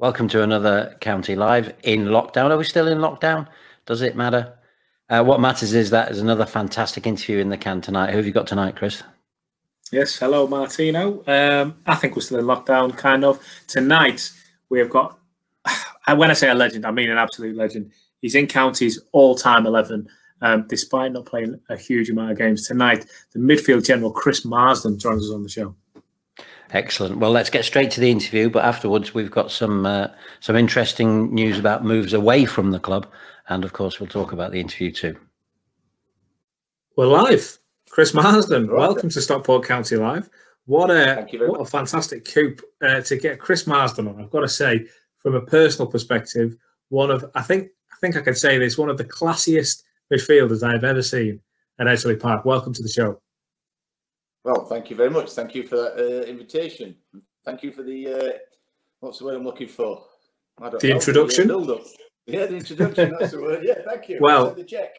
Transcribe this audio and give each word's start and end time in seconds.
Welcome 0.00 0.28
to 0.28 0.44
another 0.44 0.96
County 1.00 1.34
Live 1.34 1.74
in 1.82 2.04
lockdown. 2.04 2.50
Are 2.50 2.56
we 2.56 2.62
still 2.62 2.86
in 2.86 2.98
lockdown? 2.98 3.48
Does 3.84 4.00
it 4.00 4.14
matter? 4.14 4.56
Uh, 5.10 5.24
what 5.24 5.40
matters 5.40 5.74
is 5.74 5.90
that 5.90 6.06
there's 6.06 6.20
another 6.20 6.46
fantastic 6.46 7.04
interview 7.04 7.38
in 7.38 7.48
the 7.48 7.56
can 7.56 7.80
tonight. 7.80 8.10
Who 8.10 8.18
have 8.18 8.24
you 8.26 8.30
got 8.30 8.46
tonight, 8.46 8.76
Chris? 8.76 9.02
Yes, 9.90 10.16
hello, 10.16 10.46
Martino. 10.46 11.24
Um, 11.26 11.78
I 11.84 11.96
think 11.96 12.14
we're 12.14 12.22
still 12.22 12.38
in 12.38 12.44
lockdown, 12.44 12.96
kind 12.96 13.24
of. 13.24 13.44
Tonight, 13.66 14.30
we 14.68 14.78
have 14.78 14.88
got, 14.88 15.18
when 16.14 16.30
I 16.30 16.34
say 16.34 16.48
a 16.48 16.54
legend, 16.54 16.86
I 16.86 16.92
mean 16.92 17.10
an 17.10 17.18
absolute 17.18 17.56
legend. 17.56 17.90
He's 18.20 18.36
in 18.36 18.46
County's 18.46 19.00
all 19.10 19.34
time 19.34 19.66
11, 19.66 20.06
um, 20.42 20.64
despite 20.68 21.10
not 21.10 21.26
playing 21.26 21.58
a 21.70 21.76
huge 21.76 22.08
amount 22.08 22.30
of 22.30 22.38
games. 22.38 22.68
Tonight, 22.68 23.04
the 23.32 23.40
midfield 23.40 23.84
general, 23.84 24.12
Chris 24.12 24.44
Marsden, 24.44 24.96
joins 24.96 25.24
us 25.24 25.34
on 25.34 25.42
the 25.42 25.48
show. 25.48 25.74
Excellent. 26.70 27.16
Well, 27.18 27.30
let's 27.30 27.48
get 27.48 27.64
straight 27.64 27.90
to 27.92 28.00
the 28.00 28.10
interview. 28.10 28.50
But 28.50 28.64
afterwards, 28.64 29.14
we've 29.14 29.30
got 29.30 29.50
some 29.50 29.86
uh, 29.86 30.08
some 30.40 30.56
interesting 30.56 31.32
news 31.34 31.58
about 31.58 31.84
moves 31.84 32.12
away 32.12 32.44
from 32.44 32.70
the 32.70 32.78
club, 32.78 33.06
and 33.48 33.64
of 33.64 33.72
course, 33.72 33.98
we'll 33.98 34.08
talk 34.08 34.32
about 34.32 34.52
the 34.52 34.60
interview 34.60 34.92
too. 34.92 35.16
We're 36.96 37.06
live. 37.06 37.58
Chris 37.88 38.12
Marsden, 38.12 38.70
welcome 38.70 39.08
to 39.08 39.20
Stockport 39.20 39.64
County 39.64 39.96
Live. 39.96 40.28
What 40.66 40.90
a 40.90 41.26
what 41.46 41.60
a 41.60 41.64
fantastic 41.64 42.26
coup 42.26 42.54
uh, 42.82 43.00
to 43.00 43.16
get 43.16 43.40
Chris 43.40 43.66
Marsden 43.66 44.06
on. 44.06 44.20
I've 44.20 44.30
got 44.30 44.40
to 44.40 44.48
say, 44.48 44.86
from 45.16 45.34
a 45.34 45.40
personal 45.40 45.90
perspective, 45.90 46.54
one 46.90 47.10
of 47.10 47.24
I 47.34 47.42
think 47.42 47.68
I 47.90 47.96
think 48.00 48.16
I 48.16 48.20
can 48.20 48.34
say 48.34 48.58
this 48.58 48.76
one 48.76 48.90
of 48.90 48.98
the 48.98 49.04
classiest 49.04 49.84
midfielders 50.12 50.62
I've 50.62 50.84
ever 50.84 51.02
seen 51.02 51.40
at 51.78 51.86
Edgeley 51.86 52.20
Park. 52.20 52.44
Welcome 52.44 52.74
to 52.74 52.82
the 52.82 52.88
show. 52.90 53.20
Well, 54.48 54.64
thank 54.64 54.88
you 54.88 54.96
very 54.96 55.10
much. 55.10 55.32
Thank 55.32 55.54
you 55.54 55.62
for 55.62 55.76
that 55.76 55.98
uh, 55.98 56.24
invitation. 56.24 56.96
Thank 57.44 57.62
you 57.62 57.70
for 57.70 57.82
the 57.82 58.08
uh, 58.08 58.30
what's 59.00 59.18
the 59.18 59.26
word 59.26 59.34
I'm 59.36 59.44
looking 59.44 59.68
for? 59.68 60.02
the 60.58 60.90
introduction. 60.90 61.48
The 61.48 61.84
yeah, 62.26 62.46
the 62.46 62.56
introduction. 62.56 63.14
That's 63.20 63.32
the 63.32 63.42
word. 63.42 63.62
Yeah, 63.62 63.74
thank 63.84 64.08
you. 64.08 64.16
Well, 64.22 64.54
the 64.54 64.64
check. 64.64 64.96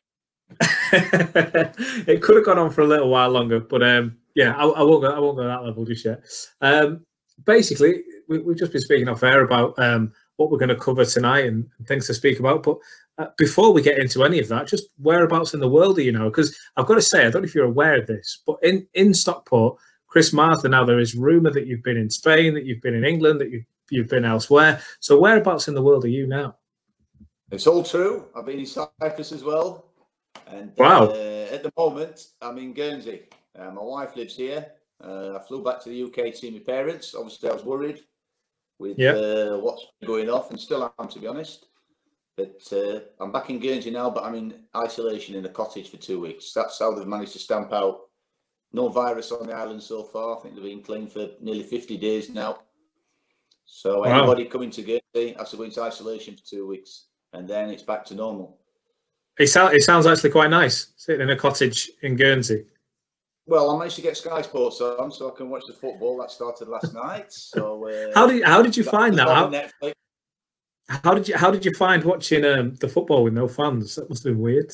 it 0.91 2.22
could 2.22 2.36
have 2.36 2.45
gone 2.45 2.59
on 2.59 2.69
for 2.69 2.81
a 2.81 2.88
little 2.88 3.09
while 3.09 3.31
longer, 3.31 3.59
but 3.59 3.81
um, 3.81 4.17
yeah, 4.36 4.56
I, 4.56 4.67
I, 4.67 4.83
won't 4.83 5.02
go. 5.02 5.09
I 5.09 5.17
won't 5.17 5.36
go 5.36 5.47
that 5.47 5.63
level 5.63 5.84
just 5.84 6.06
yet. 6.06 6.22
Um, 6.61 7.03
basically, 7.44 8.03
we, 8.28 8.38
have 8.38 8.56
just 8.56 8.72
been 8.72 8.81
speaking 8.81 9.09
off 9.09 9.23
air 9.23 9.41
about 9.41 9.73
um, 9.80 10.11
what 10.39 10.49
we're 10.49 10.57
going 10.57 10.69
to 10.69 10.75
cover 10.75 11.03
tonight 11.03 11.45
and, 11.45 11.69
and 11.77 11.87
things 11.87 12.07
to 12.07 12.13
speak 12.13 12.39
about. 12.39 12.63
But 12.63 12.77
uh, 13.17 13.27
before 13.37 13.73
we 13.73 13.81
get 13.81 13.99
into 13.99 14.23
any 14.23 14.39
of 14.39 14.47
that, 14.47 14.67
just 14.67 14.87
whereabouts 14.97 15.53
in 15.53 15.59
the 15.59 15.69
world 15.69 15.97
are 15.97 16.01
you 16.01 16.13
now? 16.13 16.29
Because 16.29 16.57
I've 16.77 16.85
got 16.85 16.95
to 16.95 17.01
say, 17.01 17.27
I 17.27 17.29
don't 17.29 17.41
know 17.41 17.47
if 17.47 17.53
you're 17.53 17.65
aware 17.65 17.99
of 17.99 18.07
this, 18.07 18.41
but 18.47 18.57
in, 18.63 18.87
in 18.93 19.13
Stockport, 19.13 19.77
Chris 20.07 20.31
Marsden, 20.31 20.71
now 20.71 20.85
there 20.85 20.99
is 20.99 21.13
rumour 21.13 21.51
that 21.51 21.67
you've 21.67 21.83
been 21.83 21.97
in 21.97 22.09
Spain, 22.09 22.53
that 22.53 22.65
you've 22.65 22.81
been 22.81 22.95
in 22.95 23.03
England, 23.03 23.41
that 23.41 23.51
you've, 23.51 23.65
you've 23.89 24.07
been 24.07 24.23
elsewhere. 24.23 24.81
So 25.01 25.19
whereabouts 25.19 25.67
in 25.67 25.73
the 25.73 25.83
world 25.83 26.05
are 26.05 26.09
you 26.09 26.25
now? 26.25 26.55
It's 27.51 27.67
all 27.67 27.83
true. 27.83 28.25
I've 28.33 28.45
been 28.45 28.59
in 28.59 28.65
Cyprus 28.65 29.33
as 29.33 29.43
well. 29.43 29.85
And 30.47 30.71
wow. 30.77 31.07
Uh, 31.07 31.47
at 31.51 31.63
the 31.63 31.73
moment, 31.77 32.27
I'm 32.41 32.57
in 32.57 32.73
Guernsey. 32.73 33.23
Uh, 33.57 33.71
my 33.71 33.81
wife 33.81 34.15
lives 34.15 34.37
here. 34.37 34.67
Uh, 35.03 35.35
I 35.35 35.39
flew 35.39 35.63
back 35.63 35.83
to 35.83 35.89
the 35.89 36.03
UK 36.03 36.31
to 36.31 36.35
see 36.35 36.51
my 36.51 36.59
parents. 36.59 37.13
Obviously, 37.13 37.49
I 37.49 37.53
was 37.53 37.65
worried 37.65 38.03
with. 38.80 38.99
Uh, 38.99 39.58
what's 39.58 39.85
going 40.05 40.30
off, 40.30 40.49
and 40.49 40.59
still 40.59 40.91
am, 40.99 41.08
to 41.09 41.19
be 41.19 41.27
honest. 41.27 41.67
But 42.35 42.61
uh, 42.72 43.02
I'm 43.19 43.31
back 43.31 43.49
in 43.49 43.59
Guernsey 43.59 43.91
now, 43.91 44.09
but 44.09 44.23
I'm 44.23 44.35
in 44.35 44.53
isolation 44.75 45.35
in 45.35 45.45
a 45.45 45.49
cottage 45.49 45.91
for 45.91 45.97
two 45.97 46.22
weeks. 46.22 46.53
That's 46.53 46.80
how 46.80 46.94
they've 46.94 47.05
managed 47.05 47.33
to 47.33 47.39
stamp 47.39 47.73
out 47.73 48.02
no 48.72 48.88
virus 48.88 49.31
on 49.31 49.47
the 49.47 49.53
island 49.53 49.83
so 49.83 50.03
far. 50.03 50.38
I 50.38 50.41
think 50.41 50.55
they've 50.55 50.63
been 50.63 50.81
clean 50.81 51.07
for 51.07 51.27
nearly 51.41 51.63
50 51.63 51.97
days 51.97 52.30
now. 52.30 52.59
So 53.66 54.02
wow. 54.02 54.19
anybody 54.19 54.45
coming 54.45 54.72
to 54.72 54.81
Guernsey 54.81 55.35
has 55.38 55.52
to 55.52 55.57
go 55.57 55.63
into 55.63 55.81
isolation 55.81 56.35
for 56.35 56.44
two 56.45 56.67
weeks, 56.67 57.07
and 57.33 57.47
then 57.47 57.69
it's 57.69 57.83
back 57.83 58.05
to 58.05 58.16
normal. 58.16 58.57
It, 59.38 59.47
sound, 59.47 59.75
it 59.75 59.83
sounds 59.83 60.05
actually 60.05 60.31
quite 60.31 60.50
nice 60.50 60.94
sitting 60.95 61.22
in 61.22 61.30
a 61.30 61.35
cottage 61.35 61.91
in 62.02 62.16
Guernsey. 62.16 62.66
Well, 63.49 63.71
I 63.71 63.79
managed 63.79 63.95
to 63.95 64.03
get 64.03 64.15
Sky 64.15 64.43
Sports 64.43 64.79
on, 64.79 65.11
so 65.11 65.33
I 65.33 65.35
can 65.35 65.49
watch 65.49 65.63
the 65.65 65.73
football 65.73 66.19
that 66.19 66.29
started 66.29 66.67
last 66.67 66.93
night. 66.93 67.33
So 67.33 67.89
uh, 67.89 68.11
how 68.13 68.27
did 68.27 68.43
how 68.43 68.61
did 68.61 68.77
you 68.77 68.83
find 68.83 69.17
that? 69.17 69.27
How, 69.27 71.01
How 71.03 71.15
did 71.15 71.27
you 71.27 71.35
How 71.35 71.49
did 71.49 71.65
you 71.65 71.73
find 71.73 72.03
watching 72.03 72.45
um, 72.45 72.75
the 72.75 72.87
football 72.87 73.23
with 73.23 73.33
no 73.33 73.47
fans? 73.47 73.95
That 73.95 74.07
must 74.07 74.23
have 74.23 74.33
been 74.33 74.41
weird. 74.41 74.71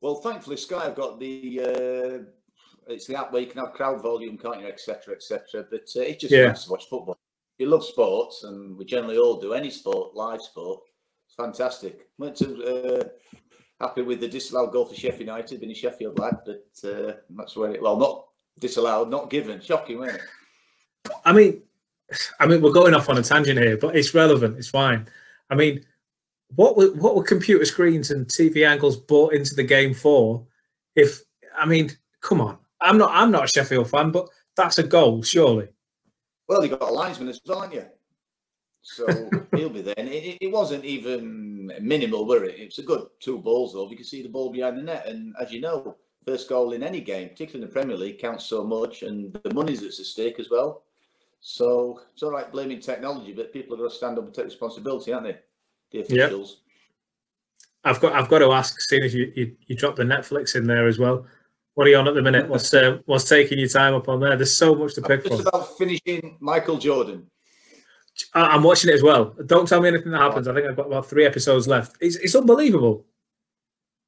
Well, 0.00 0.16
thankfully, 0.16 0.56
Sky 0.56 0.86
have 0.86 0.96
got 0.96 1.20
the 1.20 1.60
uh, 1.60 2.92
it's 2.92 3.06
the 3.06 3.16
app 3.16 3.32
where 3.32 3.42
you 3.42 3.48
can 3.48 3.64
have 3.64 3.74
crowd 3.74 4.02
volume, 4.02 4.38
can't 4.38 4.60
you, 4.60 4.66
etc., 4.66 5.14
etc. 5.14 5.64
But 5.70 5.88
uh, 5.96 6.00
it's 6.00 6.22
just 6.22 6.34
yeah. 6.34 6.46
nice 6.46 6.64
to 6.64 6.72
watch 6.72 6.86
football. 6.90 7.16
You 7.58 7.66
love 7.66 7.84
sports, 7.84 8.42
and 8.42 8.76
we 8.76 8.86
generally 8.86 9.18
all 9.18 9.40
do. 9.40 9.52
Any 9.52 9.70
sport, 9.70 10.16
live 10.16 10.42
sport, 10.42 10.80
it's 11.28 11.36
fantastic. 11.36 12.08
Went 12.18 12.34
to 12.38 12.48
uh, 12.64 13.04
happy 13.80 14.02
with 14.02 14.20
the 14.20 14.28
disallowed 14.28 14.72
goal 14.72 14.86
for 14.86 14.94
Sheffield 14.94 15.20
United, 15.20 15.60
being 15.60 15.72
a 15.72 15.74
Sheffield 15.74 16.18
lad, 16.18 16.38
but 16.44 16.88
uh, 16.88 17.14
that's 17.30 17.56
where 17.56 17.72
it 17.72 17.82
well 17.82 17.96
not 17.96 18.26
disallowed, 18.58 19.10
not 19.10 19.30
given. 19.30 19.60
Shocking, 19.60 19.98
wasn't 19.98 20.18
it? 20.18 21.12
I 21.24 21.32
mean, 21.32 21.62
I 22.40 22.46
mean, 22.46 22.62
we're 22.62 22.72
going 22.72 22.94
off 22.94 23.08
on 23.08 23.18
a 23.18 23.22
tangent 23.22 23.58
here, 23.58 23.76
but 23.76 23.96
it's 23.96 24.14
relevant. 24.14 24.58
It's 24.58 24.68
fine. 24.68 25.06
I 25.50 25.54
mean, 25.54 25.84
what 26.54 26.76
were 26.76 26.88
what 26.94 27.16
were 27.16 27.24
computer 27.24 27.64
screens 27.64 28.10
and 28.10 28.26
TV 28.26 28.66
angles 28.66 28.96
brought 28.96 29.32
into 29.32 29.54
the 29.54 29.64
game 29.64 29.94
for? 29.94 30.46
If 30.94 31.22
I 31.56 31.66
mean, 31.66 31.90
come 32.20 32.40
on, 32.40 32.58
I'm 32.80 32.98
not 32.98 33.10
I'm 33.12 33.30
not 33.30 33.44
a 33.44 33.48
Sheffield 33.48 33.90
fan, 33.90 34.10
but 34.10 34.28
that's 34.56 34.78
a 34.78 34.82
goal, 34.82 35.22
surely. 35.22 35.68
Well, 36.48 36.64
you 36.64 36.76
got 36.76 36.82
a 36.82 36.92
linesman 36.92 37.28
as 37.28 37.40
well, 37.46 37.60
aren't 37.60 37.74
you? 37.74 37.84
So 38.84 39.30
he'll 39.56 39.70
be 39.70 39.80
there. 39.80 39.94
And 39.96 40.08
it, 40.08 40.36
it, 40.40 40.52
wasn't 40.52 40.84
even 40.84 41.72
minimal, 41.80 42.26
were 42.26 42.44
it? 42.44 42.60
It 42.60 42.66
was 42.66 42.78
a 42.78 42.82
good 42.82 43.06
two 43.18 43.38
balls, 43.38 43.72
though. 43.72 43.88
You 43.90 43.96
can 43.96 44.04
see 44.04 44.22
the 44.22 44.28
ball 44.28 44.52
behind 44.52 44.76
the 44.76 44.82
net. 44.82 45.06
And 45.06 45.34
as 45.40 45.50
you 45.50 45.62
know, 45.62 45.96
first 46.24 46.50
goal 46.50 46.72
in 46.72 46.82
any 46.82 47.00
game, 47.00 47.30
particularly 47.30 47.64
in 47.64 47.68
the 47.68 47.72
Premier 47.72 47.96
League, 47.96 48.18
counts 48.18 48.44
so 48.44 48.62
much. 48.62 49.02
And 49.02 49.32
the 49.42 49.54
money's 49.54 49.80
that's 49.80 50.00
at 50.00 50.06
stake 50.06 50.38
as 50.38 50.50
well. 50.50 50.82
So 51.40 52.02
it's 52.12 52.22
all 52.22 52.30
right 52.30 52.50
blaming 52.52 52.78
technology, 52.78 53.32
but 53.32 53.54
people 53.54 53.74
are 53.74 53.78
going 53.78 53.90
to 53.90 53.96
stand 53.96 54.18
up 54.18 54.26
and 54.26 54.34
take 54.34 54.44
responsibility, 54.44 55.12
aren't 55.12 55.26
they? 55.26 55.38
The 55.90 56.00
officials. 56.00 56.60
Yep. 57.84 57.96
I've 57.96 58.00
got 58.00 58.12
I've 58.12 58.28
got 58.28 58.38
to 58.38 58.52
ask, 58.52 58.80
seeing 58.80 59.02
as 59.02 59.14
you, 59.14 59.32
you, 59.34 59.56
you 59.66 59.76
dropped 59.76 59.96
the 59.96 60.04
Netflix 60.04 60.56
in 60.56 60.66
there 60.66 60.86
as 60.86 60.98
well. 60.98 61.26
What 61.74 61.86
are 61.86 61.90
you 61.90 61.96
on 61.96 62.08
at 62.08 62.14
the 62.14 62.22
minute? 62.22 62.48
What's 62.48 62.72
uh, 62.72 62.98
what's 63.06 63.28
taking 63.28 63.58
your 63.58 63.68
time 63.68 63.94
up 63.94 64.08
on 64.08 64.20
there? 64.20 64.36
There's 64.36 64.56
so 64.56 64.74
much 64.74 64.94
to 64.94 65.02
pick 65.02 65.22
from. 65.22 65.32
Just 65.32 65.48
about 65.48 65.76
finishing 65.76 66.36
Michael 66.40 66.78
Jordan. 66.78 67.26
I'm 68.34 68.62
watching 68.62 68.90
it 68.90 68.94
as 68.94 69.02
well. 69.02 69.34
Don't 69.46 69.66
tell 69.66 69.80
me 69.80 69.88
anything 69.88 70.12
that 70.12 70.20
happens. 70.20 70.46
I 70.46 70.54
think 70.54 70.66
I've 70.66 70.76
got 70.76 70.86
about 70.86 71.06
three 71.06 71.26
episodes 71.26 71.66
left. 71.66 71.96
It's, 72.00 72.16
it's 72.16 72.34
unbelievable. 72.34 73.04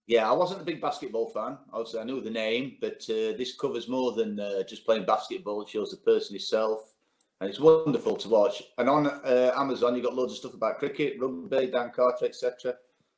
Yeah, 0.06 0.31
I 0.31 0.33
wasn't 0.33 0.62
a 0.62 0.65
big 0.65 0.81
basketball 0.81 1.31
fan. 1.31 1.59
Obviously, 1.72 2.00
I 2.00 2.05
knew 2.05 2.21
the 2.21 2.31
name, 2.31 2.77
but 2.81 3.05
uh, 3.11 3.34
this 3.37 3.56
covers 3.56 3.89
more 3.89 4.12
than 4.12 4.39
uh, 4.39 4.62
just 4.62 4.84
playing 4.84 5.05
basketball. 5.05 5.62
It 5.62 5.69
shows 5.69 5.91
the 5.91 5.97
person 5.97 6.34
himself 6.34 6.95
and 7.41 7.50
it's 7.50 7.61
wonderful 7.61 8.16
to 8.16 8.28
watch. 8.28 8.62
And 8.78 8.89
on 8.89 9.06
uh, 9.06 9.53
Amazon, 9.56 9.95
you've 9.95 10.05
got 10.05 10.15
loads 10.15 10.33
of 10.33 10.39
stuff 10.39 10.55
about 10.55 10.78
cricket, 10.78 11.21
rugby, 11.21 11.66
Dan 11.66 11.91
Carter, 11.95 12.25
etc. 12.27 12.75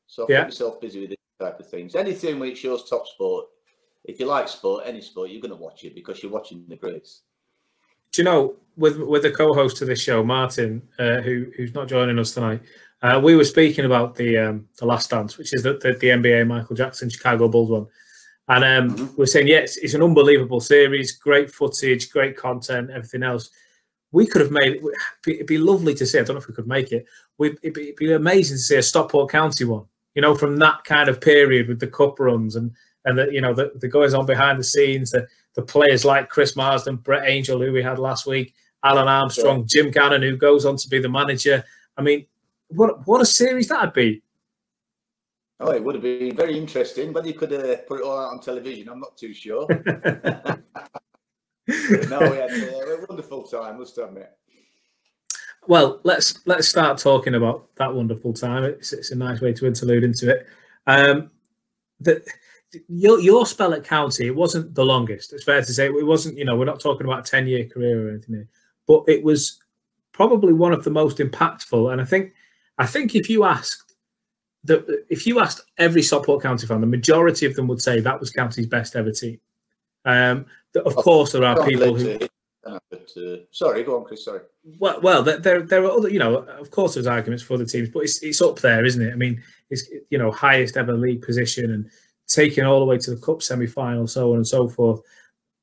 So 0.06 0.26
yeah. 0.28 0.40
keep 0.40 0.48
yourself 0.48 0.80
busy 0.80 1.00
with 1.00 1.10
this 1.10 1.18
type 1.38 1.60
of 1.60 1.68
things. 1.68 1.94
Anything 1.94 2.38
where 2.38 2.48
it 2.48 2.58
shows 2.58 2.88
top 2.88 3.06
sport. 3.06 3.46
If 4.04 4.18
you 4.18 4.26
like 4.26 4.48
sport, 4.48 4.84
any 4.86 5.02
sport, 5.02 5.30
you're 5.30 5.42
going 5.42 5.56
to 5.56 5.62
watch 5.62 5.84
it 5.84 5.94
because 5.94 6.22
you're 6.22 6.32
watching 6.32 6.64
the 6.66 6.76
greats. 6.76 7.22
Do 8.12 8.22
you 8.22 8.24
know, 8.24 8.56
with 8.78 8.98
with 8.98 9.22
the 9.22 9.30
co-host 9.30 9.82
of 9.82 9.88
this 9.88 10.00
show, 10.00 10.24
Martin, 10.24 10.82
uh, 10.98 11.20
who 11.20 11.46
who's 11.56 11.74
not 11.74 11.88
joining 11.88 12.18
us 12.18 12.32
tonight, 12.32 12.62
uh, 13.02 13.20
we 13.22 13.36
were 13.36 13.44
speaking 13.44 13.84
about 13.84 14.14
the 14.14 14.38
um, 14.38 14.68
the 14.78 14.86
Last 14.86 15.10
Dance, 15.10 15.36
which 15.36 15.52
is 15.52 15.62
the, 15.62 15.74
the, 15.74 15.92
the 15.94 16.08
NBA 16.08 16.46
Michael 16.46 16.76
Jackson 16.76 17.10
Chicago 17.10 17.48
Bulls 17.48 17.70
one. 17.70 17.86
And 18.50 18.64
um, 18.64 18.96
mm-hmm. 18.96 19.16
we're 19.18 19.26
saying, 19.26 19.48
yes, 19.48 19.76
it's, 19.76 19.92
an 19.92 20.02
unbelievable 20.02 20.60
series, 20.60 21.12
great 21.12 21.50
footage, 21.50 22.10
great 22.10 22.34
content, 22.34 22.88
everything 22.88 23.22
else 23.22 23.50
we 24.12 24.26
could 24.26 24.40
have 24.40 24.50
made 24.50 24.80
it'd 25.26 25.46
be 25.46 25.58
lovely 25.58 25.94
to 25.94 26.06
see. 26.06 26.18
I 26.18 26.22
don't 26.22 26.36
know 26.36 26.40
if 26.40 26.48
we 26.48 26.54
could 26.54 26.66
make 26.66 26.92
it. 26.92 27.06
It'd 27.40 27.74
be, 27.74 27.82
it'd 27.82 27.96
be 27.96 28.12
amazing 28.12 28.56
to 28.56 28.62
see 28.62 28.76
a 28.76 28.82
Stockport 28.82 29.30
County 29.30 29.64
one. 29.64 29.84
You 30.14 30.22
know, 30.22 30.34
from 30.34 30.56
that 30.56 30.84
kind 30.84 31.08
of 31.08 31.20
period 31.20 31.68
with 31.68 31.78
the 31.78 31.86
cup 31.86 32.18
runs 32.18 32.56
and 32.56 32.72
and 33.04 33.18
the 33.18 33.30
you 33.30 33.40
know 33.40 33.54
the, 33.54 33.72
the 33.76 33.88
goings 33.88 34.14
on 34.14 34.26
behind 34.26 34.58
the 34.58 34.64
scenes, 34.64 35.10
the 35.10 35.26
the 35.54 35.62
players 35.62 36.04
like 36.04 36.28
Chris 36.28 36.56
Marsden, 36.56 36.96
Brett 36.96 37.28
Angell, 37.28 37.60
who 37.60 37.72
we 37.72 37.82
had 37.82 37.98
last 37.98 38.26
week, 38.26 38.54
Alun 38.84 39.06
Armstrong, 39.06 39.66
Jim 39.66 39.90
Gannon, 39.90 40.22
who 40.22 40.36
goes 40.36 40.64
on 40.64 40.76
to 40.76 40.88
be 40.88 41.00
the 41.00 41.08
manager. 41.08 41.64
I 41.96 42.02
mean, 42.02 42.26
what 42.68 43.06
what 43.06 43.20
a 43.20 43.26
series 43.26 43.68
that'd 43.68 43.92
be. 43.92 44.22
Oh, 45.60 45.72
it 45.72 45.82
would 45.82 45.96
have 45.96 46.02
been 46.02 46.36
very 46.36 46.56
interesting, 46.56 47.12
but 47.12 47.26
you 47.26 47.34
could 47.34 47.52
uh, 47.52 47.78
put 47.88 48.00
it 48.00 48.04
all 48.04 48.18
out 48.18 48.30
on 48.32 48.40
television. 48.40 48.88
I'm 48.88 49.00
not 49.00 49.16
too 49.16 49.34
sure. 49.34 49.66
no, 49.68 49.80
we 51.66 52.36
had 52.36 52.50
a 52.50 53.04
wonderful 53.08 53.42
time, 53.42 53.78
must 53.78 53.98
admit. 53.98 54.30
Well, 55.66 56.00
let's 56.04 56.46
let's 56.46 56.68
start 56.68 56.98
talking 56.98 57.34
about 57.34 57.74
that 57.76 57.92
wonderful 57.92 58.32
time. 58.32 58.64
It's, 58.64 58.92
it's 58.92 59.10
a 59.10 59.16
nice 59.16 59.40
way 59.40 59.52
to 59.52 59.66
interlude 59.66 60.04
into 60.04 60.30
it. 60.30 60.46
Um, 60.86 61.30
the, 62.00 62.24
your 62.86 63.18
your 63.18 63.44
spell 63.44 63.74
at 63.74 63.84
County, 63.84 64.26
it 64.26 64.36
wasn't 64.36 64.74
the 64.74 64.84
longest. 64.84 65.32
It's 65.32 65.44
fair 65.44 65.60
to 65.60 65.74
say 65.74 65.86
it 65.86 66.06
wasn't. 66.06 66.38
You 66.38 66.44
know, 66.44 66.56
we're 66.56 66.64
not 66.64 66.80
talking 66.80 67.06
about 67.06 67.26
a 67.26 67.30
ten 67.30 67.46
year 67.46 67.66
career 67.66 68.06
or 68.06 68.10
anything, 68.10 68.36
here, 68.36 68.48
but 68.88 69.04
it 69.06 69.22
was 69.22 69.62
probably 70.12 70.52
one 70.52 70.72
of 70.72 70.82
the 70.82 70.90
most 70.90 71.18
impactful. 71.18 71.92
And 71.92 72.00
I 72.00 72.04
think, 72.04 72.32
I 72.78 72.86
think 72.86 73.14
if 73.14 73.30
you 73.30 73.44
asked 73.44 73.94
the, 74.64 75.04
if 75.08 75.26
you 75.26 75.38
asked 75.38 75.60
every 75.78 76.02
Stockport 76.02 76.42
County 76.42 76.66
fan, 76.66 76.80
the 76.80 76.86
majority 76.88 77.46
of 77.46 77.54
them 77.54 77.68
would 77.68 77.80
say 77.80 78.00
that 78.00 78.18
was 78.18 78.30
County's 78.30 78.66
best 78.66 78.96
ever 78.96 79.12
team. 79.12 79.38
Um, 80.04 80.46
of 80.74 80.96
course, 80.96 81.32
there 81.32 81.44
are 81.44 81.64
people 81.64 81.94
who. 81.94 82.18
But, 82.64 82.82
uh, 83.16 83.36
sorry, 83.50 83.82
go 83.82 83.98
on, 83.98 84.04
Chris. 84.04 84.24
Sorry. 84.24 84.40
Well, 84.78 85.00
well, 85.00 85.22
there, 85.22 85.62
there 85.62 85.84
are 85.84 85.90
other, 85.90 86.10
you 86.10 86.18
know, 86.18 86.38
of 86.38 86.70
course, 86.70 86.94
there's 86.94 87.06
arguments 87.06 87.42
for 87.42 87.56
the 87.56 87.64
teams, 87.64 87.88
but 87.88 88.00
it's 88.00 88.22
it's 88.22 88.42
up 88.42 88.58
there, 88.58 88.84
isn't 88.84 89.00
it? 89.00 89.12
I 89.12 89.16
mean, 89.16 89.42
it's 89.70 89.88
you 90.10 90.18
know 90.18 90.30
highest 90.30 90.76
ever 90.76 90.92
league 90.92 91.22
position 91.22 91.70
and 91.70 91.90
taking 92.26 92.64
all 92.64 92.80
the 92.80 92.84
way 92.84 92.98
to 92.98 93.14
the 93.14 93.20
cup 93.20 93.42
semi-final, 93.42 94.06
so 94.06 94.32
on 94.32 94.36
and 94.36 94.46
so 94.46 94.68
forth. 94.68 95.00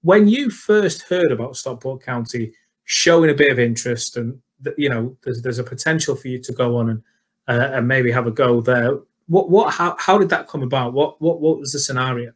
When 0.02 0.28
you 0.28 0.50
first 0.50 1.04
heard 1.04 1.32
about 1.32 1.58
Stockport 1.58 2.02
County 2.02 2.54
showing 2.86 3.30
a 3.30 3.34
bit 3.34 3.52
of 3.52 3.60
interest, 3.60 4.18
and 4.18 4.40
you 4.78 4.90
know, 4.90 5.16
there's 5.24 5.42
there's 5.42 5.60
a 5.60 5.64
potential 5.64 6.16
for 6.16 6.28
you 6.28 6.40
to 6.40 6.54
go 6.54 6.78
on 6.78 6.90
and 6.90 7.04
uh, 7.48 7.72
and 7.74 7.88
maybe 7.88 8.12
have 8.12 8.28
a 8.28 8.32
go 8.32 8.62
there. 8.62 8.98
What 9.28 9.50
what 9.50 9.74
how 9.74 9.96
how 10.00 10.18
did 10.18 10.30
that 10.30 10.48
come 10.48 10.64
about? 10.64 10.94
What 10.94 11.22
what 11.22 11.42
what 11.42 11.60
was 11.60 11.72
the 11.72 11.80
scenario? 11.80 12.32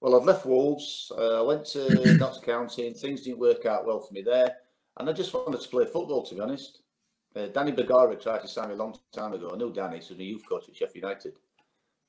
Well, 0.00 0.18
I've 0.18 0.26
left 0.26 0.46
Wolves. 0.46 1.10
Uh, 1.16 1.40
I 1.40 1.42
went 1.42 1.64
to 1.66 2.16
Notts 2.18 2.38
County, 2.38 2.86
and 2.86 2.96
things 2.96 3.22
didn't 3.22 3.38
work 3.38 3.66
out 3.66 3.86
well 3.86 4.00
for 4.00 4.12
me 4.12 4.22
there. 4.22 4.56
And 4.98 5.08
I 5.08 5.12
just 5.12 5.34
wanted 5.34 5.60
to 5.60 5.68
play 5.68 5.84
football, 5.84 6.24
to 6.24 6.34
be 6.34 6.40
honest. 6.40 6.82
Uh, 7.34 7.48
Danny 7.48 7.72
Bergara 7.72 8.16
tried 8.16 8.40
to 8.40 8.48
sign 8.48 8.68
me 8.68 8.74
a 8.74 8.78
long 8.78 8.96
time 9.12 9.34
ago. 9.34 9.50
I 9.52 9.58
knew 9.58 9.72
Danny, 9.72 10.00
so 10.00 10.14
he 10.14 10.14
was 10.14 10.18
my 10.18 10.24
youth 10.24 10.48
coach 10.48 10.68
at 10.68 10.76
Sheffield 10.76 11.02
United. 11.02 11.34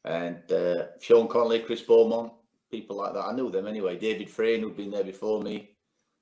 And 0.05 0.51
uh, 0.51 0.85
Sean 1.01 1.27
Connelly, 1.27 1.59
Chris 1.59 1.81
Beaumont, 1.81 2.31
people 2.71 2.95
like 2.95 3.13
that. 3.13 3.25
I 3.25 3.33
knew 3.33 3.51
them 3.51 3.67
anyway. 3.67 3.97
David 3.97 4.29
Frain, 4.29 4.61
who'd 4.61 4.77
been 4.77 4.91
there 4.91 5.03
before 5.03 5.41
me. 5.41 5.71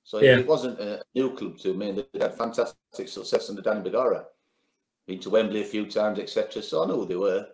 So 0.06 0.22
yeah. 0.22 0.38
it 0.38 0.46
wasn't 0.46 0.80
a 0.80 1.02
new 1.16 1.32
club 1.36 1.58
to 1.58 1.74
me. 1.74 1.90
And 1.90 1.98
they 1.98 2.20
had 2.20 2.38
fantastic 2.38 2.78
success 2.92 3.50
under 3.50 3.64
Danny 3.64 3.82
Bergara. 3.82 4.26
Been 5.08 5.20
to 5.20 5.32
Wembley 5.32 5.62
a 5.62 5.66
few 5.66 5.88
times, 5.90 6.20
etc. 6.20 6.62
So 6.62 6.84
I 6.84 6.88
know 6.88 6.98
who 6.98 7.08
they 7.08 7.16
were. 7.16 7.48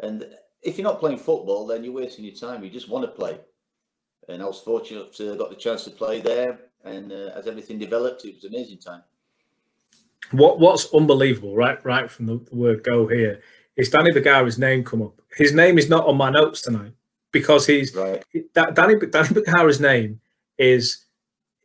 And 0.00 0.26
if 0.62 0.78
you're 0.78 0.84
not 0.84 1.00
playing 1.00 1.18
football, 1.18 1.66
then 1.66 1.84
you're 1.84 1.92
wasting 1.92 2.24
your 2.24 2.34
time. 2.34 2.64
You 2.64 2.70
just 2.70 2.88
want 2.88 3.04
to 3.04 3.10
play. 3.10 3.38
And 4.26 4.42
I 4.42 4.46
was 4.46 4.58
fortunate 4.58 5.12
to 5.14 5.36
got 5.36 5.50
the 5.50 5.56
chance 5.56 5.84
to 5.84 5.90
play 5.90 6.22
there. 6.22 6.58
And 6.82 7.12
uh, 7.12 7.32
as 7.34 7.46
everything 7.46 7.78
developed, 7.78 8.24
it 8.24 8.36
was 8.36 8.44
an 8.44 8.54
amazing 8.54 8.78
time. 8.78 9.02
What 10.30 10.58
What's 10.58 10.92
unbelievable, 10.94 11.54
right? 11.54 11.82
Right 11.84 12.10
from 12.10 12.24
the, 12.24 12.38
the 12.48 12.56
word 12.56 12.84
go 12.84 13.06
here, 13.06 13.42
is 13.76 13.90
Danny 13.90 14.12
Bergara's 14.12 14.58
name 14.58 14.82
come 14.82 15.02
up. 15.02 15.20
His 15.36 15.52
name 15.52 15.76
is 15.76 15.90
not 15.90 16.06
on 16.06 16.16
my 16.16 16.30
notes 16.30 16.62
tonight 16.62 16.92
because 17.32 17.66
he's 17.66 17.94
right. 17.94 18.24
Danny 18.54 18.72
Danny 18.72 19.28
Bergara's 19.34 19.80
name 19.80 20.20
is 20.56 21.04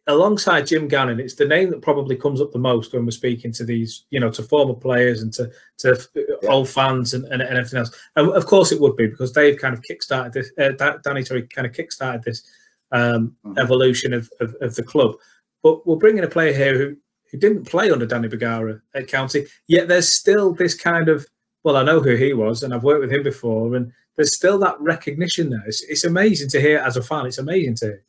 alongside 0.07 0.67
Jim 0.67 0.87
Gannon. 0.87 1.19
It's 1.19 1.35
the 1.35 1.45
name 1.45 1.69
that 1.69 1.81
probably 1.81 2.15
comes 2.15 2.41
up 2.41 2.51
the 2.51 2.59
most 2.59 2.93
when 2.93 3.05
we're 3.05 3.11
speaking 3.11 3.51
to 3.53 3.63
these, 3.63 4.05
you 4.09 4.19
know, 4.19 4.29
to 4.31 4.43
former 4.43 4.73
players 4.73 5.21
and 5.21 5.33
to 5.33 5.49
to 5.79 5.99
yeah. 6.15 6.49
old 6.49 6.69
fans 6.69 7.13
and, 7.13 7.25
and, 7.25 7.41
and, 7.41 7.57
everything 7.57 7.79
else. 7.79 7.95
And 8.15 8.31
of 8.31 8.45
course, 8.45 8.71
it 8.71 8.81
would 8.81 8.95
be 8.95 9.07
because 9.07 9.31
Dave 9.31 9.59
kind 9.59 9.73
of 9.73 9.81
kickstarted 9.81 10.33
this. 10.33 10.51
Uh, 10.57 10.97
Danny 11.03 11.23
sorry, 11.23 11.43
kind 11.47 11.67
of 11.67 11.73
kickstarted 11.73 12.23
this 12.23 12.43
um, 12.91 13.35
mm-hmm. 13.45 13.57
evolution 13.57 14.13
of, 14.13 14.29
of, 14.39 14.55
of 14.61 14.75
the 14.75 14.83
club. 14.83 15.15
But 15.61 15.87
we're 15.87 15.95
bringing 15.95 16.23
a 16.23 16.29
player 16.29 16.53
here 16.53 16.77
who 16.77 16.97
who 17.31 17.37
didn't 17.37 17.65
play 17.65 17.89
under 17.89 18.05
Danny 18.05 18.27
Bergara 18.27 18.79
at 18.93 19.07
County. 19.07 19.45
Yet 19.67 19.87
there's 19.87 20.13
still 20.13 20.53
this 20.53 20.75
kind 20.75 21.09
of 21.09 21.25
well, 21.63 21.77
I 21.77 21.83
know 21.83 22.01
who 22.01 22.15
he 22.15 22.33
was, 22.33 22.61
and 22.61 22.73
I've 22.73 22.83
worked 22.83 23.01
with 23.01 23.13
him 23.13 23.23
before, 23.23 23.75
and 23.75 23.91
there's 24.15 24.35
still 24.35 24.59
that 24.59 24.79
recognition 24.81 25.49
there. 25.49 25.63
It's, 25.65 25.81
it's 25.83 26.03
amazing 26.03 26.49
to 26.49 26.61
hear 26.61 26.79
as 26.79 26.97
a 26.97 27.01
fan. 27.01 27.25
It's 27.25 27.37
amazing 27.37 27.75
to 27.75 27.85
hear. 27.85 28.03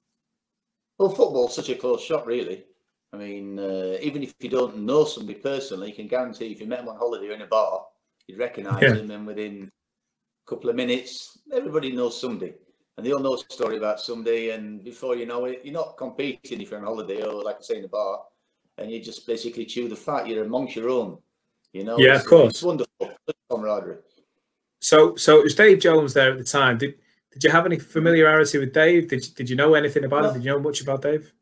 Well, 0.98 1.08
football's 1.08 1.54
such 1.54 1.70
a 1.70 1.74
close 1.74 2.02
shot, 2.02 2.26
really. 2.26 2.64
I 3.12 3.16
mean, 3.16 3.58
uh, 3.58 3.96
even 4.00 4.22
if 4.22 4.34
you 4.40 4.48
don't 4.48 4.78
know 4.78 5.04
somebody 5.04 5.38
personally, 5.38 5.88
you 5.88 5.94
can 5.94 6.08
guarantee 6.08 6.52
if 6.52 6.60
you 6.60 6.66
met 6.66 6.80
him 6.80 6.88
on 6.88 6.96
holiday 6.96 7.28
or 7.28 7.32
in 7.32 7.42
a 7.42 7.46
bar, 7.46 7.84
you'd 8.26 8.38
recognise 8.38 8.82
yeah. 8.82 8.94
him, 8.94 9.10
and 9.10 9.26
within 9.26 9.70
a 10.46 10.50
couple 10.50 10.70
of 10.70 10.76
minutes, 10.76 11.38
everybody 11.52 11.92
knows 11.92 12.20
somebody, 12.20 12.54
and 12.96 13.06
they 13.06 13.12
all 13.12 13.20
know 13.20 13.34
a 13.34 13.38
story 13.52 13.76
about 13.76 14.00
somebody, 14.00 14.50
and 14.50 14.82
before 14.82 15.16
you 15.16 15.26
know 15.26 15.44
it, 15.44 15.60
you're 15.64 15.74
not 15.74 15.96
competing 15.96 16.60
if 16.60 16.70
you're 16.70 16.80
on 16.80 16.86
holiday 16.86 17.22
or, 17.22 17.42
like 17.42 17.56
I 17.58 17.62
say, 17.62 17.78
in 17.78 17.84
a 17.84 17.88
bar, 17.88 18.22
and 18.78 18.90
you 18.90 19.00
just 19.00 19.26
basically 19.26 19.64
chew 19.64 19.88
the 19.88 19.96
fat. 19.96 20.26
You're 20.26 20.44
amongst 20.44 20.74
your 20.74 20.90
own, 20.90 21.18
you 21.72 21.84
know. 21.84 21.98
Yeah, 21.98 22.16
of 22.16 22.26
course. 22.26 22.50
It's 22.50 22.62
wonderful 22.62 23.12
camaraderie. 23.48 23.98
So, 24.80 25.14
so 25.16 25.38
it 25.38 25.44
was 25.44 25.54
Dave 25.54 25.78
Jones 25.78 26.14
there 26.14 26.32
at 26.32 26.38
the 26.38 26.44
time. 26.44 26.78
Did 26.78 26.94
did 27.34 27.44
you 27.44 27.50
have 27.50 27.66
any 27.66 27.78
familiarity 27.78 28.58
with 28.58 28.72
Dave? 28.72 29.08
Did 29.08 29.26
you, 29.26 29.34
did 29.34 29.50
you 29.50 29.56
know 29.56 29.74
anything 29.74 30.04
about 30.04 30.22
no. 30.22 30.28
him? 30.28 30.34
Did 30.34 30.44
you 30.44 30.52
know 30.52 30.60
much 30.60 30.80
about 30.80 31.02
Dave? 31.02 31.32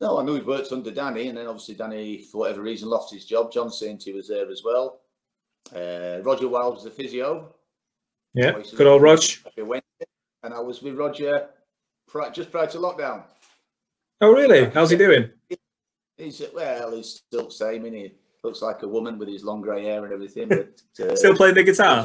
No, 0.00 0.18
I 0.18 0.24
knew 0.24 0.34
he'd 0.34 0.46
worked 0.46 0.72
under 0.72 0.90
Danny, 0.90 1.28
and 1.28 1.38
then 1.38 1.46
obviously 1.46 1.76
Danny, 1.76 2.22
for 2.22 2.38
whatever 2.38 2.62
reason, 2.62 2.88
lost 2.88 3.14
his 3.14 3.24
job. 3.24 3.52
John 3.52 3.68
Sainty 3.68 4.12
was 4.12 4.28
there 4.28 4.50
as 4.50 4.62
well. 4.64 5.00
Uh, 5.74 6.20
Roger 6.22 6.48
Wild 6.48 6.74
was 6.74 6.84
the 6.84 6.90
physio. 6.90 7.54
Yeah, 8.34 8.60
good 8.76 8.86
old 8.86 9.02
Rog. 9.02 9.20
And 10.42 10.52
I 10.52 10.60
was 10.60 10.82
with 10.82 10.96
Roger 10.96 11.48
just 12.32 12.50
prior 12.50 12.66
to 12.66 12.78
lockdown. 12.78 13.22
Oh, 14.20 14.32
really? 14.32 14.66
How's 14.70 14.90
he 14.90 14.96
doing? 14.96 15.30
He's 16.16 16.42
well, 16.52 16.94
he's 16.94 17.22
still 17.26 17.46
the 17.46 17.50
same. 17.50 17.84
And 17.84 17.94
he 17.94 18.12
looks 18.42 18.62
like 18.62 18.82
a 18.82 18.88
woman 18.88 19.18
with 19.18 19.28
his 19.28 19.44
long 19.44 19.60
grey 19.60 19.84
hair 19.84 20.04
and 20.04 20.12
everything. 20.12 20.48
But 20.48 20.80
uh, 21.00 21.16
still 21.16 21.36
playing 21.36 21.54
the 21.54 21.64
guitar. 21.64 22.02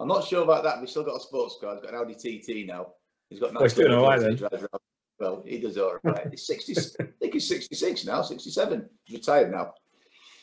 I'm 0.00 0.08
not 0.08 0.26
sure 0.26 0.42
about 0.42 0.64
that. 0.64 0.80
We've 0.80 0.88
still 0.88 1.04
got 1.04 1.16
a 1.16 1.20
sports 1.20 1.58
car. 1.60 1.74
He's 1.74 1.82
got 1.82 1.92
an 1.92 2.00
Audi 2.00 2.14
TT 2.14 2.66
now. 2.66 2.94
He's 3.28 3.38
got. 3.38 3.52
Well, 3.52 3.62
he's 3.62 3.74
doing 3.74 3.92
all 3.92 4.08
right 4.08 4.18
then. 4.18 4.40
Well, 5.18 5.42
he 5.46 5.60
does 5.60 5.76
all 5.76 5.98
right. 6.02 6.26
He's 6.30 6.46
60. 6.46 6.74
I 6.98 7.04
think 7.20 7.34
he's 7.34 7.46
66 7.46 8.06
now. 8.06 8.22
67. 8.22 8.88
He's 9.04 9.18
retired 9.18 9.50
now. 9.50 9.74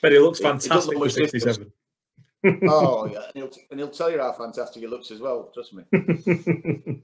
But 0.04 0.12
he 0.12 0.19
looks 0.19 0.39
fantastic 0.39 0.95
he, 0.95 1.04
he 1.04 1.09
67. 1.09 1.71
oh 2.68 3.06
yeah, 3.12 3.24
and 3.24 3.33
he'll, 3.33 3.51
and 3.71 3.80
he'll 3.80 3.89
tell 3.89 4.12
you 4.12 4.19
how 4.19 4.31
fantastic 4.33 4.83
he 4.83 4.88
looks 4.88 5.09
as 5.09 5.19
well. 5.19 5.51
Trust 5.51 5.74
me. 5.74 5.83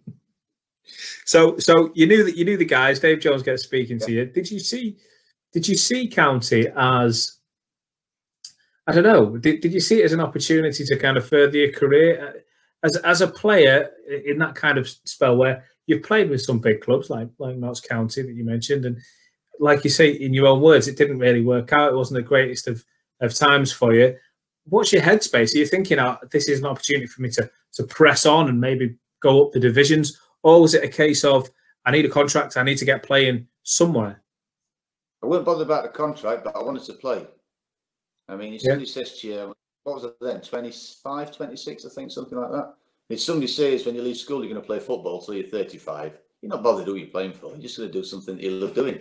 so, 1.26 1.58
so 1.58 1.92
you 1.96 2.06
knew 2.06 2.24
that 2.24 2.38
you 2.38 2.46
knew 2.46 2.58
the 2.58 2.66
guys. 2.66 3.00
Dave 3.00 3.20
Jones 3.20 3.42
gets 3.42 3.64
speaking 3.64 3.98
yeah. 4.02 4.06
to 4.06 4.12
you. 4.12 4.26
Did 4.28 4.52
you 4.52 4.60
see? 4.60 4.98
Did 5.52 5.68
you 5.68 5.76
see 5.76 6.08
County 6.08 6.68
as 6.76 7.40
I 8.86 8.92
don't 8.92 9.04
know. 9.04 9.38
Did, 9.38 9.62
did 9.62 9.74
you 9.74 9.80
see 9.80 10.02
it 10.02 10.06
as 10.06 10.14
an 10.14 10.20
opportunity 10.20 10.84
to 10.84 10.98
kind 10.98 11.18
of 11.18 11.28
further 11.28 11.58
your 11.58 11.72
career 11.72 12.28
uh, 12.28 12.40
as 12.84 12.98
as 12.98 13.22
a 13.22 13.28
player 13.28 13.90
in 14.26 14.38
that 14.40 14.56
kind 14.56 14.78
of 14.78 14.90
spell 14.90 15.38
where 15.38 15.64
you've 15.88 16.04
played 16.04 16.30
with 16.30 16.42
some 16.42 16.60
big 16.60 16.82
clubs 16.82 17.10
like 17.10 17.30
like 17.40 17.56
Notts 17.56 17.80
County 17.80 18.22
that 18.22 18.34
you 18.34 18.44
mentioned, 18.44 18.86
and 18.86 18.98
like 19.60 19.84
you 19.84 19.90
say 19.90 20.12
in 20.12 20.34
your 20.34 20.48
own 20.48 20.62
words, 20.62 20.88
it 20.88 20.98
didn't 20.98 21.20
really 21.20 21.42
work 21.42 21.72
out. 21.72 21.94
It 21.94 21.96
wasn't 21.96 22.18
the 22.18 22.28
greatest 22.28 22.68
of 22.68 22.84
of 23.22 23.34
times 23.34 23.72
for 23.72 23.94
you. 23.94 24.16
What's 24.66 24.92
your 24.92 25.02
headspace? 25.02 25.56
Are 25.56 25.60
you 25.60 25.66
thinking, 25.66 26.00
oh, 26.00 26.18
this 26.32 26.48
is 26.48 26.60
an 26.60 26.66
opportunity 26.66 27.08
for 27.08 27.22
me 27.22 27.30
to 27.32 27.50
to 27.74 27.84
press 27.84 28.26
on 28.26 28.50
and 28.50 28.60
maybe 28.60 28.96
go 29.22 29.46
up 29.46 29.54
the 29.54 29.60
divisions, 29.60 30.20
or 30.44 30.62
was 30.62 30.74
it 30.74 30.84
a 30.84 30.90
case 30.90 31.24
of 31.24 31.50
I 31.86 31.92
need 31.92 32.06
a 32.06 32.10
contract, 32.10 32.58
I 32.58 32.64
need 32.64 32.78
to 32.80 32.86
get 32.86 33.04
playing 33.04 33.48
somewhere? 33.64 34.22
I 35.22 35.26
wouldn't 35.26 35.46
bother 35.46 35.64
about 35.64 35.84
the 35.84 35.90
contract, 35.90 36.44
but 36.44 36.56
I 36.56 36.62
wanted 36.62 36.84
to 36.84 36.94
play. 36.94 37.26
I 38.28 38.36
mean, 38.36 38.58
somebody 38.60 38.86
yeah. 38.86 38.94
says 38.94 39.20
to 39.20 39.28
you, 39.28 39.56
what 39.84 39.96
was 39.96 40.04
it 40.06 40.16
then, 40.22 40.42
25, 40.42 41.36
26, 41.36 41.86
I 41.86 41.90
think, 41.90 42.12
something 42.12 42.38
like 42.38 42.52
that. 42.52 42.74
If 43.10 43.22
somebody 43.22 43.48
says 43.48 43.86
when 43.86 43.96
you 43.96 44.02
leave 44.02 44.18
school 44.18 44.40
you're 44.40 44.52
going 44.52 44.62
to 44.62 44.66
play 44.66 44.80
football 44.80 45.22
till 45.22 45.34
you're 45.34 45.48
35, 45.48 46.18
you're 46.42 46.50
not 46.50 46.64
bothered 46.64 46.86
who 46.86 46.96
you're 46.96 47.08
playing 47.08 47.34
for. 47.34 47.52
You're 47.52 47.62
just 47.62 47.78
going 47.78 47.90
to 47.90 47.94
do 47.94 48.04
something 48.04 48.36
that 48.36 48.44
you 48.44 48.52
love 48.52 48.74
doing. 48.74 49.00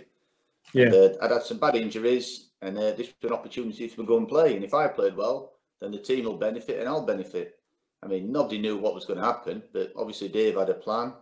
Yeah. 0.73 0.85
And, 0.85 0.93
uh, 0.93 1.09
I'd 1.21 1.31
had 1.31 1.43
some 1.43 1.57
bad 1.57 1.75
injuries, 1.75 2.49
and 2.61 2.77
uh, 2.77 2.91
this 2.91 3.07
was 3.21 3.31
an 3.31 3.33
opportunity 3.33 3.87
to 3.87 4.05
go 4.05 4.17
and 4.17 4.27
play. 4.27 4.55
And 4.55 4.63
if 4.63 4.73
I 4.73 4.87
played 4.87 5.15
well, 5.15 5.53
then 5.81 5.91
the 5.91 5.97
team 5.97 6.25
will 6.25 6.37
benefit 6.37 6.79
and 6.79 6.87
I'll 6.87 7.05
benefit. 7.05 7.59
I 8.01 8.07
mean, 8.07 8.31
nobody 8.31 8.57
knew 8.57 8.77
what 8.77 8.93
was 8.95 9.05
going 9.05 9.19
to 9.19 9.25
happen, 9.25 9.63
but 9.71 9.93
obviously 9.95 10.27
Dave 10.27 10.57
had 10.57 10.69
a 10.69 10.73
plan 10.73 11.13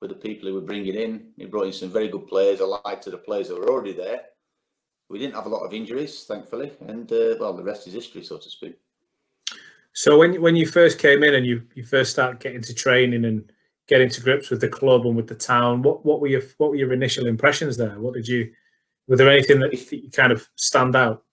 with 0.00 0.10
the 0.10 0.16
people 0.16 0.48
he 0.48 0.54
were 0.54 0.62
bringing 0.62 0.94
in. 0.94 1.28
He 1.36 1.44
brought 1.44 1.66
in 1.66 1.72
some 1.72 1.90
very 1.90 2.08
good 2.08 2.26
players. 2.26 2.60
I 2.60 2.64
liked 2.64 3.04
to 3.04 3.10
the 3.10 3.18
players 3.18 3.48
that 3.48 3.58
were 3.58 3.70
already 3.70 3.92
there 3.92 4.22
we 5.12 5.18
didn't 5.18 5.34
have 5.34 5.46
a 5.46 5.50
lot 5.50 5.64
of 5.64 5.74
injuries, 5.74 6.24
thankfully, 6.24 6.72
and 6.88 7.12
uh, 7.12 7.36
well, 7.38 7.52
the 7.52 7.62
rest 7.62 7.86
is 7.86 7.92
history, 7.92 8.24
so 8.24 8.38
to 8.38 8.48
speak. 8.48 8.78
So 9.92 10.18
when 10.18 10.40
when 10.40 10.56
you 10.56 10.66
first 10.66 10.98
came 10.98 11.22
in 11.22 11.34
and 11.34 11.44
you 11.44 11.62
you 11.74 11.84
first 11.84 12.10
start 12.10 12.40
getting 12.40 12.62
to 12.62 12.74
training 12.74 13.26
and 13.26 13.52
getting 13.86 14.08
to 14.08 14.20
grips 14.22 14.48
with 14.48 14.62
the 14.62 14.68
club 14.68 15.06
and 15.06 15.14
with 15.14 15.28
the 15.28 15.34
town, 15.34 15.82
what 15.82 16.04
what 16.06 16.20
were 16.20 16.28
your 16.28 16.40
what 16.56 16.70
were 16.70 16.76
your 16.76 16.94
initial 16.94 17.26
impressions 17.26 17.76
there? 17.76 18.00
What 18.00 18.14
did 18.14 18.26
you 18.26 18.50
were 19.06 19.16
there 19.16 19.28
anything 19.30 19.60
that 19.60 19.92
you 19.92 20.10
kind 20.10 20.32
of 20.32 20.48
stand 20.56 20.96
out? 20.96 21.24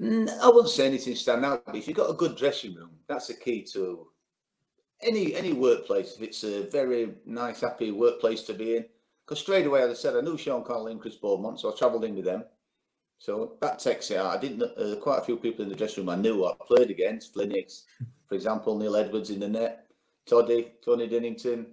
I 0.00 0.48
wouldn't 0.48 0.68
say 0.68 0.86
anything 0.86 1.16
stand 1.16 1.44
out, 1.44 1.64
but 1.66 1.74
if 1.74 1.88
you've 1.88 1.96
got 1.96 2.10
a 2.10 2.14
good 2.14 2.36
dressing 2.36 2.74
room, 2.74 2.90
that's 3.08 3.26
the 3.26 3.34
key 3.34 3.64
to 3.72 4.06
any 5.02 5.34
any 5.34 5.52
workplace. 5.52 6.14
If 6.14 6.22
it's 6.22 6.44
a 6.44 6.68
very 6.70 7.14
nice, 7.26 7.62
happy 7.62 7.90
workplace 7.90 8.42
to 8.42 8.54
be 8.54 8.76
in, 8.76 8.84
because 9.24 9.40
straight 9.40 9.66
away, 9.66 9.82
as 9.82 9.90
I 9.90 9.94
said, 9.94 10.16
I 10.16 10.20
knew 10.20 10.38
Sean 10.38 10.62
Connelly 10.62 10.92
and 10.92 11.00
Chris 11.00 11.16
Beaumont, 11.16 11.58
so 11.58 11.72
I 11.72 11.76
travelled 11.76 12.04
in 12.04 12.14
with 12.14 12.26
them. 12.26 12.44
So 13.18 13.56
that 13.60 13.78
takes 13.78 14.10
it 14.10 14.18
out. 14.18 14.36
I 14.36 14.40
didn't. 14.40 14.62
Uh, 14.62 14.96
quite 14.96 15.18
a 15.18 15.24
few 15.24 15.36
people 15.36 15.62
in 15.62 15.68
the 15.68 15.74
dressing 15.74 16.04
room 16.04 16.10
I 16.10 16.20
knew 16.20 16.44
I 16.44 16.52
played 16.66 16.90
against. 16.90 17.34
Flinnix, 17.34 17.82
for 18.28 18.34
example, 18.34 18.78
Neil 18.78 18.96
Edwards 18.96 19.30
in 19.30 19.40
the 19.40 19.48
net, 19.48 19.86
Toddy, 20.26 20.72
Tony 20.84 21.08
Dinnington. 21.08 21.66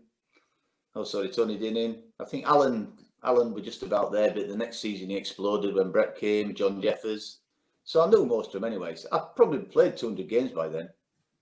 Oh, 0.95 1.03
sorry, 1.03 1.29
Tony 1.29 1.57
Dinning. 1.57 2.03
I 2.19 2.25
think 2.25 2.45
Alun 2.45 2.87
Alun 3.23 3.53
were 3.53 3.61
just 3.61 3.83
about 3.83 4.11
there, 4.11 4.31
but 4.31 4.47
the 4.47 4.57
next 4.57 4.79
season 4.79 5.09
he 5.09 5.15
exploded 5.15 5.75
when 5.75 5.91
Brett 5.91 6.17
came, 6.17 6.53
John 6.53 6.81
Jeffers. 6.81 7.39
So 7.83 8.03
I 8.03 8.09
knew 8.09 8.25
most 8.25 8.53
of 8.53 8.61
them 8.61 8.71
anyway. 8.71 8.95
So 8.95 9.07
I 9.11 9.21
probably 9.35 9.59
played 9.59 9.97
200 9.97 10.27
games 10.27 10.51
by 10.51 10.67
then 10.67 10.89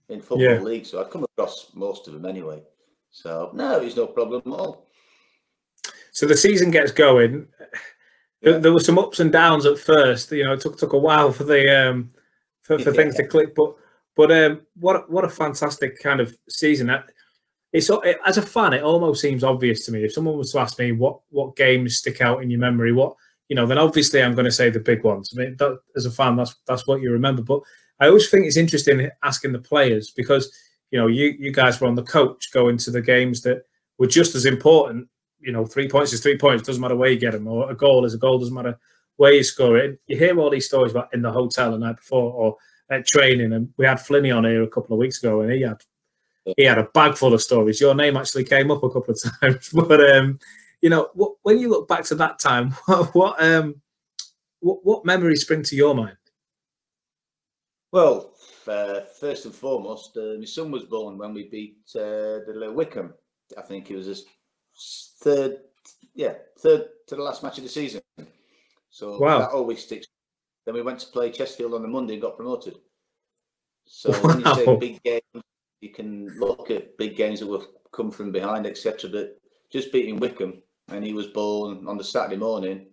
in 0.10 0.22
football 0.22 0.42
yeah. 0.42 0.60
league, 0.60 0.86
so 0.86 1.02
I'd 1.02 1.12
come 1.12 1.24
across 1.24 1.72
most 1.74 2.08
of 2.08 2.14
them 2.14 2.26
anyway. 2.26 2.62
So 3.12 3.52
no, 3.54 3.80
it's 3.80 3.96
no 3.96 4.08
problem 4.08 4.42
at 4.46 4.60
all. 4.60 4.88
So 6.12 6.26
the 6.26 6.38
season 6.38 6.72
gets 6.72 6.92
going. 6.92 7.48
Yeah. 8.42 8.58
There 8.58 8.74
were 8.74 8.80
some 8.80 9.00
ups 9.00 9.20
and 9.20 9.32
downs 9.32 9.66
at 9.66 9.80
first. 9.80 10.32
You 10.32 10.44
know, 10.44 10.54
it 10.54 10.62
took 10.62 10.78
took 10.78 10.94
a 10.94 10.98
while 10.98 11.32
for 11.32 11.44
the 11.44 11.90
um, 11.90 12.10
for, 12.62 12.80
for 12.80 12.90
yeah. 12.90 12.96
things 12.96 13.16
to 13.16 13.28
click, 13.28 13.56
but 13.56 13.76
but 14.16 14.32
um, 14.32 14.62
what 14.80 15.10
what 15.10 15.26
a 15.26 15.30
fantastic 15.30 16.00
kind 16.02 16.20
of 16.20 16.36
season! 16.50 16.92
It's 17.74 17.90
it, 17.90 18.20
as 18.26 18.38
a 18.38 18.42
fan, 18.42 18.74
it 18.74 18.84
almost 18.84 19.22
seems 19.22 19.44
obvious 19.44 19.86
to 19.86 19.92
me. 19.92 20.04
If 20.04 20.14
someone 20.14 20.38
was 20.38 20.52
to 20.52 20.60
ask 20.60 20.78
me 20.78 20.92
what 20.92 21.20
what 21.30 21.56
games 21.56 21.98
stick 21.98 22.22
out 22.22 22.44
in 22.44 22.50
your 22.50 22.60
memory, 22.60 22.92
what 22.92 23.16
you 23.48 23.56
know, 23.56 23.66
then 23.66 23.78
obviously 23.78 24.22
I'm 24.22 24.34
going 24.34 24.46
to 24.46 24.52
say 24.52 24.70
the 24.70 24.80
big 24.80 25.04
ones. 25.04 25.34
I 25.34 25.42
mean, 25.42 25.56
that, 25.60 25.78
as 25.96 26.06
a 26.06 26.12
fan, 26.12 26.36
that's 26.36 26.56
that's 26.68 26.88
what 26.88 27.02
you 27.02 27.12
remember. 27.12 27.42
But 27.42 27.62
I 28.00 28.08
always 28.08 28.30
think 28.30 28.46
it's 28.46 28.58
interesting 28.58 29.10
asking 29.24 29.52
the 29.52 29.60
players 29.60 30.12
because 30.12 30.52
you 30.90 31.00
know 31.00 31.08
you 31.08 31.36
you 31.40 31.52
guys 31.52 31.80
were 31.80 31.88
on 31.88 31.96
the 31.96 32.04
coach 32.04 32.52
going 32.52 32.78
to 32.78 32.92
the 32.92 33.02
games 33.02 33.42
that 33.42 33.64
were 33.98 34.08
just 34.08 34.36
as 34.36 34.46
important. 34.46 35.08
You 35.42 35.52
know, 35.52 35.66
three 35.66 35.90
points 35.90 36.14
is 36.14 36.22
three 36.22 36.38
points. 36.38 36.64
Doesn't 36.64 36.82
matter 36.82 36.96
where 36.96 37.10
you 37.10 37.20
get 37.20 37.34
them, 37.34 37.48
or 37.48 37.70
a 37.72 37.76
goal 37.76 38.06
is 38.06 38.14
a 38.14 38.18
goal. 38.18 38.40
Doesn't 38.40 38.54
matter 38.54 38.80
where 39.18 39.34
you 39.34 39.44
score 39.44 39.78
it. 39.78 40.00
You 40.08 40.18
hear 40.18 40.40
all 40.40 40.50
these 40.50 40.68
stories 40.68 40.92
about 40.92 41.14
in 41.14 41.22
the 41.22 41.32
hotel 41.32 41.72
the 41.72 41.78
night 41.78 41.98
before 41.98 42.32
or 42.34 42.58
at 42.90 43.08
training, 43.08 43.54
and 43.54 43.70
we 43.78 43.86
had 43.86 43.98
Flinny 43.98 44.36
on 44.36 44.44
here 44.44 44.64
a 44.64 44.68
couple 44.68 44.94
of 44.94 45.00
weeks 45.00 45.20
ago, 45.20 45.42
and 45.42 45.52
he 45.52 45.62
had 45.62 45.82
he 46.58 46.64
had 46.64 46.78
a 46.78 46.84
bag 46.94 47.16
full 47.16 47.34
of 47.34 47.42
stories. 47.42 47.80
Your 47.80 47.96
name 47.96 48.18
actually 48.18 48.44
came 48.44 48.72
up 48.72 48.84
a 48.84 48.90
couple 48.90 49.14
of 49.14 49.22
times, 49.42 49.70
but 49.70 50.16
um, 50.16 50.40
you 50.82 50.90
know, 50.90 51.10
what, 51.14 51.34
when 51.44 51.60
you 51.60 51.70
look 51.70 51.88
back 51.88 52.04
to 52.06 52.16
that 52.16 52.40
time, 52.40 52.72
what 52.86 53.16
what, 53.16 53.44
um, 53.44 53.82
what, 54.60 54.80
what 54.84 55.06
memories 55.06 55.42
spring 55.42 55.64
to 55.64 55.76
your 55.76 55.96
mind? 55.96 56.18
Well, 57.92 58.34
uh, 58.68 59.02
first 59.20 59.46
and 59.46 59.54
foremost, 59.54 60.16
uh, 60.18 60.38
my 60.40 60.46
son 60.46 60.72
was 60.72 60.84
born 60.84 61.18
when 61.18 61.34
we 61.34 61.50
beat 61.50 61.78
uh, 61.96 62.46
the 62.48 62.72
Wycombe. 62.74 63.14
I 63.58 63.62
think 63.62 63.92
it 63.92 63.98
was 63.98 64.08
third, 65.22 65.58
yeah, 66.14 66.34
third 66.60 66.86
to 67.08 67.16
the 67.16 67.22
last 67.22 67.44
match 67.44 67.58
of 67.58 67.64
the 67.64 67.70
season. 67.70 68.02
So 68.90 69.18
wow. 69.20 69.40
that 69.40 69.52
always 69.52 69.84
sticks. 69.84 70.08
Then 70.66 70.76
we 70.76 70.82
went 70.82 71.00
to 71.00 71.08
play 71.08 71.32
Chesterfield 71.32 71.74
on 71.74 71.82
the 71.82 71.88
Monday 71.88 72.14
and 72.14 72.22
got 72.22 72.38
promoted. 72.38 72.78
So 73.86 74.12
wow. 74.12 74.20
when 74.22 74.40
you 74.40 74.56
say 74.56 74.76
big 74.78 75.04
games, 75.04 75.44
you 75.82 75.90
can 75.90 76.28
look 76.40 76.70
at 76.70 76.98
big 76.98 77.16
games 77.16 77.40
that 77.40 77.48
will 77.48 77.66
come 77.92 78.12
from 78.12 78.32
behind, 78.32 78.68
etc. 78.68 79.10
But 79.10 79.40
just 79.72 79.92
beating 79.92 80.20
Wycombe, 80.20 80.62
and 80.90 81.04
he 81.04 81.14
was 81.14 81.28
born 81.28 81.88
on 81.88 81.98
the 81.98 82.04
Saturday 82.04 82.38
morning, 82.38 82.88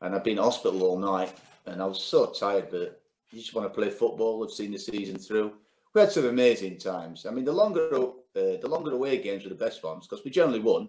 and 0.00 0.14
I've 0.14 0.24
been 0.24 0.38
in 0.38 0.44
hospital 0.44 0.82
all 0.82 0.98
night, 0.98 1.32
and 1.66 1.80
I 1.80 1.86
was 1.86 2.02
so 2.02 2.26
tired, 2.26 2.68
but 2.70 3.00
you 3.30 3.40
just 3.40 3.54
want 3.54 3.66
to 3.66 3.74
play 3.74 3.90
football. 3.90 4.44
I've 4.44 4.50
seen 4.50 4.72
the 4.72 4.78
season 4.78 5.18
through. 5.18 5.52
We 5.94 6.00
had 6.00 6.12
some 6.12 6.26
amazing 6.26 6.78
times. 6.78 7.26
I 7.26 7.30
mean, 7.30 7.44
the 7.44 7.52
longer 7.52 7.88
uh, 7.94 8.10
the 8.34 8.68
longer 8.68 8.92
away 8.92 9.18
games 9.18 9.44
were 9.44 9.50
the 9.50 9.54
best 9.54 9.82
ones 9.82 10.06
because 10.06 10.24
we 10.24 10.30
generally 10.30 10.60
won, 10.60 10.88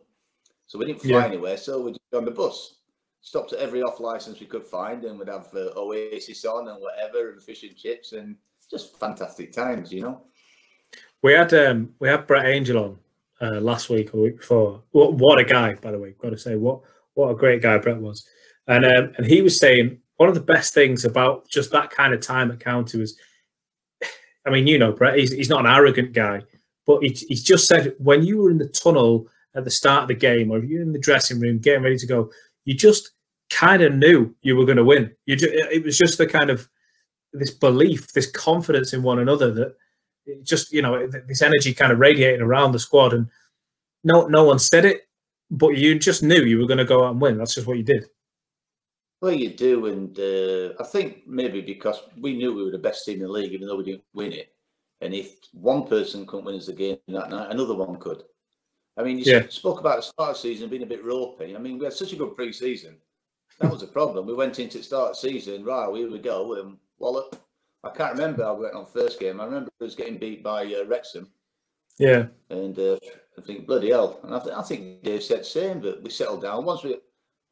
so 0.70 0.78
we 0.78 0.86
didn't 0.86 1.02
fly 1.02 1.18
yeah. 1.18 1.26
anywhere. 1.26 1.58
So 1.58 1.82
we'd 1.82 1.94
just 1.94 2.14
on 2.14 2.26
the 2.26 2.32
bus, 2.32 2.76
stopped 3.22 3.54
at 3.54 3.60
every 3.60 3.82
off 3.82 4.00
license 4.00 4.40
we 4.40 4.46
could 4.46 4.64
find, 4.64 5.04
and 5.04 5.18
we'd 5.18 5.28
have 5.28 5.48
uh, 5.56 5.72
Oasis 5.76 6.46
on 6.46 6.68
and 6.68 6.80
whatever, 6.80 7.32
and 7.32 7.42
fish 7.42 7.64
and 7.64 7.76
chips, 7.76 8.14
and 8.14 8.36
just 8.70 9.00
fantastic 9.00 9.52
times, 9.52 9.92
you 9.92 10.02
know. 10.04 10.22
We 11.24 11.34
had 11.34 11.52
um, 11.56 11.96
we 11.98 12.08
had 12.08 12.28
Brett 12.28 12.46
Angell 12.46 12.78
on 12.78 13.00
uh, 13.42 13.60
last 13.60 13.90
week 13.90 14.14
or 14.14 14.22
week 14.22 14.38
before. 14.38 14.84
What, 14.92 15.16
what 15.16 15.40
a 15.40 15.44
guy, 15.44 15.74
by 15.74 15.90
the 15.90 15.98
way. 15.98 16.14
Got 16.20 16.30
to 16.30 16.38
say, 16.38 16.56
what 16.56 16.82
what 17.16 17.32
a 17.32 17.36
great 17.36 17.64
guy 17.64 17.80
Brett 17.80 17.98
was. 17.98 18.28
And 18.68 18.86
um, 18.86 19.12
and 19.18 19.26
he 19.26 19.42
was 19.42 19.60
saying 19.60 20.00
one 20.18 20.30
of 20.30 20.36
the 20.36 20.42
best 20.42 20.76
things 20.76 21.04
about 21.04 21.50
just 21.50 21.72
that 21.72 21.90
kind 21.90 22.14
of 22.14 22.22
time 22.22 22.52
at 22.52 22.60
County 22.60 23.00
was, 23.00 23.18
I 24.46 24.52
mean, 24.52 24.68
you 24.68 24.78
know, 24.78 24.92
Brett, 24.92 25.18
he's, 25.18 25.32
he's 25.32 25.50
not 25.50 25.62
an 25.62 25.72
arrogant 25.72 26.14
guy, 26.14 26.44
but 26.86 27.02
he, 27.02 27.10
he's 27.10 27.44
just 27.44 27.68
said 27.68 27.96
when 27.98 28.24
you 28.24 28.38
were 28.38 28.52
in 28.52 28.60
the 28.60 28.68
tunnel 28.68 29.28
at 29.60 29.66
the 29.66 29.72
start 29.72 30.04
of 30.04 30.08
the 30.08 30.16
game 30.16 30.52
or 30.52 30.64
you're 30.64 30.82
in 30.82 30.94
the 30.94 31.00
dressing 31.00 31.40
room 31.40 31.60
getting 31.60 31.84
ready 31.84 31.98
to 31.98 32.08
go, 32.08 32.32
you 32.66 32.74
just 32.74 33.12
kind 33.50 33.82
of 33.82 33.94
knew 33.94 34.34
you 34.42 34.56
were 34.56 34.66
going 34.66 34.78
to 34.78 34.84
win. 34.84 35.12
You 35.26 35.36
just, 35.36 35.54
it 35.54 35.84
was 35.84 35.98
just 35.98 36.18
the 36.18 36.28
kind 36.28 36.50
of 36.50 36.68
this 37.34 37.52
belief, 37.52 38.14
this 38.14 38.30
confidence 38.30 38.94
in 38.94 39.04
one 39.04 39.20
another 39.20 39.52
that 39.52 39.76
just 40.44 40.72
you 40.72 40.82
know 40.82 41.08
this 41.08 41.42
energy 41.42 41.74
kind 41.74 41.92
of 41.92 42.00
radiating 42.00 42.42
around 42.42 42.72
the 42.72 42.80
squad, 42.80 43.14
and 43.14 43.28
no 44.04 44.28
no 44.28 44.44
one 44.44 44.60
said 44.60 44.86
it, 44.86 45.08
but 45.50 45.78
you 45.78 45.98
just 45.98 46.24
knew 46.24 46.44
you 46.44 46.60
were 46.60 46.68
going 46.68 46.78
to 46.78 46.86
go 46.86 47.06
out 47.06 47.12
and 47.12 47.22
win. 47.22 47.38
That's 47.38 47.56
just 47.56 47.68
what 47.68 47.78
you 47.78 47.84
did. 47.84 48.06
Well, 49.22 49.34
you 49.34 49.50
do, 49.50 49.88
and 49.88 50.18
uh, 50.18 50.82
I 50.82 50.86
think 50.88 51.28
maybe 51.28 51.62
because 51.62 52.02
we 52.18 52.38
knew 52.38 52.54
we 52.54 52.64
were 52.64 52.72
the 52.72 52.78
best 52.78 53.06
team 53.06 53.16
in 53.16 53.24
the 53.24 53.28
league, 53.28 53.52
even 53.52 53.68
though 53.68 53.76
we 53.76 53.84
didn't 53.84 54.04
win 54.14 54.32
it. 54.32 54.54
And 55.02 55.14
if 55.14 55.36
one 55.54 55.88
person 55.88 56.26
couldn't 56.26 56.46
win 56.46 56.56
us 56.56 56.68
the 56.68 56.74
game 56.74 56.98
that 57.08 57.30
night, 57.30 57.52
another 57.52 57.74
one 57.74 57.98
could. 58.00 58.24
I 59.00 59.04
mean, 59.04 59.18
you 59.18 59.24
yeah. 59.26 59.44
spoke 59.48 59.80
about 59.80 59.98
the 59.98 60.02
start 60.02 60.32
of 60.32 60.36
the 60.36 60.42
season 60.42 60.70
being 60.70 60.84
a 60.84 60.86
bit 60.86 61.06
ropey. 61.06 61.56
I 61.56 61.60
mean, 61.60 61.80
we 61.80 61.86
had 61.86 61.94
such 61.94 62.12
a 62.12 62.18
good 62.18 62.36
pre-season. 62.36 62.98
That 63.62 63.72
was 63.72 63.82
a 63.82 63.88
problem. 63.88 64.26
we 64.26 64.34
went 64.34 64.60
into 64.60 64.80
the 64.80 64.84
start 64.84 65.12
of 65.12 65.16
the 65.16 65.30
season, 65.30 65.64
right, 65.64 65.90
here 65.96 66.12
we 66.12 66.20
go, 66.20 66.54
and 66.56 66.78
wallop. 66.98 67.42
I 67.84 67.92
can't 67.92 68.12
remember 68.12 68.44
how 68.44 68.56
we 68.56 68.64
went 68.64 68.76
on 68.76 68.86
first 68.86 69.18
game. 69.18 69.40
I 69.40 69.46
remember 69.46 69.70
it 69.80 69.84
was 69.84 69.96
getting 69.96 70.18
beat 70.18 70.44
by 70.44 70.66
uh, 70.66 70.86
Wrexham. 70.86 71.30
Yeah. 71.98 72.26
And 72.50 72.78
uh, 72.78 72.98
I 73.38 73.42
think, 73.42 73.68
bloody 73.68 73.92
hell. 73.92 74.20
And 74.24 74.36
I, 74.36 74.40
th- 74.40 74.56
I 74.56 74.62
think 74.64 75.04
Dave 75.04 75.24
said 75.24 75.42
the 75.42 75.46
same, 75.46 75.80
but 75.80 76.04
we 76.04 76.10
settled 76.10 76.42
down. 76.42 76.66
Once 76.66 76.84
we, 76.84 76.98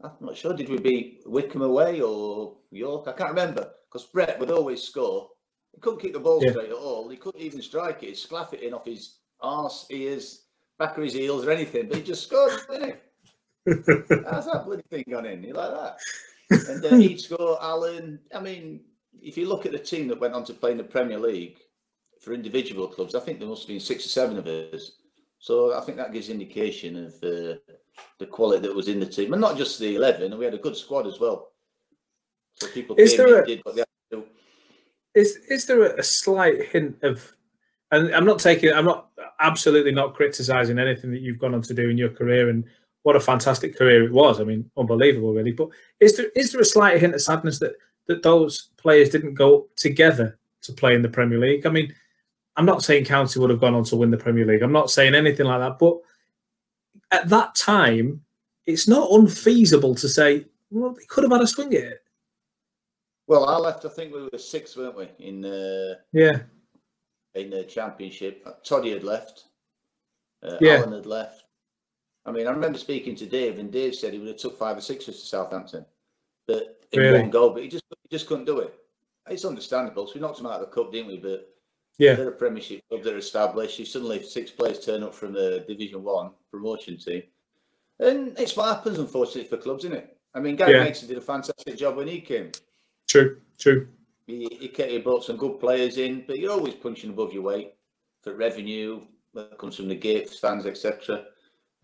I'm 0.04 0.12
not 0.20 0.36
sure, 0.36 0.54
did 0.54 0.68
we 0.68 0.80
beat 0.80 1.22
Wycombe 1.26 1.62
away 1.62 2.02
or 2.02 2.58
York? 2.72 3.08
I 3.08 3.14
can't 3.14 3.30
remember 3.30 3.72
because 3.90 4.06
Brett 4.08 4.38
would 4.40 4.52
always 4.52 4.84
score. 4.84 5.30
He 5.74 5.80
couldn't 5.80 6.02
kick 6.02 6.12
the 6.12 6.20
ball 6.20 6.44
yeah. 6.44 6.52
straight 6.52 6.70
at 6.70 6.76
all. 6.76 7.08
He 7.08 7.16
couldn't 7.16 7.42
even 7.42 7.62
strike 7.62 8.04
it. 8.04 8.10
He'd 8.10 8.18
sclaff 8.18 8.54
it 8.54 8.64
in 8.64 8.74
off 8.74 8.86
his 8.86 9.20
arse, 9.40 9.86
ears, 9.92 10.47
back 10.80 10.98
of 10.98 11.04
his 11.04 11.14
heels 11.14 11.46
or 11.46 11.52
anything, 11.52 11.88
but 11.88 11.98
he 11.98 12.04
just 12.04 12.24
scored, 12.24 12.54
didn't 12.70 12.90
he? 12.90 12.96
How's 14.30 14.46
that 14.46 14.64
bloody 14.66 14.84
thing 14.90 15.06
gone 15.10 15.26
in? 15.26 15.44
You 15.44 15.54
like 15.54 15.72
that? 15.72 15.98
And 16.70 16.82
then 16.82 17.02
he'd 17.02 17.20
score 17.20 17.60
Alun. 17.60 18.20
I 18.34 18.40
mean, 18.40 18.80
if 19.22 19.38
you 19.38 19.50
look 19.50 19.66
at 19.66 19.74
the 19.74 19.80
team 19.80 20.08
that 20.08 20.20
went 20.20 20.34
on 20.34 20.46
to 20.46 20.54
play 20.54 20.72
in 20.72 20.78
the 20.78 20.84
Premier 20.84 21.20
League 21.20 21.58
for 22.22 22.34
individual 22.34 22.88
clubs, 22.88 23.16
I 23.16 23.20
think 23.20 23.40
there 23.40 23.50
must 23.50 23.64
have 23.64 23.68
been 23.68 23.82
six 23.82 24.06
or 24.06 24.10
seven 24.10 24.38
of 24.38 24.48
us. 24.48 24.94
So 25.40 25.78
I 25.78 25.82
think 25.82 25.98
that 25.98 26.14
gives 26.14 26.30
indication 26.30 27.06
of 27.06 27.14
uh, 27.16 27.58
the 28.18 28.28
quality 28.30 28.66
that 28.66 28.76
was 28.76 28.88
in 28.88 29.02
the 29.02 29.06
team, 29.06 29.34
and 29.34 29.42
not 29.42 29.58
just 29.58 29.78
the 29.78 29.96
eleven. 29.96 30.32
And 30.32 30.40
we 30.40 30.46
had 30.46 30.54
a 30.54 30.60
good 30.60 30.78
squad 30.78 31.06
as 31.06 31.20
well. 31.20 31.52
So 32.56 32.68
people 32.68 32.96
is 32.96 33.18
there 33.18 33.44
a, 33.44 33.46
did 33.46 33.60
what 33.64 33.76
they 33.76 33.82
had 33.82 33.88
to 34.12 34.18
do. 34.18 34.24
Is 35.14 35.36
is 35.50 35.66
there 35.66 35.84
a 35.84 36.04
slight 36.04 36.70
hint 36.70 37.04
of? 37.04 37.34
And 37.92 38.14
I'm 38.14 38.26
not 38.26 38.40
taking. 38.40 38.74
I'm 38.74 38.86
not 38.86 39.10
absolutely 39.40 39.92
not 39.92 40.14
criticizing 40.14 40.80
anything 40.80 41.12
that 41.12 41.22
you've 41.22 41.40
gone 41.40 41.54
on 41.54 41.62
to 41.64 41.74
do 41.74 41.90
in 41.90 41.98
your 41.98 42.10
career, 42.10 42.50
and 42.50 42.66
what 43.04 43.16
a 43.16 43.20
fantastic 43.20 43.78
career 43.78 44.04
it 44.04 44.12
was. 44.12 44.42
I 44.42 44.44
mean, 44.44 44.70
unbelievable, 44.78 45.34
really. 45.34 45.54
But 45.54 45.70
is 46.00 46.18
there 46.18 46.30
is 46.36 46.52
there 46.52 46.62
a 46.62 46.66
slight 46.66 47.00
hint 47.00 47.16
of 47.16 47.22
sadness 47.22 47.60
that 47.60 47.76
that 48.08 48.24
those 48.24 48.70
players 48.78 49.10
didn't 49.10 49.36
go 49.36 49.68
together 49.76 50.38
to 50.64 50.74
play 50.74 50.96
in 50.96 51.02
the 51.02 51.10
Premier 51.10 51.40
League. 51.40 51.66
I 51.66 51.70
mean, 51.70 51.94
I'm 52.56 52.66
not 52.66 52.84
saying 52.84 53.06
County 53.06 53.40
would 53.40 53.50
have 53.50 53.60
gone 53.60 53.76
on 53.76 53.84
to 53.86 53.96
win 53.96 54.12
the 54.12 54.18
Premier 54.18 54.46
League. 54.46 54.64
I'm 54.64 54.72
not 54.72 54.90
saying 54.90 55.16
anything 55.16 55.46
like 55.46 55.60
that. 55.60 55.78
But 55.80 55.98
at 57.12 57.30
that 57.30 57.56
time, 57.56 58.22
it's 58.66 58.88
not 58.88 59.12
unfeasible 59.12 59.96
to 59.96 60.10
say, 60.10 60.46
well, 60.70 60.94
they 60.94 61.06
could 61.08 61.24
have 61.24 61.32
had 61.32 61.42
a 61.42 61.48
swing 61.48 61.74
at 61.74 61.84
it. 61.84 62.04
Well, 63.28 63.46
I 63.46 63.58
left. 63.58 63.86
I 63.86 63.90
think 63.90 64.14
we 64.14 64.24
were 64.24 64.38
six, 64.38 64.76
weren't 64.76 64.98
we? 64.98 65.10
In 65.20 65.44
uh, 65.46 65.96
yeah, 66.14 66.40
in 67.36 67.50
the 67.50 67.64
championship. 67.64 68.46
Toddy 68.64 68.92
had 68.92 69.04
left. 69.04 69.46
Uh, 70.44 70.58
yeah. 70.62 70.78
Alun 70.78 70.94
had 70.94 71.06
left. 71.06 71.44
I 72.26 72.32
mean, 72.32 72.46
I 72.46 72.52
remember 72.52 72.78
speaking 72.78 73.16
to 73.16 73.26
Dave, 73.26 73.58
and 73.58 73.72
Dave 73.72 73.96
said 73.96 74.12
he 74.14 74.20
would 74.20 74.28
have 74.28 74.38
took 74.38 74.60
five 74.60 74.78
or 74.78 74.82
six 74.82 75.06
to 75.06 75.14
Southampton, 75.14 75.86
but 76.46 76.82
in 76.92 77.00
really? 77.00 77.22
one 77.22 77.30
goal, 77.30 77.52
but 77.52 77.64
he 77.64 77.70
just 77.70 77.86
he 78.04 78.10
just 78.16 78.28
couldn't 78.28 78.46
do 78.46 78.60
it. 78.60 78.74
It's 79.30 79.46
understandable. 79.46 80.08
So 80.08 80.16
we 80.16 80.22
knocked 80.22 80.40
him 80.40 80.46
out 80.46 80.62
of 80.62 80.62
the 80.62 80.68
cup, 80.68 80.92
didn't 80.92 81.08
we? 81.08 81.18
But 81.18 81.50
yeah, 81.98 82.16
they're 82.16 82.30
a 82.30 82.34
Premiership 82.34 82.82
club. 82.90 83.04
They're 83.04 83.18
established. 83.18 83.80
You 83.80 83.86
suddenly 83.86 84.22
six 84.24 84.52
players 84.52 84.86
turn 84.86 85.04
up 85.04 85.16
from 85.16 85.34
the 85.34 85.64
Division 85.70 86.04
One 86.04 86.32
promotion 86.52 86.98
team, 86.98 87.24
and 88.00 88.38
it's 88.38 88.58
what 88.58 88.76
happens, 88.76 89.00
unfortunately, 89.00 89.46
for 89.46 89.58
clubs, 89.58 89.86
isn't 89.86 89.96
it? 89.96 90.18
I 90.36 90.42
mean, 90.42 90.58
Gary 90.58 90.74
yeah. 90.74 90.84
Mason 90.84 91.08
did 91.08 91.18
a 91.18 91.22
fantastic 91.22 91.78
job 91.78 91.96
when 91.96 92.10
he 92.10 92.20
came. 92.20 92.52
True, 93.08 93.40
true. 93.58 93.88
He, 94.28 94.48
he, 94.60 94.84
he 94.84 94.98
brought 95.00 95.24
some 95.24 95.38
good 95.38 95.60
players 95.60 95.98
in, 95.98 96.26
but 96.28 96.38
you're 96.38 96.52
always 96.52 96.76
punching 96.76 97.12
above 97.12 97.34
your 97.34 97.44
weight 97.44 97.74
for 98.22 98.36
revenue 98.36 99.02
that 99.34 99.58
comes 99.58 99.78
from 99.78 99.88
the 99.88 99.96
gifts, 99.96 100.38
fans, 100.38 100.66
etc. 100.66 101.24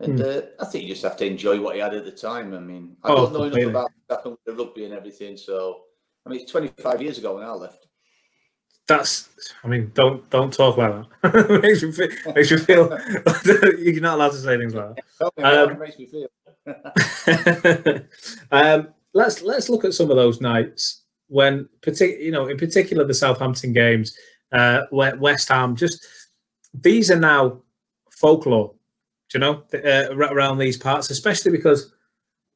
And 0.00 0.18
mm. 0.18 0.42
uh, 0.42 0.46
I 0.60 0.66
think 0.66 0.84
you 0.84 0.90
just 0.90 1.04
have 1.04 1.16
to 1.16 1.26
enjoy 1.26 1.58
what 1.60 1.74
he 1.74 1.80
had 1.80 1.94
at 1.94 2.04
the 2.04 2.12
time. 2.12 2.52
I 2.52 2.58
mean, 2.58 2.96
I 3.02 3.08
oh, 3.08 3.16
don't 3.16 3.32
know 3.32 3.40
completely. 3.44 3.70
enough 3.70 3.90
about 4.10 4.38
the 4.44 4.52
rugby 4.52 4.84
and 4.84 4.92
everything. 4.92 5.38
So, 5.38 5.82
I 6.26 6.30
mean, 6.30 6.40
it's 6.40 6.52
25 6.52 7.00
years 7.00 7.16
ago 7.16 7.36
when 7.36 7.44
I 7.44 7.50
left. 7.50 7.86
That's, 8.86 9.30
I 9.62 9.68
mean, 9.68 9.90
don't 9.94 10.28
don't 10.28 10.52
talk 10.52 10.76
like 10.76 10.92
that. 11.22 11.60
makes, 11.62 11.80
you 11.80 11.90
feel, 11.90 12.34
makes 12.34 12.50
you 12.50 12.58
feel 12.58 12.98
you're 13.78 14.02
not 14.02 14.16
allowed 14.16 14.32
to 14.32 14.36
say 14.36 14.58
things 14.58 14.74
like 14.74 14.96
that. 15.20 15.42
Um, 15.42 15.78
makes 15.78 15.98
me 15.98 16.06
feel. 16.06 16.28
um, 18.52 18.88
let's 19.14 19.40
let's 19.40 19.70
look 19.70 19.86
at 19.86 19.94
some 19.94 20.10
of 20.10 20.16
those 20.16 20.42
nights 20.42 21.03
when, 21.34 21.68
you 21.98 22.30
know, 22.30 22.46
in 22.46 22.56
particular 22.56 23.04
the 23.04 23.12
Southampton 23.12 23.72
games, 23.72 24.16
uh, 24.52 24.82
West 24.92 25.48
Ham. 25.48 25.74
Just 25.74 26.06
these 26.72 27.10
are 27.10 27.18
now 27.18 27.60
folklore, 28.12 28.72
do 29.30 29.38
you 29.38 29.40
know, 29.40 29.64
uh, 29.74 30.16
around 30.16 30.58
these 30.58 30.76
parts, 30.76 31.10
especially 31.10 31.50
because 31.50 31.92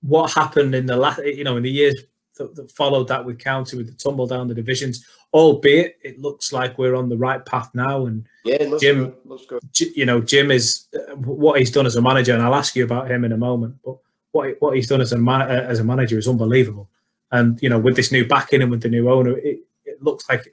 what 0.02 0.32
happened 0.32 0.76
in 0.76 0.87
the 0.87 0.97
last, 0.97 1.18
you 1.25 1.42
know, 1.42 1.56
in 1.56 1.64
the 1.64 1.70
years 1.70 1.97
that, 2.37 2.54
that, 2.54 2.70
followed 2.70 3.08
that 3.08 3.25
with 3.25 3.40
County 3.40 3.76
with 3.76 3.88
the 3.88 3.94
tumble 3.94 4.28
down 4.28 4.47
the 4.47 4.54
divisions. 4.54 5.04
Albeit 5.35 5.99
it 6.04 6.20
looks 6.20 6.52
like 6.52 6.78
we're 6.78 6.94
on 6.94 7.08
the 7.08 7.18
right 7.18 7.44
path 7.44 7.68
now, 7.75 8.06
and 8.06 8.26
yeah, 8.44 8.64
Jim, 8.78 9.12
good. 9.26 9.40
Good. 9.49 9.97
you 9.97 10.06
know, 10.06 10.20
Jim 10.20 10.52
is 10.52 10.87
uh, 10.94 11.16
what 11.16 11.58
he's 11.58 11.73
done 11.73 11.85
as 11.85 11.97
a 11.97 12.00
manager, 12.00 12.32
and 12.32 12.42
I'll 12.42 12.54
ask 12.54 12.76
you 12.76 12.85
about 12.85 13.11
him 13.11 13.25
in 13.25 13.32
a 13.32 13.37
moment. 13.37 13.75
But 13.85 13.97
what 14.30 14.56
what 14.61 14.76
he's 14.76 14.87
done 14.87 15.00
as 15.00 15.12
a 15.12 15.18
man, 15.18 15.42
uh, 15.42 15.66
as 15.68 15.80
a 15.80 15.85
manager 15.85 16.16
is 16.16 16.28
unbelievable. 16.28 16.88
And 17.30 17.61
you 17.62 17.68
know, 17.68 17.78
with 17.78 17.97
this 17.97 18.12
new 18.12 18.26
backing 18.26 18.62
and 18.62 18.70
with 18.70 18.82
the 18.82 18.88
new 18.88 19.11
owner, 19.11 19.37
it, 19.37 19.61
it 19.85 20.02
looks 20.02 20.28
like 20.28 20.50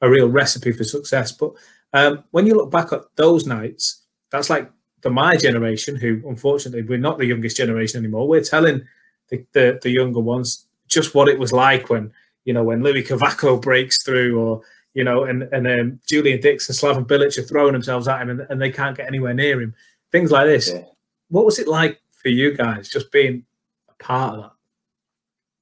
a 0.00 0.08
real 0.08 0.28
recipe 0.28 0.72
for 0.72 0.84
success. 0.84 1.32
But 1.32 1.52
um, 1.92 2.24
when 2.30 2.46
you 2.46 2.54
look 2.54 2.70
back 2.70 2.92
at 2.92 3.02
those 3.16 3.46
nights, 3.46 4.02
that's 4.30 4.50
like 4.50 4.70
the 5.02 5.10
my 5.10 5.36
generation, 5.36 5.96
who 5.96 6.22
unfortunately 6.28 6.82
we're 6.82 6.98
not 6.98 7.18
the 7.18 7.26
youngest 7.26 7.56
generation 7.56 7.98
anymore. 7.98 8.28
We're 8.28 8.42
telling 8.42 8.82
the, 9.28 9.44
the, 9.52 9.78
the 9.82 9.90
younger 9.90 10.20
ones 10.20 10.66
just 10.88 11.14
what 11.14 11.28
it 11.28 11.38
was 11.38 11.52
like 11.52 11.90
when 11.90 12.12
you 12.44 12.52
know 12.52 12.62
when 12.62 12.82
Louis 12.82 13.02
Cavaco 13.02 13.60
breaks 13.60 14.02
through, 14.02 14.38
or 14.38 14.62
you 14.94 15.04
know, 15.04 15.24
and 15.24 15.42
and 15.52 15.66
um, 15.66 16.00
Julian 16.06 16.40
Dicks 16.40 16.68
and 16.68 16.78
Slaven 16.78 17.06
Bilic 17.06 17.36
are 17.38 17.42
throwing 17.42 17.72
themselves 17.72 18.08
at 18.08 18.22
him, 18.22 18.30
and, 18.30 18.46
and 18.48 18.60
they 18.60 18.70
can't 18.70 18.96
get 18.96 19.06
anywhere 19.06 19.34
near 19.34 19.60
him. 19.60 19.74
Things 20.12 20.30
like 20.30 20.46
this. 20.46 20.70
Yeah. 20.72 20.84
What 21.28 21.44
was 21.44 21.58
it 21.58 21.68
like 21.68 22.00
for 22.12 22.28
you 22.28 22.56
guys, 22.56 22.88
just 22.88 23.10
being 23.10 23.44
a 23.88 24.02
part 24.02 24.34
of 24.34 24.42
that? 24.42 24.55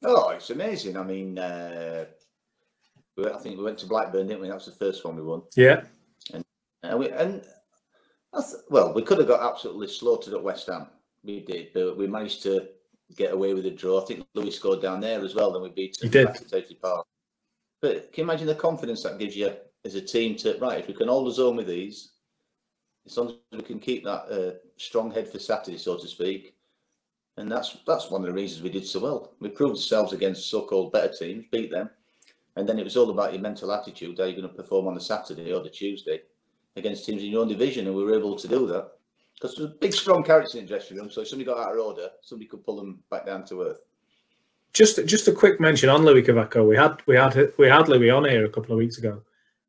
Oh, 0.05 0.31
it's 0.31 0.51
amazing. 0.51 0.97
I 0.97 1.03
mean, 1.03 1.39
uh, 1.39 2.05
I 3.19 3.39
think 3.39 3.59
we 3.59 3.65
went 3.65 3.79
to 3.79 3.87
Blackburn, 3.87 4.27
didn't 4.27 4.43
we? 4.43 4.49
That 4.49 4.57
was 4.57 4.67
the 4.67 4.73
first 4.73 5.05
one 5.05 5.17
we 5.17 5.23
won. 5.23 5.43
Yeah. 5.57 5.83
And 6.33 6.45
and, 6.83 6.99
we, 6.99 7.11
and 7.11 7.43
well, 8.69 8.93
we 8.93 9.03
could 9.03 9.19
have 9.19 9.29
got 9.29 9.49
absolutely 9.49 9.89
slaughtered 9.89 10.35
at 10.35 10.43
West 10.43 10.67
Ham. 10.67 10.89
We 11.23 11.41
did, 11.41 11.69
but 11.73 11.97
we 11.97 12.07
managed 12.07 12.43
to 12.43 12.69
get 13.17 13.33
away 13.33 13.55
with 13.55 13.67
a 13.67 13.71
draw. 13.71 14.03
I 14.03 14.05
think 14.05 14.27
Louis 14.35 14.51
scored 14.51 14.83
down 14.83 15.01
there 15.01 15.21
as 15.23 15.35
well. 15.35 15.53
Then 15.53 15.63
we 15.63 15.71
beat 15.71 16.03
him 16.03 16.11
did. 16.11 16.49
Safety 16.49 16.77
Park. 16.81 17.07
But 17.81 18.13
can 18.13 18.23
you 18.23 18.25
imagine 18.25 18.47
the 18.47 18.55
confidence 18.55 19.03
that 19.03 19.19
gives 19.19 19.37
you 19.37 19.53
as 19.85 19.95
a 19.95 20.01
team 20.01 20.37
to 20.37 20.59
right? 20.59 20.81
If 20.81 20.89
we 20.89 20.95
can 20.95 21.09
hold 21.09 21.27
the 21.27 21.33
zone 21.33 21.57
with 21.57 21.67
these, 21.67 22.13
as 23.07 23.17
long 23.17 23.29
as 23.29 23.35
we 23.59 23.63
can 23.63 23.79
keep 23.79 24.05
that 24.05 24.25
uh, 24.31 24.59
strong 24.77 25.11
head 25.11 25.29
for 25.29 25.39
Saturday, 25.39 25.79
so 25.79 25.97
to 25.97 26.09
speak, 26.09 26.54
and 27.37 27.51
that's 27.51 27.79
that's 27.87 28.11
one 28.11 28.23
of 28.23 28.27
the 28.29 28.33
reasons 28.33 28.63
we 28.63 28.71
did 28.71 28.87
so 28.87 29.01
well. 29.01 29.33
We 29.41 29.49
proved 29.49 29.77
ourselves 29.77 30.13
against 30.13 30.51
so-called 30.51 30.93
better 30.93 31.13
teams, 31.13 31.45
beat 31.51 31.71
them, 31.71 31.91
and 32.57 32.69
then 32.69 32.79
it 32.79 32.85
was 32.85 32.97
all 32.97 33.11
about 33.11 33.33
your 33.33 33.43
mental 33.43 33.73
attitude. 33.73 34.19
How 34.19 34.25
you're 34.25 34.41
going 34.41 34.49
to 34.49 34.55
perform 34.55 34.87
on 34.87 34.95
the 34.95 35.01
Saturday 35.01 35.53
or 35.53 35.63
the 35.63 35.71
Tuesday 35.71 36.23
against 36.77 37.05
teams 37.05 37.23
in 37.23 37.31
your 37.31 37.43
own 37.43 37.49
division, 37.49 37.87
and 37.87 37.97
we 37.97 38.05
were 38.05 38.17
able 38.17 38.37
to 38.37 38.49
do 38.49 38.67
that 38.69 38.93
because 39.35 39.57
there's 39.57 39.71
a 39.71 39.75
big, 39.75 39.93
strong 39.93 40.23
characters 40.23 40.55
in 40.55 40.63
the 40.63 40.69
dressing 40.69 40.97
room. 40.97 41.11
So 41.11 41.21
if 41.21 41.29
somebody 41.29 41.47
got 41.47 41.59
out 41.59 41.75
of 41.75 41.79
order, 41.79 42.09
somebody 42.23 42.49
could 42.49 42.65
pull 42.65 42.77
them 42.77 43.01
back 43.11 43.27
down 43.27 43.45
to 43.47 43.63
earth. 43.63 43.81
Just, 44.73 45.05
just 45.07 45.29
a 45.29 45.33
quick 45.33 45.61
mention 45.61 45.89
on 45.89 46.05
Louis 46.05 46.23
Cavaco. 46.23 46.67
We 46.67 46.77
had, 46.77 47.01
we 47.07 47.17
had, 47.17 47.53
we 47.59 47.69
had 47.69 47.89
Louis 47.89 48.11
on 48.11 48.25
here 48.25 48.45
a 48.45 48.49
couple 48.49 48.73
of 48.73 48.79
weeks 48.79 48.99
ago. 48.99 49.23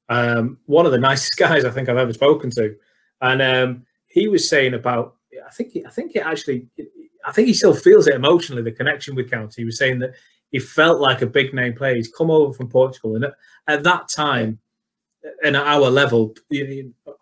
Um, 0.10 0.58
one 0.66 0.86
of 0.86 0.92
the 0.92 0.98
nicest 1.10 1.38
guys 1.38 1.66
I 1.66 1.72
think 1.72 1.90
I've 1.90 1.98
ever 1.98 2.14
spoken 2.14 2.50
to, 2.52 2.76
and 3.22 3.42
um, 3.42 3.86
he 4.08 4.28
was 4.28 4.48
saying 4.48 4.74
about. 4.74 5.16
I 5.46 5.52
think, 5.52 5.74
I 5.86 5.90
think 5.90 6.16
it 6.16 6.26
actually, 6.26 6.68
I 7.26 7.32
think 7.32 7.48
he 7.48 7.54
still 7.54 7.74
feels 7.74 8.08
it 8.08 8.16
emotionally. 8.16 8.62
The 8.62 8.72
connection 8.72 9.16
with 9.16 9.32
County. 9.32 9.62
He 9.62 9.66
was 9.66 9.78
saying 9.78 10.00
that 10.00 10.14
he 10.52 10.60
felt 10.60 11.02
like 11.02 11.22
a 11.22 11.28
big 11.28 11.54
name 11.54 11.74
player. 11.74 11.96
He's 11.96 12.12
come 12.12 12.30
over 12.30 12.54
from 12.54 12.70
Portugal, 12.70 13.16
and 13.16 13.26
at, 13.26 13.34
at 13.68 13.84
that 13.84 14.10
time, 14.10 14.60
and 15.44 15.56
at 15.56 15.66
our 15.66 15.90
level, 15.90 16.36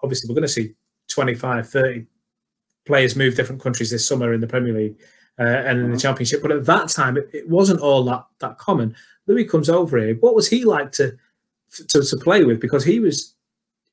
obviously 0.04 0.28
we're 0.28 0.36
going 0.36 0.42
to 0.44 0.48
see 0.48 0.74
25, 1.10 1.70
30 1.70 2.06
players 2.86 3.16
move 3.16 3.36
different 3.36 3.62
countries 3.62 3.90
this 3.90 4.08
summer 4.08 4.34
in 4.34 4.42
the 4.42 4.48
Premier 4.48 4.74
League 4.74 5.00
uh, 5.40 5.44
and 5.44 5.80
in 5.80 5.86
the 5.86 5.90
mm-hmm. 5.92 5.98
Championship. 5.98 6.42
But 6.42 6.52
at 6.52 6.66
that 6.66 6.90
time, 6.90 7.18
it, 7.18 7.30
it, 7.34 7.50
wasn't 7.50 7.80
all 7.80 8.04
that 8.06 8.26
that 8.40 8.58
common. 8.58 8.96
Louis 9.28 9.46
comes 9.46 9.70
over 9.70 9.98
here. 9.98 10.16
What 10.16 10.36
was 10.36 10.50
he 10.50 10.66
like 10.66 10.92
to 10.94 11.18
to, 11.90 12.02
to 12.02 12.18
play 12.18 12.44
with? 12.44 12.60
Because 12.60 12.84
he 12.84 13.00
was, 13.00 13.36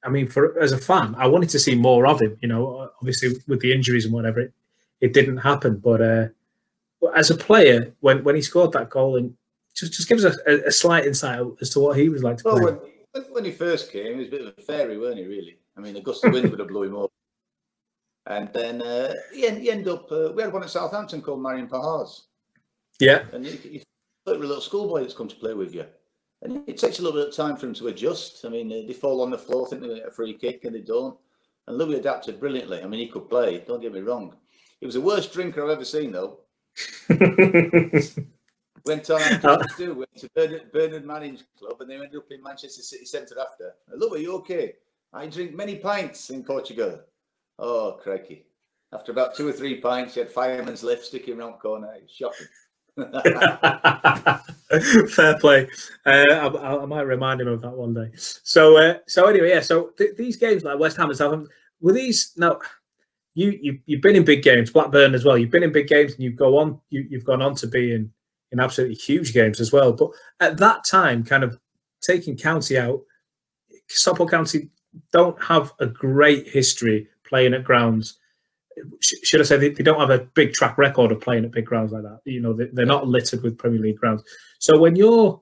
I 0.05 0.09
mean, 0.09 0.27
for 0.27 0.59
as 0.61 0.73
a 0.73 0.79
fan, 0.79 1.15
I 1.17 1.27
wanted 1.29 1.51
to 1.51 1.59
see 1.59 1.75
more 1.75 2.07
of 2.07 2.21
him. 2.21 2.37
You 2.41 2.49
know, 2.49 2.91
obviously 3.01 3.31
with 3.47 3.61
the 3.61 3.73
injuries 3.73 4.05
and 4.05 4.15
whatever, 4.15 4.41
it, 4.41 4.53
it 5.01 5.13
didn't 5.13 5.39
happen. 5.39 5.79
But 5.79 6.03
uh, 6.03 6.29
as 7.17 7.31
a 7.31 7.37
player, 7.37 7.93
when 8.01 8.23
when 8.25 8.35
he 8.35 8.43
scored 8.43 8.73
that 8.73 8.91
goal, 8.91 9.17
and 9.17 9.35
just 9.75 9.93
just 9.93 10.09
gives 10.09 10.25
us 10.25 10.37
a, 10.47 10.67
a, 10.67 10.73
slight 10.73 11.07
insight 11.07 11.41
as 11.61 11.71
to 11.71 11.81
what 11.81 11.97
he 11.97 12.09
was 12.09 12.23
like 12.23 12.39
to 12.39 12.45
well, 12.45 12.59
play. 12.59 12.93
When, 13.13 13.25
when 13.33 13.45
he 13.45 13.53
first 13.53 13.91
came, 13.91 14.13
he 14.13 14.19
was 14.19 14.29
a 14.29 14.31
bit 14.31 14.41
of 14.43 14.55
a 14.57 14.63
fairy, 14.63 14.99
weren't 14.99 15.19
he? 15.19 15.25
Really, 15.25 15.59
I 15.77 15.81
mean, 15.81 15.97
a 15.97 16.01
gust 16.01 16.25
of 16.25 16.33
wind 16.33 16.51
would 16.51 16.59
have 16.59 16.69
blew 16.69 16.85
him 16.85 16.97
up. 16.97 17.11
And 18.27 18.53
then 18.53 18.83
uh, 18.83 19.15
he, 19.33 19.47
end, 19.47 19.61
he 19.61 19.71
ended 19.71 19.89
up. 19.89 20.11
Uh, 20.13 20.33
we 20.35 20.43
had 20.43 20.53
one 20.53 20.63
at 20.63 20.71
Southampton 20.71 21.23
called 21.23 21.43
Marian 21.43 21.69
Pahars. 21.69 22.23
Yeah, 23.01 23.25
and 23.33 23.47
he's 23.47 23.85
a 24.27 24.35
little 24.35 24.61
schoolboy 24.61 25.01
that's 25.01 25.15
come 25.15 25.29
to 25.29 25.37
play 25.37 25.55
with 25.55 25.75
you, 25.75 25.87
and 26.43 26.63
it 26.69 26.77
takes 26.77 26.99
a 26.99 27.03
little 27.03 27.19
bit 27.19 27.29
of 27.29 27.35
time 27.35 27.57
for 27.57 27.67
him 27.67 27.75
to 27.75 27.89
adjust. 27.89 28.45
I 28.45 28.51
mean, 28.51 28.69
they 28.69 28.93
fall 28.93 29.23
on 29.23 29.31
the 29.31 29.39
floor, 29.39 29.67
think 29.67 29.83
they 29.83 29.89
get 29.89 30.07
a 30.07 30.11
free 30.11 30.35
kick, 30.35 30.65
and 30.65 30.75
they 30.75 30.81
don't. 30.81 31.17
And 31.67 31.79
Louis 31.79 31.97
adapted 31.97 32.41
brilliantly. 32.41 32.83
I 32.83 32.87
mean, 32.87 33.01
he 33.01 33.09
could 33.09 33.29
play. 33.29 33.63
Don't 33.67 33.81
get 33.81 33.93
me 33.93 34.01
wrong. 34.01 34.35
He 34.81 34.87
was 34.87 34.95
the 34.95 35.01
worst 35.01 35.33
drinker 35.33 35.63
I've 35.63 35.71
ever 35.71 35.85
seen, 35.85 36.13
though. 36.13 36.39
went 38.87 39.11
on 39.11 39.21
to 39.21 39.67
do 39.77 39.95
went 39.95 40.15
to 40.17 40.31
Bernard, 40.35 40.73
Bernard 40.73 41.05
Manning's 41.05 41.45
club, 41.59 41.81
and 41.81 41.91
they 41.91 41.95
ended 41.95 42.17
up 42.17 42.31
in 42.31 42.43
Manchester 42.43 42.83
City 42.83 43.05
Centre 43.05 43.37
after. 43.41 43.75
I 43.91 43.97
Love, 43.97 44.13
are 44.13 44.19
you 44.19 44.35
okay? 44.37 44.75
I 45.13 45.27
drink 45.27 45.55
many 45.55 45.77
pints 45.77 46.31
in 46.31 46.45
Portugal. 46.45 47.01
Oh, 47.59 47.99
crikey. 48.03 48.47
After 48.93 49.13
about 49.13 49.37
two 49.37 49.49
or 49.49 49.53
three 49.53 49.81
pints, 49.81 50.15
he 50.15 50.21
had 50.21 50.31
fireman's 50.31 50.83
lift 50.83 51.05
sticking 51.05 51.39
around 51.39 51.55
corner. 51.55 51.95
Shocking. 52.09 52.47
Fair 55.09 55.39
play. 55.39 55.69
Uh, 56.05 56.11
I, 56.11 56.83
I, 56.83 56.87
might 56.87 57.03
remind 57.03 57.41
him 57.41 57.49
of 57.49 57.61
that 57.63 57.71
one 57.71 57.95
day. 57.95 58.11
So, 58.17 58.77
uh, 58.77 58.99
so 59.07 59.27
anyway, 59.27 59.51
yeah. 59.51 59.61
So 59.61 59.91
th- 59.97 60.17
these 60.17 60.37
games 60.37 60.65
like 60.65 60.79
West 60.79 60.97
Ham 60.97 61.09
and 61.09 61.17
Southampton, 61.17 61.51
were 61.81 61.93
these 61.93 62.33
now? 62.37 62.59
You, 63.35 63.59
you 63.63 63.79
you've 63.87 64.03
been 64.03 64.17
in 64.17 64.25
big 64.25 64.43
games, 64.43 64.71
Blackburn 64.71 65.15
as 65.15 65.25
well. 65.25 65.39
You've 65.39 65.51
been 65.51 65.63
in 65.63 65.73
big 65.73 65.87
games, 65.87 66.15
and 66.15 66.23
you 66.23 66.31
go 66.31 66.59
on. 66.59 66.81
You, 66.91 67.07
you've 67.09 67.25
gone 67.25 67.43
on 67.43 67.55
to 67.57 67.67
be 67.67 67.95
in 67.95 68.13
in 68.53 68.61
absolutely 68.61 68.97
huge 68.97 69.33
games 69.33 69.61
as 69.61 69.73
well. 69.73 69.93
But 69.93 70.11
at 70.41 70.57
that 70.59 70.85
time, 70.85 71.25
kind 71.25 71.45
of 71.45 71.59
taking 72.01 72.37
County 72.37 72.79
out, 72.79 73.01
Stockport 73.89 74.31
County 74.31 74.71
don't 75.13 75.41
have 75.43 75.73
a 75.79 75.87
great 75.87 76.49
history 76.49 77.09
playing 77.25 77.55
at 77.55 77.65
grounds. 77.65 78.19
Should 79.01 79.41
I 79.41 79.45
say 79.45 79.57
they, 79.57 79.69
they, 79.71 79.85
don't 79.85 80.01
have 80.01 80.11
a 80.11 80.25
big 80.35 80.53
track 80.53 80.79
record 80.79 81.13
of 81.13 81.21
playing 81.21 81.45
at 81.45 81.53
big 81.53 81.67
grounds 81.67 81.93
like 81.93 82.03
that? 82.03 82.21
You 82.25 82.41
know, 82.41 82.53
they, 82.53 82.67
they're 82.73 82.87
not 82.87 83.07
littered 83.07 83.43
with 83.43 83.59
Premier 83.59 83.81
League 83.81 83.99
grounds. 83.99 84.23
So 84.59 84.79
when 84.79 84.97
you're 84.97 85.41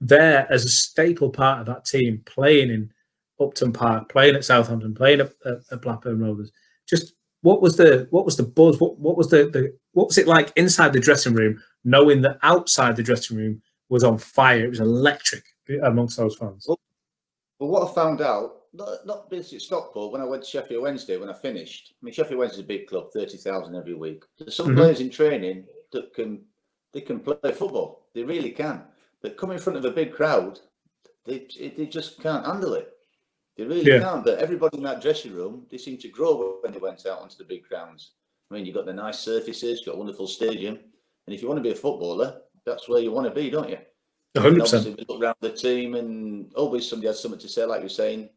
there 0.00 0.46
as 0.50 0.64
a 0.64 0.68
staple 0.68 1.30
part 1.30 1.60
of 1.60 1.66
that 1.66 1.86
team, 1.86 2.22
playing 2.26 2.70
in 2.70 2.92
Upton 3.40 3.72
Park, 3.72 4.08
playing 4.10 4.36
at 4.36 4.44
Southampton, 4.44 4.94
playing 4.94 5.20
at, 5.20 5.32
at, 5.46 5.58
at 5.72 5.82
Blackburn 5.82 6.20
Rovers, 6.20 6.52
just 6.88 7.14
what 7.42 7.62
was 7.62 7.76
the 7.76 8.06
what 8.10 8.24
was 8.24 8.36
the 8.36 8.42
buzz? 8.42 8.80
What 8.80 8.98
what 8.98 9.16
was 9.16 9.30
the, 9.30 9.48
the 9.50 9.76
what 9.92 10.08
was 10.08 10.18
it 10.18 10.26
like 10.26 10.52
inside 10.56 10.92
the 10.92 11.00
dressing 11.00 11.34
room 11.34 11.62
knowing 11.84 12.22
that 12.22 12.38
outside 12.42 12.96
the 12.96 13.02
dressing 13.02 13.36
room 13.36 13.62
was 13.88 14.04
on 14.04 14.18
fire. 14.18 14.64
It 14.64 14.70
was 14.70 14.80
electric 14.80 15.44
amongst 15.82 16.16
those 16.16 16.36
fans. 16.36 16.66
Well, 16.68 16.78
well 17.58 17.70
what 17.70 17.90
I 17.90 17.94
found 17.94 18.20
out, 18.20 18.62
not, 18.72 19.06
not 19.06 19.30
basically 19.30 19.60
Stockport, 19.60 20.12
when 20.12 20.20
I 20.20 20.24
went 20.24 20.42
to 20.44 20.48
Sheffield 20.48 20.82
Wednesday, 20.82 21.16
when 21.16 21.30
I 21.30 21.34
finished, 21.34 21.94
I 22.00 22.04
mean, 22.04 22.14
Sheffield 22.14 22.38
Wednesday 22.38 22.58
is 22.58 22.64
a 22.64 22.68
big 22.68 22.86
club, 22.86 23.10
30,000 23.12 23.74
every 23.74 23.94
week. 23.94 24.24
There's 24.38 24.54
some 24.54 24.68
mm-hmm. 24.68 24.76
players 24.76 25.00
in 25.00 25.10
training 25.10 25.64
that 25.92 26.12
can, 26.14 26.42
they 26.92 27.00
can 27.00 27.20
play 27.20 27.52
football. 27.52 28.06
They 28.14 28.22
really 28.22 28.50
can. 28.50 28.82
But 29.22 29.36
come 29.36 29.50
in 29.50 29.58
front 29.58 29.78
of 29.78 29.84
a 29.84 29.90
big 29.90 30.12
crowd, 30.12 30.60
they, 31.24 31.46
they 31.76 31.86
just 31.86 32.20
can't 32.22 32.46
handle 32.46 32.74
it. 32.74 32.92
They 33.58 33.64
really 33.64 33.84
yeah. 33.84 33.98
can't. 33.98 34.24
But 34.24 34.38
everybody 34.38 34.78
in 34.78 34.84
that 34.84 35.02
dressing 35.02 35.34
room, 35.34 35.66
they 35.70 35.78
seemed 35.78 36.00
to 36.00 36.08
grow 36.08 36.58
when 36.62 36.72
they 36.72 36.78
went 36.78 37.04
out 37.06 37.20
onto 37.20 37.36
the 37.36 37.44
big 37.44 37.68
grounds. 37.68 38.12
I 38.50 38.54
mean, 38.54 38.64
you've 38.64 38.76
got 38.76 38.86
the 38.86 38.92
nice 38.92 39.18
surfaces, 39.18 39.80
you've 39.80 39.86
got 39.86 39.96
a 39.96 39.98
wonderful 39.98 40.28
stadium. 40.28 40.78
And 41.26 41.34
if 41.34 41.42
you 41.42 41.48
want 41.48 41.58
to 41.58 41.62
be 41.62 41.72
a 41.72 41.74
footballer, 41.74 42.40
that's 42.64 42.88
where 42.88 43.00
you 43.00 43.10
want 43.10 43.26
to 43.26 43.34
be, 43.34 43.50
don't 43.50 43.68
you? 43.68 43.78
100%. 44.36 44.96
we 44.96 45.04
look 45.08 45.22
around 45.22 45.36
the 45.40 45.50
team 45.50 45.96
and 45.96 46.52
always 46.54 46.88
somebody 46.88 47.08
has 47.08 47.20
something 47.20 47.40
to 47.40 47.48
say, 47.48 47.64
like 47.64 47.80
you're 47.80 47.88
saying. 47.88 48.30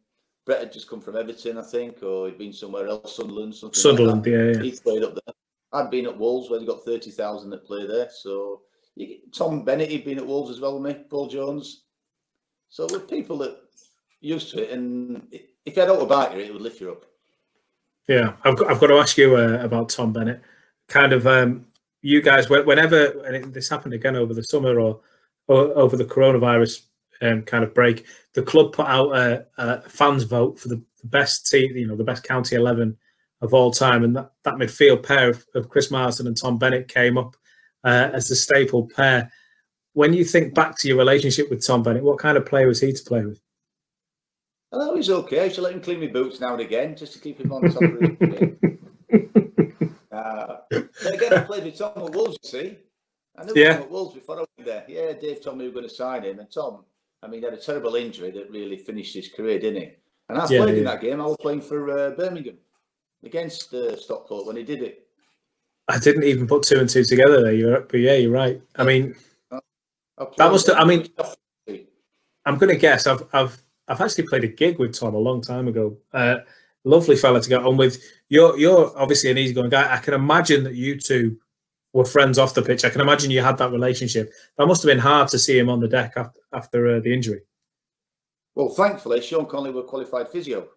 Brett 0.44 0.58
had 0.58 0.72
just 0.72 0.88
come 0.88 1.00
from 1.00 1.16
Everton, 1.16 1.56
I 1.56 1.62
think, 1.62 2.02
or 2.02 2.26
he'd 2.26 2.36
been 2.36 2.52
somewhere 2.52 2.88
else, 2.88 3.16
Sunderland, 3.16 3.54
something 3.54 3.80
Sunderland, 3.80 4.26
like 4.26 4.32
yeah, 4.32 4.50
yeah. 4.50 4.62
He 4.62 4.72
played 4.72 5.04
up 5.04 5.14
there. 5.14 5.34
I'd 5.72 5.90
been 5.90 6.06
at 6.06 6.18
Wolves 6.18 6.50
where 6.50 6.58
they 6.58 6.66
got 6.66 6.84
30,000 6.84 7.48
that 7.50 7.64
play 7.64 7.86
there. 7.86 8.10
So 8.10 8.62
you, 8.96 9.18
Tom 9.32 9.64
Bennett, 9.64 9.90
he'd 9.90 10.04
been 10.04 10.18
at 10.18 10.26
Wolves 10.26 10.50
as 10.50 10.58
well 10.58 10.80
with 10.80 10.96
me, 10.96 11.04
Paul 11.08 11.28
Jones. 11.28 11.84
So 12.70 12.86
with 12.90 13.08
people 13.08 13.38
that 13.38 13.56
used 14.22 14.50
to 14.52 14.62
it, 14.62 14.70
and 14.70 15.26
if 15.64 15.76
you 15.76 15.82
had 15.82 15.88
you, 15.88 16.40
it 16.40 16.52
would 16.52 16.62
lift 16.62 16.80
you 16.80 16.90
up. 16.90 17.04
Yeah, 18.08 18.34
I've 18.44 18.56
got, 18.56 18.70
I've 18.70 18.80
got 18.80 18.88
to 18.88 18.94
ask 18.94 19.16
you 19.16 19.36
uh, 19.36 19.58
about 19.62 19.88
Tom 19.88 20.12
Bennett. 20.12 20.40
Kind 20.88 21.12
of, 21.12 21.26
um, 21.26 21.66
you 22.00 22.20
guys, 22.20 22.48
whenever 22.48 23.22
and 23.24 23.54
this 23.54 23.68
happened 23.68 23.94
again 23.94 24.16
over 24.16 24.34
the 24.34 24.42
summer 24.42 24.80
or, 24.80 25.00
or 25.46 25.76
over 25.78 25.96
the 25.96 26.04
coronavirus 26.04 26.82
um, 27.20 27.42
kind 27.42 27.62
of 27.62 27.74
break, 27.74 28.04
the 28.34 28.42
club 28.42 28.72
put 28.72 28.86
out 28.86 29.14
a, 29.14 29.46
a 29.58 29.82
fans 29.82 30.24
vote 30.24 30.58
for 30.58 30.68
the, 30.68 30.82
the, 31.00 31.08
best 31.08 31.48
team, 31.48 31.76
you 31.76 31.86
know, 31.86 31.96
the 31.96 32.04
best 32.04 32.24
county 32.24 32.56
eleven 32.56 32.96
of 33.40 33.54
all 33.54 33.70
time, 33.70 34.04
and 34.04 34.16
that, 34.16 34.32
that 34.44 34.54
midfield 34.54 35.04
pair 35.04 35.30
of, 35.30 35.44
of 35.54 35.68
Chris 35.68 35.90
Marsden 35.90 36.26
and 36.26 36.36
Tom 36.36 36.58
Bennett 36.58 36.88
came 36.88 37.18
up 37.18 37.36
uh, 37.84 38.10
as 38.12 38.28
the 38.28 38.36
staple 38.36 38.88
pair. 38.88 39.30
When 39.94 40.12
you 40.12 40.24
think 40.24 40.54
back 40.54 40.78
to 40.78 40.88
your 40.88 40.96
relationship 40.96 41.50
with 41.50 41.64
Tom 41.64 41.82
Bennett, 41.82 42.02
what 42.02 42.18
kind 42.18 42.36
of 42.36 42.46
player 42.46 42.66
was 42.66 42.80
he 42.80 42.92
to 42.92 43.04
play 43.04 43.24
with? 43.24 43.40
Oh, 44.72 44.96
he's 44.96 45.10
okay. 45.10 45.44
I 45.44 45.48
should 45.48 45.64
let 45.64 45.74
him 45.74 45.82
clean 45.82 46.00
my 46.00 46.06
boots 46.06 46.40
now 46.40 46.52
and 46.52 46.62
again, 46.62 46.96
just 46.96 47.12
to 47.12 47.18
keep 47.18 47.40
him 47.40 47.52
on 47.52 47.62
top 47.70 47.82
of 47.82 48.00
his 48.00 48.12
uh, 50.12 50.56
again, 50.70 51.34
I 51.34 51.40
played 51.44 51.64
with 51.64 51.76
Tom 51.76 51.92
at 51.96 52.12
Wolves, 52.12 52.38
you 52.42 52.48
see. 52.48 52.78
I 53.36 53.44
knew 53.44 53.52
yeah. 53.54 53.74
Tom 53.74 53.82
at 53.82 53.90
Wolves 53.90 54.14
before 54.14 54.36
I 54.36 54.44
went 54.56 54.66
there. 54.66 54.84
Yeah, 54.88 55.12
Dave 55.12 55.42
told 55.42 55.58
me 55.58 55.64
we 55.64 55.68
were 55.68 55.74
going 55.74 55.88
to 55.88 55.94
sign 55.94 56.22
him. 56.22 56.38
And 56.38 56.50
Tom, 56.50 56.84
I 57.22 57.26
mean, 57.26 57.40
he 57.40 57.44
had 57.44 57.54
a 57.54 57.60
terrible 57.60 57.96
injury 57.96 58.30
that 58.30 58.50
really 58.50 58.78
finished 58.78 59.14
his 59.14 59.28
career, 59.28 59.58
didn't 59.58 59.82
he? 59.82 59.90
And 60.30 60.38
I 60.38 60.46
yeah, 60.48 60.62
played 60.62 60.74
yeah. 60.74 60.78
in 60.78 60.84
that 60.84 61.00
game. 61.02 61.20
I 61.20 61.26
was 61.26 61.36
playing 61.40 61.60
for 61.60 61.90
uh, 61.90 62.10
Birmingham 62.12 62.56
against 63.22 63.74
uh, 63.74 63.96
Stockport 63.96 64.46
when 64.46 64.56
he 64.56 64.62
did 64.62 64.82
it. 64.82 65.06
I 65.88 65.98
didn't 65.98 66.24
even 66.24 66.46
put 66.46 66.62
two 66.62 66.78
and 66.78 66.88
two 66.88 67.04
together 67.04 67.42
there. 67.42 67.52
You're, 67.52 67.80
but 67.80 68.00
yeah, 68.00 68.14
you're 68.14 68.30
right. 68.30 68.62
I 68.76 68.84
mean, 68.84 69.14
that 69.50 70.50
must. 70.50 70.68
Have, 70.68 70.76
I 70.78 70.84
mean, 70.84 71.08
I'm 72.46 72.56
going 72.56 72.72
to 72.72 72.80
guess. 72.80 73.06
I've 73.06 73.22
I've 73.32 73.62
I've 73.92 74.00
actually 74.00 74.26
played 74.26 74.44
a 74.44 74.48
gig 74.48 74.78
with 74.78 74.98
Tom 74.98 75.14
a 75.14 75.18
long 75.18 75.42
time 75.42 75.68
ago. 75.68 75.98
Uh, 76.14 76.38
lovely 76.84 77.14
fella 77.14 77.42
to 77.42 77.48
get 77.48 77.62
on 77.62 77.76
with. 77.76 78.02
You're 78.30 78.58
you're 78.58 78.90
obviously 78.98 79.30
an 79.30 79.36
easygoing 79.36 79.68
guy. 79.68 79.92
I 79.92 79.98
can 79.98 80.14
imagine 80.14 80.64
that 80.64 80.74
you 80.74 80.98
two 80.98 81.36
were 81.92 82.06
friends 82.06 82.38
off 82.38 82.54
the 82.54 82.62
pitch. 82.62 82.86
I 82.86 82.88
can 82.88 83.02
imagine 83.02 83.30
you 83.30 83.42
had 83.42 83.58
that 83.58 83.70
relationship. 83.70 84.32
That 84.56 84.66
must 84.66 84.82
have 84.82 84.88
been 84.88 84.98
hard 84.98 85.28
to 85.28 85.38
see 85.38 85.58
him 85.58 85.68
on 85.68 85.80
the 85.80 85.88
deck 85.88 86.14
after 86.16 86.40
after 86.54 86.96
uh, 86.96 87.00
the 87.00 87.12
injury. 87.12 87.42
Well, 88.54 88.70
thankfully, 88.70 89.20
Sean 89.20 89.44
Connelly 89.44 89.72
were 89.72 89.82
qualified 89.82 90.28
physio, 90.30 90.68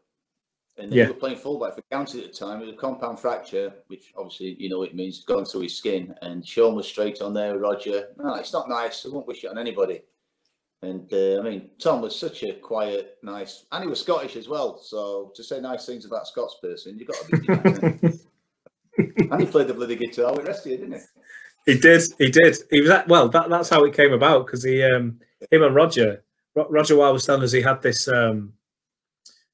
and 0.78 0.92
yeah. 0.92 1.06
he 1.06 1.12
was 1.12 1.20
playing 1.20 1.38
fullback 1.38 1.76
for 1.76 1.84
County 1.90 2.22
at 2.22 2.34
the 2.34 2.38
time. 2.38 2.62
It 2.62 2.66
was 2.66 2.76
a 2.76 2.78
compound 2.78 3.20
fracture, 3.20 3.74
which 3.88 4.12
obviously 4.18 4.58
you 4.60 4.68
know 4.68 4.84
it 4.84 4.94
means 4.94 5.24
going 5.24 5.46
through 5.46 5.62
his 5.62 5.78
skin. 5.78 6.14
And 6.22 6.46
Sean 6.46 6.76
was 6.76 6.86
straight 6.86 7.22
on 7.22 7.34
there. 7.34 7.58
Roger, 7.58 8.10
no, 8.18 8.36
it's 8.36 8.52
not 8.52 8.68
nice. 8.68 9.06
I 9.06 9.10
won't 9.10 9.26
wish 9.26 9.46
it 9.46 9.52
on 9.52 9.58
anybody. 9.58 10.02
And 10.86 11.12
uh, 11.12 11.40
I 11.40 11.42
mean, 11.42 11.70
Tom 11.80 12.02
was 12.02 12.18
such 12.18 12.44
a 12.44 12.54
quiet, 12.54 13.18
nice, 13.24 13.66
and 13.72 13.84
he 13.84 13.90
was 13.90 14.02
Scottish 14.02 14.36
as 14.36 14.48
well. 14.48 14.78
So 14.78 15.32
to 15.36 15.44
say 15.44 15.60
nice 15.60 15.86
things 15.86 16.06
about 16.06 16.28
Scots 16.28 16.58
person, 16.62 17.00
you've 17.00 17.08
got 17.08 17.18
to 17.28 18.12
be 18.12 18.20
and 19.32 19.42
he 19.42 19.48
played 19.48 19.68
the 19.68 19.74
bloody 19.74 19.96
guitar 19.96 20.34
with 20.34 20.46
Resty, 20.46 20.78
didn't 20.78 20.94
he? 20.94 21.74
He 21.74 21.80
did. 21.80 22.04
He 22.20 22.30
did. 22.30 22.58
He 22.70 22.82
was 22.82 22.92
at, 22.92 23.08
well. 23.08 23.28
That, 23.30 23.50
that's 23.50 23.70
how 23.70 23.84
it 23.84 23.96
came 23.96 24.14
about 24.14 24.46
because 24.46 24.64
he, 24.64 24.84
um, 24.84 25.20
him 25.50 25.64
and 25.64 25.74
Roger, 25.74 26.24
Roger 26.54 26.96
Wild 26.96 27.14
was 27.14 27.26
telling 27.26 27.42
us 27.42 27.52
he 27.52 27.62
had 27.62 27.82
this 27.82 28.08
um, 28.08 28.54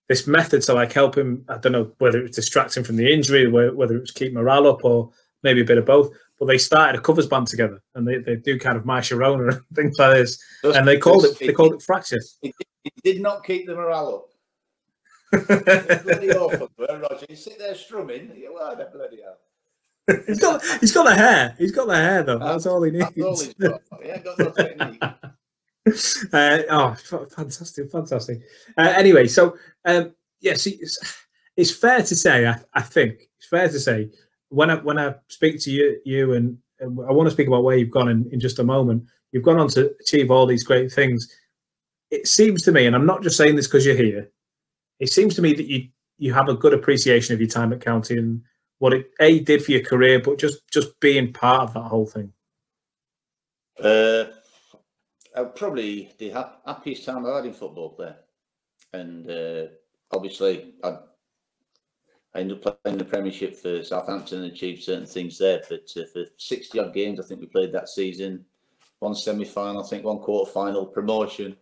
this 0.09 0.27
method 0.27 0.61
to 0.63 0.73
like 0.73 0.91
help 0.91 1.17
him. 1.17 1.45
I 1.47 1.57
don't 1.57 1.71
know 1.71 1.91
whether 1.99 2.19
it 2.19 2.23
was 2.23 2.35
distracting 2.35 2.83
from 2.83 2.97
the 2.97 3.11
injury, 3.11 3.47
whether 3.47 3.95
it 3.95 4.01
was 4.01 4.11
keep 4.11 4.33
morale 4.33 4.67
up, 4.67 4.83
or 4.83 5.11
maybe 5.43 5.61
a 5.61 5.65
bit 5.65 5.77
of 5.77 5.85
both. 5.85 6.13
But 6.41 6.47
they 6.47 6.57
started 6.57 6.97
a 6.97 7.01
covers 7.03 7.27
band 7.27 7.45
together, 7.45 7.83
and 7.93 8.07
they, 8.07 8.17
they 8.17 8.35
do 8.35 8.57
kind 8.57 8.75
of 8.75 8.83
My 8.83 8.99
Sharona 8.99 9.53
and 9.53 9.61
things 9.75 9.99
like 9.99 10.15
this. 10.15 10.43
Just, 10.63 10.75
and 10.75 10.87
they 10.87 10.97
called 10.97 11.23
it 11.23 11.37
they 11.37 11.53
called 11.53 11.75
it 11.75 11.83
Fracture. 11.83 12.19
It, 12.41 12.55
it 12.83 12.93
did 13.03 13.21
not 13.21 13.45
keep 13.45 13.67
the 13.67 13.75
morale 13.75 14.25
up. 15.31 16.03
bloody 16.03 16.31
awful, 16.35 16.67
Roger. 16.79 17.27
You 17.29 17.35
sit 17.35 17.59
there 17.59 17.75
strumming. 17.75 18.31
You 18.35 18.55
are 18.55 18.75
the 18.75 18.85
bloody 18.91 19.19
hell. 19.21 20.23
he's 20.25 20.39
got 20.39 20.63
he's 20.79 20.91
got 20.91 21.03
the 21.03 21.13
hair. 21.13 21.55
He's 21.59 21.71
got 21.71 21.85
the 21.85 21.95
hair 21.95 22.23
though. 22.23 22.39
That's, 22.39 22.63
That's 22.63 22.65
all 22.65 22.81
he 22.81 22.89
needs. 22.89 23.03
All. 23.21 23.99
He 24.01 24.09
ain't 24.09 24.23
got 24.23 24.39
no 24.39 24.49
technique. 24.49 25.03
Uh, 26.31 26.61
oh, 26.69 26.95
fantastic, 27.35 27.91
fantastic. 27.91 28.39
Uh, 28.77 28.93
anyway, 28.95 29.27
so 29.27 29.57
um, 29.83 30.13
yes, 30.39 30.67
it's, 30.67 31.25
it's 31.57 31.71
fair 31.71 32.03
to 32.03 32.15
say. 32.15 32.45
I, 32.45 32.59
I 32.71 32.81
think 32.83 33.27
it's 33.39 33.47
fair 33.47 33.67
to 33.67 33.79
say 33.79 34.11
when 34.51 34.69
I 34.69 34.75
when 34.75 34.99
I 34.99 35.15
speak 35.29 35.59
to 35.61 35.71
you, 35.71 35.99
you 36.05 36.33
and, 36.33 36.57
and 36.79 36.99
I 37.07 37.11
want 37.11 37.27
to 37.27 37.31
speak 37.31 37.47
about 37.47 37.63
where 37.63 37.77
you've 37.77 37.89
gone 37.89 38.09
in, 38.09 38.29
in 38.31 38.39
just 38.39 38.59
a 38.59 38.63
moment. 38.63 39.05
You've 39.31 39.43
gone 39.43 39.59
on 39.59 39.69
to 39.69 39.95
achieve 40.01 40.29
all 40.29 40.45
these 40.45 40.65
great 40.65 40.91
things. 40.91 41.33
It 42.11 42.27
seems 42.27 42.61
to 42.63 42.71
me, 42.71 42.85
and 42.85 42.95
I'm 42.95 43.05
not 43.05 43.23
just 43.23 43.37
saying 43.37 43.55
this 43.55 43.67
because 43.67 43.85
you're 43.85 43.95
here. 43.95 44.29
It 44.99 45.07
seems 45.07 45.35
to 45.35 45.41
me 45.41 45.53
that 45.53 45.67
you 45.67 45.87
you 46.17 46.33
have 46.33 46.49
a 46.49 46.53
good 46.53 46.73
appreciation 46.73 47.33
of 47.33 47.39
your 47.39 47.49
time 47.49 47.71
at 47.71 47.81
county 47.81 48.17
and 48.17 48.41
what 48.79 48.93
it 48.93 49.09
a 49.19 49.39
did 49.39 49.63
for 49.63 49.71
your 49.71 49.83
career, 49.83 50.19
but 50.19 50.37
just 50.37 50.67
just 50.69 50.99
being 50.99 51.31
part 51.31 51.61
of 51.61 51.73
that 51.73 51.87
whole 51.87 52.05
thing. 52.05 52.33
Uh, 53.81 54.25
probably 55.55 56.11
the 56.17 56.29
happiest 56.65 57.05
time 57.05 57.25
I've 57.25 57.35
had 57.35 57.45
in 57.45 57.53
football 57.53 57.95
there, 57.97 58.17
and 58.91 59.29
uh, 59.31 59.67
obviously 60.11 60.73
I 60.83 60.97
I 62.33 62.39
ended 62.39 62.65
up 62.65 62.83
playing 62.83 62.97
the 62.97 63.03
Premiership 63.03 63.55
for 63.57 63.83
Southampton 63.83 64.43
and 64.43 64.51
achieved 64.51 64.83
certain 64.83 65.05
things 65.05 65.37
there. 65.37 65.61
But 65.67 65.91
uh, 65.97 66.05
for 66.11 66.25
60 66.37 66.79
odd 66.79 66.93
games, 66.93 67.19
I 67.19 67.23
think 67.23 67.41
we 67.41 67.47
played 67.47 67.73
that 67.73 67.89
season. 67.89 68.45
One 68.99 69.15
semi 69.15 69.45
final, 69.45 69.83
I 69.83 69.87
think 69.87 70.05
one 70.05 70.19
quarter 70.19 70.49
final, 70.51 70.85
promotion. 70.85 71.57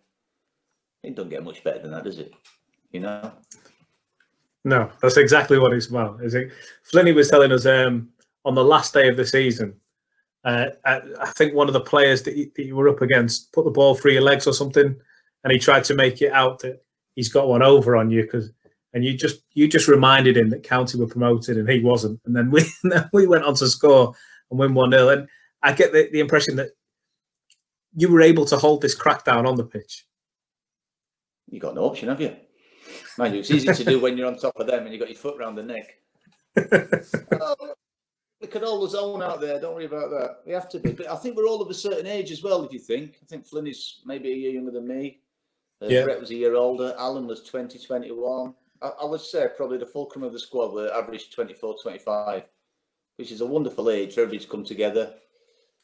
It 1.02 1.16
doesn't 1.16 1.30
get 1.30 1.42
much 1.42 1.64
better 1.64 1.80
than 1.80 1.90
that, 1.92 2.04
does 2.04 2.18
it? 2.18 2.34
You 2.92 3.00
know? 3.00 3.32
No, 4.64 4.90
that's 5.00 5.16
exactly 5.16 5.58
what 5.58 5.72
it's 5.72 5.86
about. 5.86 6.22
Is 6.22 6.34
it? 6.34 6.50
Flinny 6.92 7.14
was 7.14 7.30
telling 7.30 7.50
us 7.50 7.64
um, 7.66 8.10
on 8.44 8.54
the 8.54 8.64
last 8.64 8.92
day 8.92 9.08
of 9.08 9.16
the 9.16 9.26
season. 9.26 9.74
Uh, 10.44 10.66
I, 10.84 11.00
I, 11.20 11.26
think 11.32 11.54
one 11.54 11.66
of 11.66 11.74
the 11.74 11.80
players 11.80 12.22
that 12.22 12.34
you, 12.34 12.50
that 12.56 12.64
you 12.64 12.74
were 12.74 12.88
up 12.88 13.02
against 13.02 13.52
put 13.52 13.66
the 13.66 13.70
ball 13.70 13.94
through 13.94 14.12
your 14.12 14.22
legs 14.22 14.46
or 14.46 14.54
something, 14.54 14.96
and 15.44 15.52
he 15.52 15.58
tried 15.58 15.84
to 15.84 15.94
make 15.94 16.22
it 16.22 16.32
out 16.32 16.60
that 16.60 16.82
he's 17.14 17.28
got 17.28 17.48
one 17.48 17.62
over 17.62 17.94
on 17.94 18.10
you 18.10 18.22
because 18.22 18.50
and 18.92 19.04
you 19.04 19.16
just 19.16 19.42
you 19.52 19.68
just 19.68 19.88
reminded 19.88 20.36
him 20.36 20.50
that 20.50 20.62
County 20.62 20.98
were 20.98 21.06
promoted 21.06 21.56
and 21.56 21.68
he 21.68 21.80
wasn't, 21.80 22.20
and 22.24 22.34
then 22.34 22.50
we 22.50 22.64
we 23.12 23.26
went 23.26 23.44
on 23.44 23.54
to 23.54 23.68
score 23.68 24.14
and 24.50 24.58
win 24.58 24.74
one 24.74 24.90
0 24.90 25.08
And 25.08 25.28
I 25.62 25.72
get 25.72 25.92
the, 25.92 26.08
the 26.12 26.20
impression 26.20 26.56
that 26.56 26.70
you 27.94 28.10
were 28.10 28.20
able 28.20 28.44
to 28.46 28.56
hold 28.56 28.82
this 28.82 28.98
crackdown 28.98 29.46
on 29.46 29.56
the 29.56 29.64
pitch. 29.64 30.06
You 31.48 31.60
got 31.60 31.74
no 31.74 31.84
option, 31.84 32.08
have 32.08 32.20
you? 32.20 32.36
Mind 33.18 33.34
you, 33.34 33.40
it's 33.40 33.50
easy 33.50 33.72
to 33.72 33.84
do 33.84 34.00
when 34.00 34.16
you're 34.16 34.26
on 34.26 34.36
top 34.36 34.58
of 34.58 34.66
them 34.66 34.84
and 34.84 34.92
you've 34.92 35.00
got 35.00 35.08
your 35.08 35.18
foot 35.18 35.38
around 35.38 35.56
the 35.56 35.62
neck. 35.62 35.96
oh, 37.40 37.74
we 38.40 38.46
can 38.46 38.62
hold 38.62 38.84
the 38.84 38.90
zone 38.90 39.22
out 39.22 39.40
there. 39.40 39.60
Don't 39.60 39.74
worry 39.74 39.84
about 39.84 40.10
that. 40.10 40.38
We 40.46 40.52
have 40.52 40.68
to 40.70 40.78
be. 40.78 40.92
But 40.92 41.10
I 41.10 41.16
think 41.16 41.36
we're 41.36 41.46
all 41.46 41.60
of 41.60 41.68
a 41.68 41.74
certain 41.74 42.06
age 42.06 42.30
as 42.30 42.42
well. 42.42 42.64
If 42.64 42.72
you 42.72 42.78
think, 42.78 43.16
I 43.22 43.26
think 43.26 43.46
Flynn 43.46 43.66
is 43.66 44.00
maybe 44.04 44.32
a 44.32 44.34
year 44.34 44.52
younger 44.52 44.70
than 44.70 44.86
me. 44.86 45.20
Uh, 45.82 45.86
yeah. 45.86 46.04
Brett 46.04 46.20
was 46.20 46.30
a 46.30 46.34
year 46.34 46.54
older. 46.54 46.94
Alun 46.98 47.26
was 47.26 47.42
20, 47.42 47.78
21. 47.78 48.54
I, 48.82 49.04
would 49.04 49.20
say 49.20 49.46
probably 49.56 49.78
the 49.78 49.86
fulcrum 49.86 50.24
of 50.24 50.32
the 50.32 50.38
squad 50.38 50.72
were 50.72 50.92
average 50.92 51.30
24, 51.30 51.76
25, 51.82 52.44
which 53.16 53.30
is 53.30 53.42
a 53.42 53.46
wonderful 53.46 53.90
age 53.90 54.14
for 54.14 54.22
everybody 54.22 54.44
to 54.44 54.50
come 54.50 54.64
together. 54.64 55.14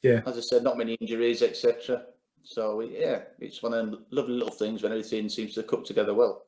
Yeah. 0.02 0.22
As 0.26 0.38
I 0.38 0.40
said, 0.40 0.62
not 0.62 0.78
many 0.78 0.94
injuries, 0.94 1.42
etc. 1.42 2.04
So 2.42 2.80
yeah, 2.80 3.20
it's 3.38 3.62
one 3.62 3.74
of 3.74 3.90
the 3.90 3.98
lovely 4.11 4.35
little 4.35 4.54
things 4.54 4.82
when 4.82 4.92
everything 4.92 5.28
seems 5.28 5.54
to 5.54 5.62
come 5.62 5.85
together 5.85 6.14
well. 6.14 6.44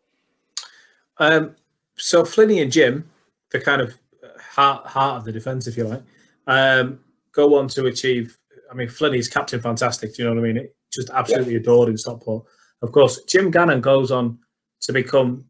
Um, 1.18 1.56
so 1.96 2.22
Flinny 2.22 2.62
and 2.62 2.70
Jim, 2.70 3.11
the 3.50 3.61
kind 3.61 3.82
of 3.82 3.94
heart 4.40 4.87
heart 4.87 5.18
of 5.18 5.24
the 5.24 5.32
defence, 5.32 5.66
if 5.66 5.76
you 5.76 5.84
like, 5.84 6.02
um, 6.46 7.00
go 7.32 7.58
on 7.58 7.68
to 7.68 7.87
achieve. 7.87 8.38
I 8.70 8.74
mean, 8.74 8.88
Flinny's 8.88 9.28
captain, 9.28 9.61
fantastic. 9.61 10.14
Do 10.14 10.22
you 10.22 10.28
know 10.28 10.34
what 10.34 10.44
I 10.44 10.52
mean? 10.52 10.56
It 10.58 10.76
just 10.92 11.11
absolutely 11.11 11.54
yeah. 11.54 11.61
adored 11.61 11.88
in 11.88 11.98
Stockport. 11.98 12.44
Of 12.82 12.92
course, 12.92 13.22
Jim 13.24 13.50
Gannon 13.50 13.80
goes 13.80 14.11
on 14.11 14.38
to 14.82 14.92
become 14.92 15.44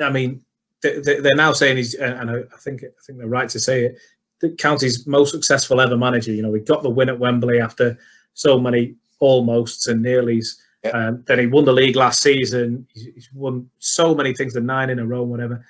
I 0.00 0.10
mean, 0.10 0.44
they're 0.82 1.34
now 1.34 1.52
saying 1.52 1.76
he's, 1.76 1.94
and 1.94 2.30
I 2.30 2.42
think 2.58 2.84
I 2.84 2.88
think 3.04 3.18
they're 3.18 3.26
right 3.26 3.48
to 3.48 3.60
say 3.60 3.86
it, 3.86 3.98
the 4.40 4.50
county's 4.50 5.06
most 5.06 5.32
successful 5.32 5.80
ever 5.80 5.96
manager. 5.96 6.32
You 6.32 6.42
know, 6.42 6.54
he 6.54 6.60
got 6.60 6.82
the 6.82 6.90
win 6.90 7.08
at 7.08 7.18
Wembley 7.18 7.60
after 7.60 7.98
so 8.34 8.58
many 8.58 8.94
almosts 9.20 9.88
and 9.88 10.04
nearlys. 10.04 10.56
Yep. 10.84 10.94
Um, 10.94 11.24
then 11.26 11.40
he 11.40 11.46
won 11.46 11.64
the 11.64 11.72
league 11.72 11.96
last 11.96 12.22
season. 12.22 12.86
He's 12.92 13.28
won 13.34 13.68
so 13.78 14.14
many 14.14 14.32
things, 14.32 14.54
the 14.54 14.60
nine 14.60 14.90
in 14.90 15.00
a 15.00 15.06
row, 15.06 15.24
whatever. 15.24 15.64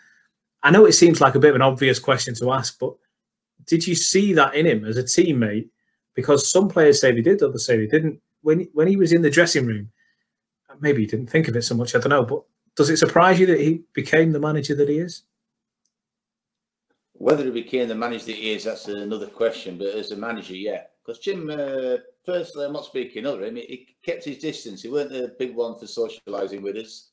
I 0.62 0.71
know 0.71 0.85
it 0.85 0.92
seems 0.92 1.21
like 1.21 1.35
a 1.35 1.38
bit 1.38 1.51
of 1.51 1.57
an 1.57 1.62
obvious 1.62 1.99
question 1.99 2.35
to 2.37 2.53
ask, 2.53 2.79
but 2.79 2.94
did 3.64 3.87
you 3.87 3.94
see 3.94 4.33
that 4.35 4.55
in 4.55 4.66
him 4.66 4.85
as 4.85 4.97
a 4.97 5.03
teammate? 5.03 5.68
Because 6.14 6.51
some 6.51 6.68
players 6.68 7.01
say 7.01 7.12
they 7.12 7.23
did, 7.23 7.42
others 7.42 7.64
say 7.64 7.77
they 7.77 7.87
didn't. 7.87 8.21
When 8.42 8.68
when 8.73 8.88
he 8.88 8.97
was 8.97 9.12
in 9.12 9.23
the 9.23 9.31
dressing 9.31 9.66
room, 9.66 9.90
maybe 10.81 11.03
he 11.03 11.07
didn't 11.07 11.31
think 11.31 11.49
of 11.49 11.57
it 11.57 11.62
so 11.62 11.75
much. 11.75 11.94
I 11.94 11.99
don't 12.01 12.11
know, 12.11 12.25
but 12.25 12.42
does 12.79 12.91
it 12.91 12.97
surprise 12.97 13.41
you 13.41 13.47
that 13.47 13.59
he 13.59 13.83
became 13.93 14.31
the 14.31 14.38
manager 14.38 14.73
that 14.77 14.88
he 14.88 14.99
is? 14.99 15.25
Whether 17.14 17.45
he 17.47 17.51
became 17.51 17.88
the 17.88 17.97
manager 17.97 18.27
that 18.27 18.37
he 18.37 18.53
is, 18.53 18.62
that's 18.62 18.87
another 18.87 19.27
question. 19.27 19.77
But 19.77 19.97
as 19.97 20.12
a 20.12 20.17
manager, 20.17 20.55
yeah. 20.55 20.85
Because 21.05 21.19
Jim, 21.19 21.51
uh, 21.51 21.97
personally, 22.25 22.67
I'm 22.67 22.73
not 22.73 22.85
speaking 22.85 23.27
of 23.27 23.43
him. 23.43 23.57
He, 23.57 23.62
he, 23.62 23.97
kept 24.05 24.25
his 24.25 24.38
distance. 24.38 24.81
He 24.81 24.88
weren't 24.88 25.11
the 25.11 25.35
big 25.41 25.57
one 25.57 25.75
for 25.75 25.87
socialising 25.87 26.62
with 26.62 26.77
us. 26.77 27.11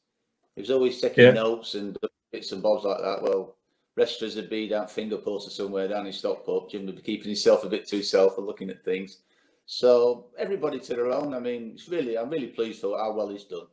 He 0.55 0.61
was 0.61 0.69
always 0.69 1.01
taking 1.01 1.25
yeah. 1.25 1.31
notes 1.31 1.73
and 1.73 1.97
bits 2.31 2.51
and 2.51 2.61
bobs 2.61 2.85
like 2.85 2.99
that. 2.99 3.23
Well, 3.23 3.55
Restorers 3.95 4.35
would 4.35 4.51
be 4.51 4.67
down 4.67 4.87
finger 4.87 5.17
post 5.17 5.47
or 5.47 5.51
somewhere 5.51 5.87
down 5.87 6.05
in 6.05 6.13
Stockport. 6.13 6.69
Jim 6.69 6.85
would 6.85 6.97
be 6.97 7.01
keeping 7.01 7.29
himself 7.29 7.63
a 7.63 7.69
bit 7.69 7.87
to 7.87 7.95
himself 7.95 8.37
and 8.37 8.45
looking 8.45 8.69
at 8.69 8.85
things. 8.85 9.23
So 9.65 10.27
everybody 10.37 10.79
to 10.79 10.93
their 10.93 11.11
own. 11.11 11.33
I 11.33 11.39
mean, 11.39 11.71
it's 11.73 11.89
really, 11.89 12.19
I'm 12.19 12.29
really 12.29 12.47
pleased 12.47 12.81
for 12.81 12.99
how 12.99 13.13
well 13.13 13.29
he's 13.29 13.45
done. 13.45 13.65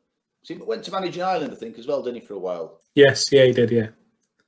He 0.43 0.55
went 0.55 0.85
to 0.85 0.91
manage 0.91 1.19
Ireland, 1.19 1.53
I 1.53 1.57
think, 1.57 1.79
as 1.79 1.87
well, 1.87 2.03
didn't 2.03 2.21
he, 2.21 2.27
for 2.27 2.35
a 2.35 2.39
while? 2.39 2.81
Yes, 2.95 3.31
yeah, 3.31 3.45
he 3.45 3.53
did, 3.53 3.71
yeah. 3.71 3.89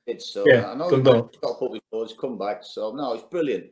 It's 0.05 0.31
so 0.31 0.43
yeah, 0.45 0.69
I 0.69 0.75
know 0.75 0.89
he's 0.89 0.99
got 1.01 1.59
put 1.59 1.73
before, 1.73 2.05
he's 2.05 2.15
come 2.17 2.37
back. 2.37 2.63
So 2.63 2.91
no, 2.91 3.13
it's 3.13 3.23
brilliant. 3.23 3.65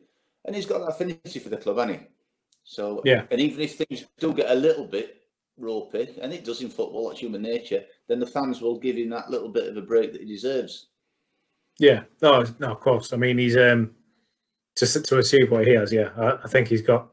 And 0.46 0.56
he's 0.56 0.66
got 0.66 0.80
that 0.80 0.88
affinity 0.88 1.40
for 1.40 1.50
the 1.50 1.58
club, 1.58 1.78
hasn't 1.78 2.00
he? 2.00 2.08
So 2.64 3.02
yeah. 3.06 3.26
And 3.30 3.40
even 3.40 3.62
if 3.62 3.76
things 3.76 4.06
do 4.20 4.34
get 4.34 4.50
a 4.50 4.56
little 4.56 4.86
bit 4.86 5.22
ropey, 5.58 6.18
and 6.22 6.34
it 6.34 6.44
does 6.44 6.62
in 6.62 6.70
football, 6.70 7.12
it's 7.12 7.20
human 7.20 7.44
nature, 7.44 7.84
then 8.08 8.20
the 8.20 8.26
fans 8.26 8.62
will 8.62 8.80
give 8.80 8.98
him 8.98 9.10
that 9.10 9.30
little 9.30 9.50
bit 9.50 9.68
of 9.68 9.78
a 9.78 9.82
break 9.82 10.12
that 10.14 10.22
he 10.22 10.28
deserves. 10.28 10.88
Yeah, 11.78 12.04
no, 12.22 12.46
no, 12.60 12.72
of 12.72 12.80
course. 12.80 13.14
I 13.14 13.18
mean, 13.18 13.38
he's 13.38 13.58
um 13.58 13.92
to 14.76 14.88
to 14.88 15.18
achieve 15.20 15.52
what 15.52 15.68
he 15.68 15.74
has. 15.74 15.94
Yeah, 15.94 16.10
I, 16.18 16.40
I 16.44 16.48
think 16.48 16.68
he's 16.68 16.82
got 16.82 17.10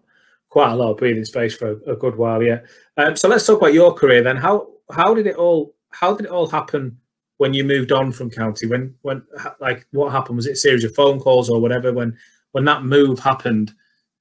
quite 0.49 0.73
a 0.73 0.77
lot 0.77 0.92
of 0.92 0.96
breathing 0.96 1.25
space 1.25 1.55
for 1.55 1.73
a, 1.73 1.92
a 1.92 1.96
good 1.96 2.16
while. 2.16 2.42
Yeah. 2.42 2.61
Um, 2.96 3.16
so 3.16 3.29
let's 3.29 3.46
talk 3.46 3.59
about 3.59 3.75
your 3.75 3.92
career 3.92 4.23
then. 4.23 4.37
How 4.37 4.68
how 4.90 5.14
did 5.14 5.26
it 5.26 5.37
all 5.37 5.74
how 5.90 6.14
did 6.14 6.26
it 6.26 6.33
all 6.33 6.48
happen 6.48 6.98
when 7.38 7.55
you 7.55 7.64
moved 7.64 7.92
on 7.92 8.12
from 8.12 8.31
county? 8.31 8.66
When 8.66 8.94
when 9.03 9.22
like 9.61 9.87
what 9.90 10.12
happened? 10.12 10.37
Was 10.37 10.46
it 10.46 10.53
a 10.53 10.57
series 10.57 10.85
of 10.85 10.94
phone 10.94 11.20
calls 11.20 11.48
or 11.50 11.61
whatever? 11.61 11.92
When 11.92 12.16
when 12.53 12.64
that 12.64 12.85
move 12.85 13.18
happened, 13.18 13.72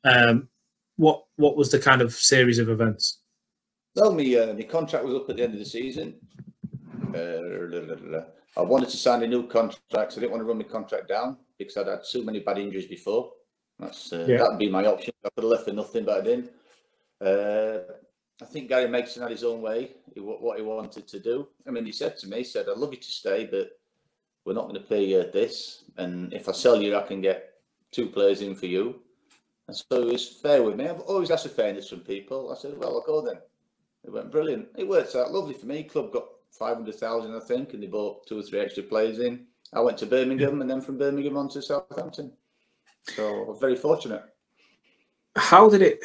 um, 0.03 0.47
what 0.97 1.25
what 1.35 1.55
was 1.55 1.69
the 1.71 1.79
kind 1.79 2.01
of 2.01 2.13
series 2.13 2.59
of 2.59 2.69
events? 2.69 3.19
Well, 3.95 4.13
my 4.13 4.23
uh, 4.35 4.53
my 4.53 4.63
contract 4.63 5.05
was 5.05 5.15
up 5.15 5.29
at 5.29 5.37
the 5.37 5.43
end 5.43 5.53
of 5.53 5.59
the 5.59 5.65
season. 5.65 6.15
Uh, 7.13 8.21
I 8.57 8.61
wanted 8.61 8.89
to 8.89 8.97
sign 8.97 9.23
a 9.23 9.27
new 9.27 9.47
contract. 9.47 10.13
So 10.13 10.17
I 10.17 10.21
didn't 10.21 10.31
want 10.31 10.41
to 10.41 10.45
run 10.45 10.57
my 10.57 10.63
contract 10.63 11.07
down 11.07 11.37
because 11.57 11.77
I'd 11.77 11.87
had 11.87 12.05
so 12.05 12.21
many 12.23 12.39
bad 12.39 12.57
injuries 12.57 12.87
before. 12.87 13.31
That's 13.79 14.11
uh, 14.11 14.25
yeah. 14.27 14.37
that'd 14.37 14.59
be 14.59 14.69
my 14.69 14.85
option. 14.85 15.13
I 15.25 15.29
could 15.29 15.43
have 15.43 15.51
left 15.51 15.65
for 15.65 15.73
nothing, 15.73 16.05
but 16.05 16.19
I 16.19 16.23
didn't. 16.23 16.51
Uh, 17.21 17.79
I 18.41 18.45
think 18.45 18.69
Gary 18.69 18.87
Megson 18.87 19.21
had 19.21 19.31
his 19.31 19.43
own 19.43 19.61
way, 19.61 19.91
what 20.15 20.57
he 20.57 20.63
wanted 20.63 21.07
to 21.07 21.19
do. 21.19 21.47
I 21.67 21.71
mean, 21.71 21.85
he 21.85 21.91
said 21.91 22.17
to 22.17 22.27
me, 22.27 22.37
he 22.37 22.43
said, 22.43 22.67
I'd 22.69 22.77
love 22.77 22.93
you 22.93 22.99
to 22.99 23.11
stay, 23.11 23.45
but 23.45 23.71
we're 24.45 24.53
not 24.53 24.69
going 24.69 24.81
to 24.81 24.87
pay 24.87 25.03
you 25.03 25.29
this. 25.31 25.83
And 25.97 26.33
if 26.33 26.47
I 26.47 26.53
sell 26.53 26.81
you, 26.81 26.95
I 26.95 27.01
can 27.01 27.21
get 27.21 27.55
two 27.91 28.07
players 28.07 28.41
in 28.41 28.55
for 28.55 28.67
you. 28.67 29.01
And 29.67 29.75
so 29.75 30.07
it 30.07 30.13
was 30.13 30.27
fair 30.27 30.63
with 30.63 30.77
me. 30.77 30.87
I've 30.87 31.01
always 31.01 31.31
asked 31.31 31.47
for 31.47 31.53
fairness 31.53 31.89
from 31.89 31.99
people. 31.99 32.51
I 32.51 32.59
said, 32.59 32.77
well, 32.77 32.95
I'll 32.95 33.05
go 33.05 33.21
then. 33.21 33.39
It 34.05 34.11
went 34.11 34.31
brilliant. 34.31 34.69
It 34.77 34.87
worked 34.87 35.15
out 35.15 35.33
lovely 35.33 35.53
for 35.53 35.65
me. 35.65 35.83
Club 35.83 36.13
got 36.13 36.25
500,000, 36.57 37.35
I 37.35 37.39
think, 37.41 37.73
and 37.73 37.83
they 37.83 37.87
bought 37.87 38.25
two 38.25 38.39
or 38.39 38.43
three 38.43 38.59
extra 38.59 38.83
players 38.83 39.19
in. 39.19 39.45
I 39.73 39.81
went 39.81 39.97
to 39.99 40.05
Birmingham 40.05 40.61
and 40.61 40.69
then 40.69 40.81
from 40.81 40.97
Birmingham 40.97 41.37
on 41.37 41.49
to 41.49 41.61
Southampton. 41.61 42.31
So 43.03 43.43
I 43.43 43.49
was 43.49 43.59
very 43.59 43.75
fortunate. 43.75 44.23
How 45.35 45.69
did 45.69 45.81
it 45.81 45.99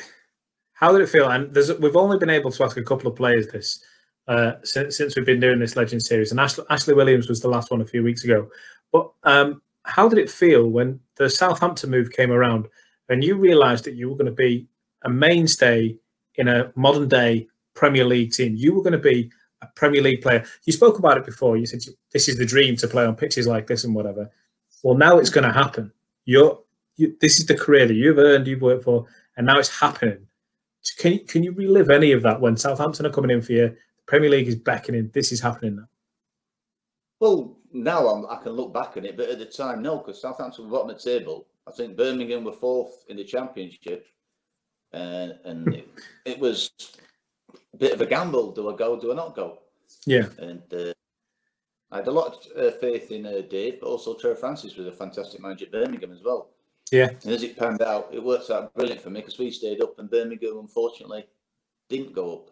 how 0.85 0.93
did 0.93 1.01
it 1.01 1.09
feel? 1.09 1.31
And 1.31 1.51
we've 1.81 1.97
only 1.97 2.19
been 2.19 2.29
able 2.29 2.51
to 2.51 2.63
ask 2.63 2.77
a 2.77 2.85
couple 2.85 3.11
of 3.11 3.17
players 3.17 3.47
this 3.47 3.83
uh, 4.29 4.53
since, 4.65 4.99
since 4.99 5.17
we've 5.17 5.25
been 5.25 5.41
doing 5.41 5.59
this 5.59 5.77
Legend 5.77 6.03
series, 6.03 6.31
and 6.31 6.39
Ashley, 6.39 6.65
Ashley 6.69 6.93
Williams 6.93 7.27
was 7.27 7.41
the 7.41 7.49
last 7.49 7.71
one 7.71 7.81
a 7.81 7.87
few 7.87 8.03
weeks 8.03 8.23
ago. 8.23 8.51
But 8.93 9.11
um, 9.23 9.63
how 9.85 10.11
did 10.11 10.19
it 10.19 10.31
feel 10.31 10.69
when 10.69 11.01
the 11.17 11.31
Southampton 11.31 11.91
move 11.91 12.11
came 12.11 12.31
around 12.31 12.67
and 13.09 13.25
you 13.25 13.37
realised 13.37 13.85
that 13.85 13.95
you 13.95 14.11
were 14.11 14.15
going 14.15 14.27
to 14.27 14.33
be 14.33 14.67
a 15.05 15.09
mainstay 15.09 15.97
in 16.35 16.49
a 16.49 16.71
modern 16.75 17.09
day 17.09 17.49
Premier 17.73 18.05
League 18.05 18.33
team? 18.33 18.55
You 18.55 18.75
were 18.75 18.83
going 18.83 18.93
to 18.93 18.99
be 18.99 19.31
a 19.63 19.67
Premier 19.77 20.03
League 20.03 20.21
player. 20.21 20.45
You 20.67 20.75
spoke 20.75 20.99
about 20.99 21.17
it 21.17 21.25
before. 21.25 21.57
You 21.57 21.65
said 21.65 21.81
this 22.13 22.29
is 22.29 22.37
the 22.37 22.45
dream 22.45 22.77
to 22.77 22.89
play 22.89 23.07
on 23.07 23.17
pitches 23.17 23.47
like 23.47 23.67
this 23.67 23.85
and 23.85 23.95
whatever. 23.95 24.31
Well, 24.83 24.99
now 24.99 25.17
it's 25.17 25.31
going 25.31 25.47
to 25.47 25.53
happen. 25.53 25.93
You're 26.27 26.61
you, 26.97 27.17
this 27.23 27.39
is 27.39 27.47
the 27.47 27.57
career 27.57 27.87
that 27.87 27.95
you've 27.95 28.19
earned, 28.19 28.47
you've 28.47 28.61
worked 28.61 28.85
for, 28.85 29.07
and 29.39 29.47
now 29.47 29.59
it's 29.59 29.81
happening. 29.81 30.27
Can 30.99 31.15
you, 31.15 31.21
can 31.21 31.43
you 31.43 31.53
relive 31.53 31.91
any 31.91 32.13
of 32.13 32.23
that 32.23 32.41
when 32.41 32.57
Southampton 32.57 33.07
are 33.07 33.11
coming 33.11 33.31
in 33.31 33.43
for 33.43 33.53
you? 33.53 33.69
The 33.69 33.77
Premier 34.07 34.31
League 34.31 34.49
is 34.49 34.57
beckoning. 34.57 35.11
This 35.13 35.33
is 35.33 35.41
happening 35.41 35.77
now. 35.77 35.89
Well, 37.21 37.57
now 37.73 38.07
I'm, 38.09 38.27
i 38.27 38.43
can 38.43 38.53
look 38.53 38.73
back 38.73 38.97
on 38.97 39.05
it, 39.05 39.17
but 39.17 39.29
at 39.29 39.39
the 39.39 39.47
time, 39.47 39.83
no, 39.83 39.99
because 39.99 40.21
Southampton 40.21 40.65
were 40.65 40.71
bottom 40.71 40.91
of 40.91 41.03
the 41.03 41.19
table. 41.19 41.47
I 41.67 41.73
think 41.73 41.97
Birmingham 41.97 42.45
were 42.45 42.53
fourth 42.53 43.05
in 43.09 43.17
the 43.17 43.25
Championship, 43.25 44.07
uh, 44.93 45.29
and 45.45 45.75
it, 45.75 45.89
it, 46.25 46.39
was 46.39 46.71
a 47.73 47.77
bit 47.77 47.93
of 47.93 48.01
a 48.01 48.07
gamble: 48.07 48.53
do 48.53 48.73
I 48.73 48.77
go? 48.77 49.01
Do 49.01 49.13
I 49.13 49.15
not 49.15 49.35
go? 49.35 49.59
Yeah. 50.07 50.27
And 50.39 50.63
uh, 50.73 50.93
I 51.91 51.99
had 51.99 52.09
a 52.09 52.13
lot 52.13 52.47
of 52.55 52.75
uh, 52.75 52.77
faith 52.79 53.11
in 53.11 53.25
uh, 53.25 53.43
Dave, 53.49 53.81
but 53.81 53.87
also 53.87 54.15
Trevor 54.15 54.37
Francis 54.37 54.77
was 54.77 54.87
a 54.87 54.93
fantastic 54.93 55.41
manager 55.41 55.67
at 55.67 55.73
Birmingham 55.73 56.13
as 56.13 56.23
well. 56.23 56.51
Yeah. 56.93 57.09
And 57.23 57.33
as 57.33 57.43
it 57.43 57.57
panned 57.57 57.83
out, 57.83 58.11
it 58.13 58.23
worked 58.23 58.51
out 58.51 58.75
brilliant 58.75 59.01
for 59.01 59.11
me 59.11 59.21
because 59.21 59.39
we 59.39 59.51
stayed 59.51 59.83
up 59.83 59.99
and 59.99 60.11
Birmingham, 60.11 60.59
unfortunately, 60.59 61.27
didn't 61.89 62.15
go 62.15 62.35
up. 62.35 62.51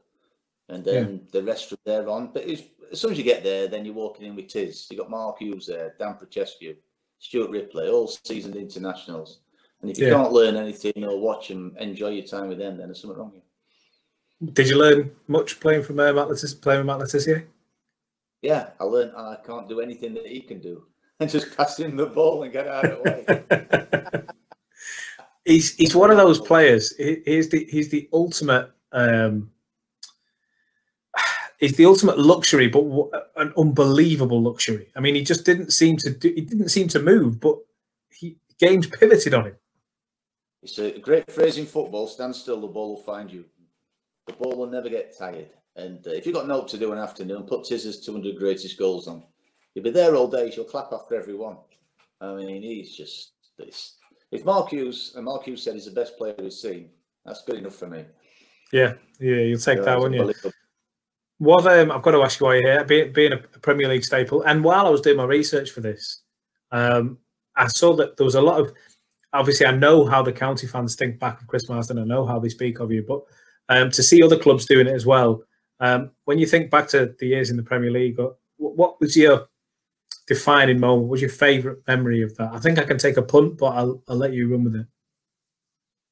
And 0.68 0.84
then 0.84 1.12
yeah. 1.12 1.28
the 1.32 1.42
rest 1.42 1.68
from 1.68 1.78
there 1.84 2.08
on. 2.08 2.30
But 2.32 2.46
was, 2.46 2.62
as 2.90 3.00
soon 3.00 3.12
as 3.12 3.18
you 3.18 3.24
get 3.24 3.42
there, 3.42 3.68
then 3.68 3.84
you're 3.84 3.94
walking 3.94 4.26
in 4.26 4.36
with 4.36 4.48
Tiz. 4.48 4.86
You've 4.90 5.00
got 5.00 5.10
Mark 5.10 5.38
Hughes 5.38 5.66
there, 5.66 5.94
Dan 5.98 6.14
Petrescu, 6.14 6.76
Stuart 7.18 7.50
Ripley, 7.50 7.88
all 7.88 8.08
seasoned 8.08 8.56
internationals. 8.56 9.40
And 9.82 9.90
if 9.90 9.98
you 9.98 10.06
yeah. 10.06 10.14
can't 10.14 10.32
learn 10.32 10.56
anything 10.56 11.04
or 11.04 11.18
watch 11.18 11.48
them, 11.48 11.76
enjoy 11.78 12.10
your 12.10 12.26
time 12.26 12.48
with 12.48 12.58
them, 12.58 12.78
then 12.78 12.88
there's 12.88 13.00
something 13.00 13.18
wrong 13.18 13.32
with 13.32 13.42
you. 13.42 14.52
Did 14.52 14.68
you 14.68 14.78
learn 14.78 15.10
much 15.28 15.60
playing 15.60 15.82
from 15.82 16.00
uh, 16.00 16.12
Matt 16.12 16.28
Le 16.28 16.34
Tissier, 16.34 16.60
playing 16.60 16.80
with 16.80 16.86
Matt 16.86 16.98
Le 16.98 17.42
Yeah, 18.42 18.70
I 18.80 18.84
learned 18.84 19.12
I 19.16 19.36
can't 19.44 19.68
do 19.68 19.80
anything 19.80 20.14
that 20.14 20.26
he 20.26 20.40
can 20.40 20.60
do. 20.60 20.86
And 21.22 21.30
just 21.30 21.56
pass 21.56 21.78
him 21.78 21.96
the 21.96 22.06
ball 22.06 22.42
and 22.42 22.52
get 22.52 22.66
out 22.66 22.84
of 22.84 23.02
the 23.04 24.24
way. 24.24 24.24
he's 25.44 25.74
he's 25.76 25.94
one 25.94 26.10
of 26.10 26.16
those 26.16 26.40
players. 26.40 26.96
He's 26.96 27.48
the 27.48 27.64
he's 27.70 27.90
the 27.90 28.08
ultimate. 28.12 28.72
Um, 28.90 29.52
he's 31.60 31.76
the 31.76 31.86
ultimate 31.86 32.18
luxury, 32.18 32.66
but 32.66 32.82
an 33.36 33.52
unbelievable 33.56 34.42
luxury. 34.42 34.88
I 34.96 35.00
mean, 35.00 35.14
he 35.14 35.22
just 35.22 35.44
didn't 35.44 35.72
seem 35.72 35.96
to 35.98 36.10
do, 36.10 36.32
he 36.34 36.40
didn't 36.40 36.70
seem 36.70 36.88
to 36.88 37.00
move, 37.00 37.38
but 37.40 37.56
he 38.10 38.36
games 38.58 38.88
pivoted 38.88 39.32
on 39.32 39.46
him. 39.46 39.56
It's 40.64 40.78
a 40.78 40.98
great 40.98 41.30
phrase 41.30 41.56
in 41.56 41.66
football: 41.66 42.08
"Stand 42.08 42.34
still, 42.34 42.60
the 42.60 42.66
ball 42.66 42.96
will 42.96 43.02
find 43.02 43.30
you." 43.30 43.44
The 44.26 44.32
ball 44.32 44.56
will 44.56 44.70
never 44.70 44.88
get 44.88 45.16
tired. 45.16 45.50
And 45.76 46.04
uh, 46.04 46.10
if 46.10 46.26
you've 46.26 46.34
got 46.34 46.48
no 46.48 46.64
to 46.64 46.78
do 46.78 46.92
an 46.92 46.98
afternoon, 46.98 47.44
put 47.44 47.64
Tiz's 47.64 48.04
200 48.04 48.36
greatest 48.36 48.76
goals 48.76 49.06
on. 49.08 49.22
You'll 49.74 49.84
be 49.84 49.90
there 49.90 50.14
all 50.14 50.28
day. 50.28 50.52
You'll 50.54 50.64
clap 50.64 50.92
after 50.92 51.14
every 51.14 51.34
one. 51.34 51.56
I 52.20 52.34
mean, 52.34 52.62
he's 52.62 52.96
just 52.96 53.32
this 53.58 53.96
if 54.32 54.46
Mark 54.46 54.70
Hughes 54.70 55.12
and 55.14 55.26
Mark 55.26 55.44
Hughes 55.44 55.62
said 55.62 55.74
he's 55.74 55.84
the 55.84 55.92
best 55.92 56.16
player 56.16 56.34
we've 56.38 56.52
seen, 56.52 56.88
that's 57.24 57.44
good 57.44 57.56
enough 57.56 57.76
for 57.76 57.86
me. 57.86 58.04
Yeah, 58.72 58.94
yeah, 59.20 59.36
you'll 59.36 59.58
take 59.58 59.78
yeah, 59.78 59.84
that, 59.84 60.00
won't 60.00 60.14
you? 60.14 60.32
What 61.38 61.66
um, 61.66 61.92
I've 61.92 62.02
got 62.02 62.12
to 62.12 62.22
ask 62.22 62.40
you 62.40 62.46
why 62.46 62.54
you're 62.54 62.72
here, 62.72 62.84
being, 62.84 63.12
being 63.12 63.32
a 63.32 63.36
Premier 63.36 63.88
League 63.88 64.04
staple, 64.04 64.42
and 64.42 64.64
while 64.64 64.86
I 64.86 64.90
was 64.90 65.02
doing 65.02 65.18
my 65.18 65.24
research 65.24 65.70
for 65.70 65.82
this, 65.82 66.22
um, 66.70 67.18
I 67.54 67.66
saw 67.68 67.94
that 67.96 68.16
there 68.16 68.24
was 68.24 68.34
a 68.34 68.40
lot 68.40 68.60
of. 68.60 68.72
Obviously, 69.34 69.64
I 69.64 69.72
know 69.72 70.04
how 70.04 70.22
the 70.22 70.32
county 70.32 70.66
fans 70.66 70.94
think 70.94 71.18
back 71.18 71.40
of 71.40 71.46
Chris 71.46 71.68
Marsden. 71.68 71.98
I 71.98 72.04
know 72.04 72.26
how 72.26 72.38
they 72.38 72.50
speak 72.50 72.80
of 72.80 72.92
you, 72.92 73.04
but 73.06 73.22
um, 73.68 73.90
to 73.90 74.02
see 74.02 74.22
other 74.22 74.38
clubs 74.38 74.66
doing 74.66 74.86
it 74.86 74.94
as 74.94 75.06
well. 75.06 75.42
Um, 75.80 76.10
when 76.26 76.38
you 76.38 76.46
think 76.46 76.70
back 76.70 76.86
to 76.88 77.14
the 77.18 77.26
years 77.26 77.50
in 77.50 77.56
the 77.56 77.62
Premier 77.62 77.90
League, 77.90 78.18
what 78.58 79.00
was 79.00 79.16
your 79.16 79.48
defining 80.26 80.80
moment? 80.80 81.08
What's 81.08 81.22
your 81.22 81.30
favourite 81.30 81.78
memory 81.86 82.22
of 82.22 82.36
that? 82.36 82.52
I 82.52 82.58
think 82.58 82.78
I 82.78 82.84
can 82.84 82.98
take 82.98 83.16
a 83.16 83.22
punt, 83.22 83.58
but 83.58 83.74
I'll, 83.74 84.02
I'll 84.08 84.16
let 84.16 84.32
you 84.32 84.50
run 84.50 84.64
with 84.64 84.76
it. 84.76 84.86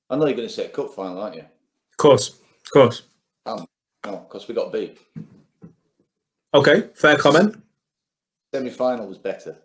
I 0.09 0.16
know 0.16 0.27
you're 0.27 0.37
going 0.37 0.49
to 0.49 0.55
say 0.55 0.68
cup 0.68 0.92
final, 0.92 1.23
aren't 1.23 1.37
you? 1.37 1.42
Of 1.42 1.96
course, 1.96 2.31
of 2.31 2.70
course. 2.73 3.03
Um, 3.46 3.66
no, 4.05 4.27
because 4.29 4.49
we 4.49 4.55
got 4.55 4.73
beat. 4.73 4.99
Okay, 6.53 6.88
fair 6.94 7.16
comment. 7.16 7.62
Semi 8.53 8.70
final 8.70 9.07
was 9.07 9.18
better. 9.18 9.57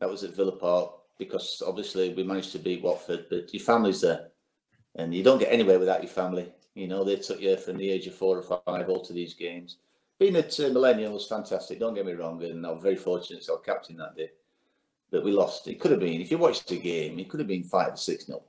That 0.00 0.10
was 0.10 0.24
at 0.24 0.34
Villa 0.34 0.56
Park 0.56 0.90
because 1.18 1.62
obviously 1.64 2.12
we 2.14 2.24
managed 2.24 2.50
to 2.52 2.58
beat 2.58 2.82
Watford, 2.82 3.26
but 3.30 3.54
your 3.54 3.62
family's 3.62 4.00
there, 4.00 4.28
and 4.96 5.14
you 5.14 5.22
don't 5.22 5.38
get 5.38 5.52
anywhere 5.52 5.78
without 5.78 6.02
your 6.02 6.10
family. 6.10 6.52
You 6.74 6.88
know, 6.88 7.04
they 7.04 7.16
took 7.16 7.40
you 7.40 7.56
from 7.56 7.76
the 7.76 7.88
age 7.88 8.08
of 8.08 8.14
four 8.16 8.36
or 8.36 8.42
five 8.42 8.88
all 8.88 9.04
to 9.04 9.12
these 9.12 9.34
games 9.34 9.76
being 10.18 10.36
at 10.36 10.58
uh, 10.60 10.68
Millennium 10.68 11.12
was 11.12 11.26
fantastic. 11.26 11.80
Don't 11.80 11.94
get 11.94 12.06
me 12.06 12.12
wrong, 12.12 12.42
and 12.44 12.66
I 12.66 12.70
was 12.70 12.82
very 12.82 12.96
fortunate 12.96 13.40
to 13.40 13.44
so 13.44 13.56
have 13.56 13.64
captain 13.64 13.96
that 13.96 14.16
day. 14.16 14.30
But 15.10 15.24
we 15.24 15.32
lost. 15.32 15.68
It 15.68 15.80
could 15.80 15.90
have 15.90 16.00
been 16.00 16.20
if 16.20 16.30
you 16.30 16.38
watched 16.38 16.68
the 16.68 16.78
game, 16.78 17.18
it 17.18 17.28
could 17.28 17.40
have 17.40 17.48
been 17.48 17.64
five 17.64 17.94
or 17.94 17.96
six 17.96 18.28
nil. 18.28 18.44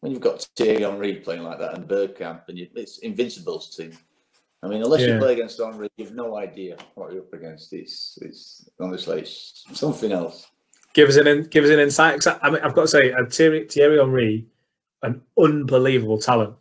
When 0.00 0.12
you've 0.12 0.20
got 0.20 0.46
Thierry 0.56 0.82
Henry 0.82 1.16
playing 1.16 1.42
like 1.42 1.58
that 1.58 1.74
and 1.74 1.88
Bergkamp, 1.88 2.48
and 2.48 2.58
you, 2.58 2.68
it's 2.74 2.98
Invincibles 2.98 3.74
team. 3.74 3.92
I 4.62 4.68
mean, 4.68 4.82
unless 4.82 5.02
yeah. 5.02 5.14
you 5.14 5.18
play 5.18 5.34
against 5.34 5.60
Henry, 5.60 5.88
you've 5.96 6.14
no 6.14 6.36
idea 6.36 6.76
what 6.94 7.12
you're 7.12 7.22
up 7.22 7.32
against. 7.32 7.72
It's 7.72 8.18
it's 8.22 8.68
honestly 8.80 9.20
it's 9.20 9.64
something 9.72 10.12
else. 10.12 10.46
Give 10.92 11.08
us 11.08 11.16
an 11.16 11.44
give 11.44 11.64
us 11.64 11.70
an 11.70 11.78
insight. 11.78 12.26
I 12.42 12.50
mean, 12.50 12.62
I've 12.62 12.74
got 12.74 12.82
to 12.82 12.88
say, 12.88 13.12
uh, 13.12 13.26
Thierry, 13.26 13.66
Thierry 13.68 13.98
Henry, 13.98 14.46
an 15.02 15.22
unbelievable 15.38 16.18
talent. 16.18 16.54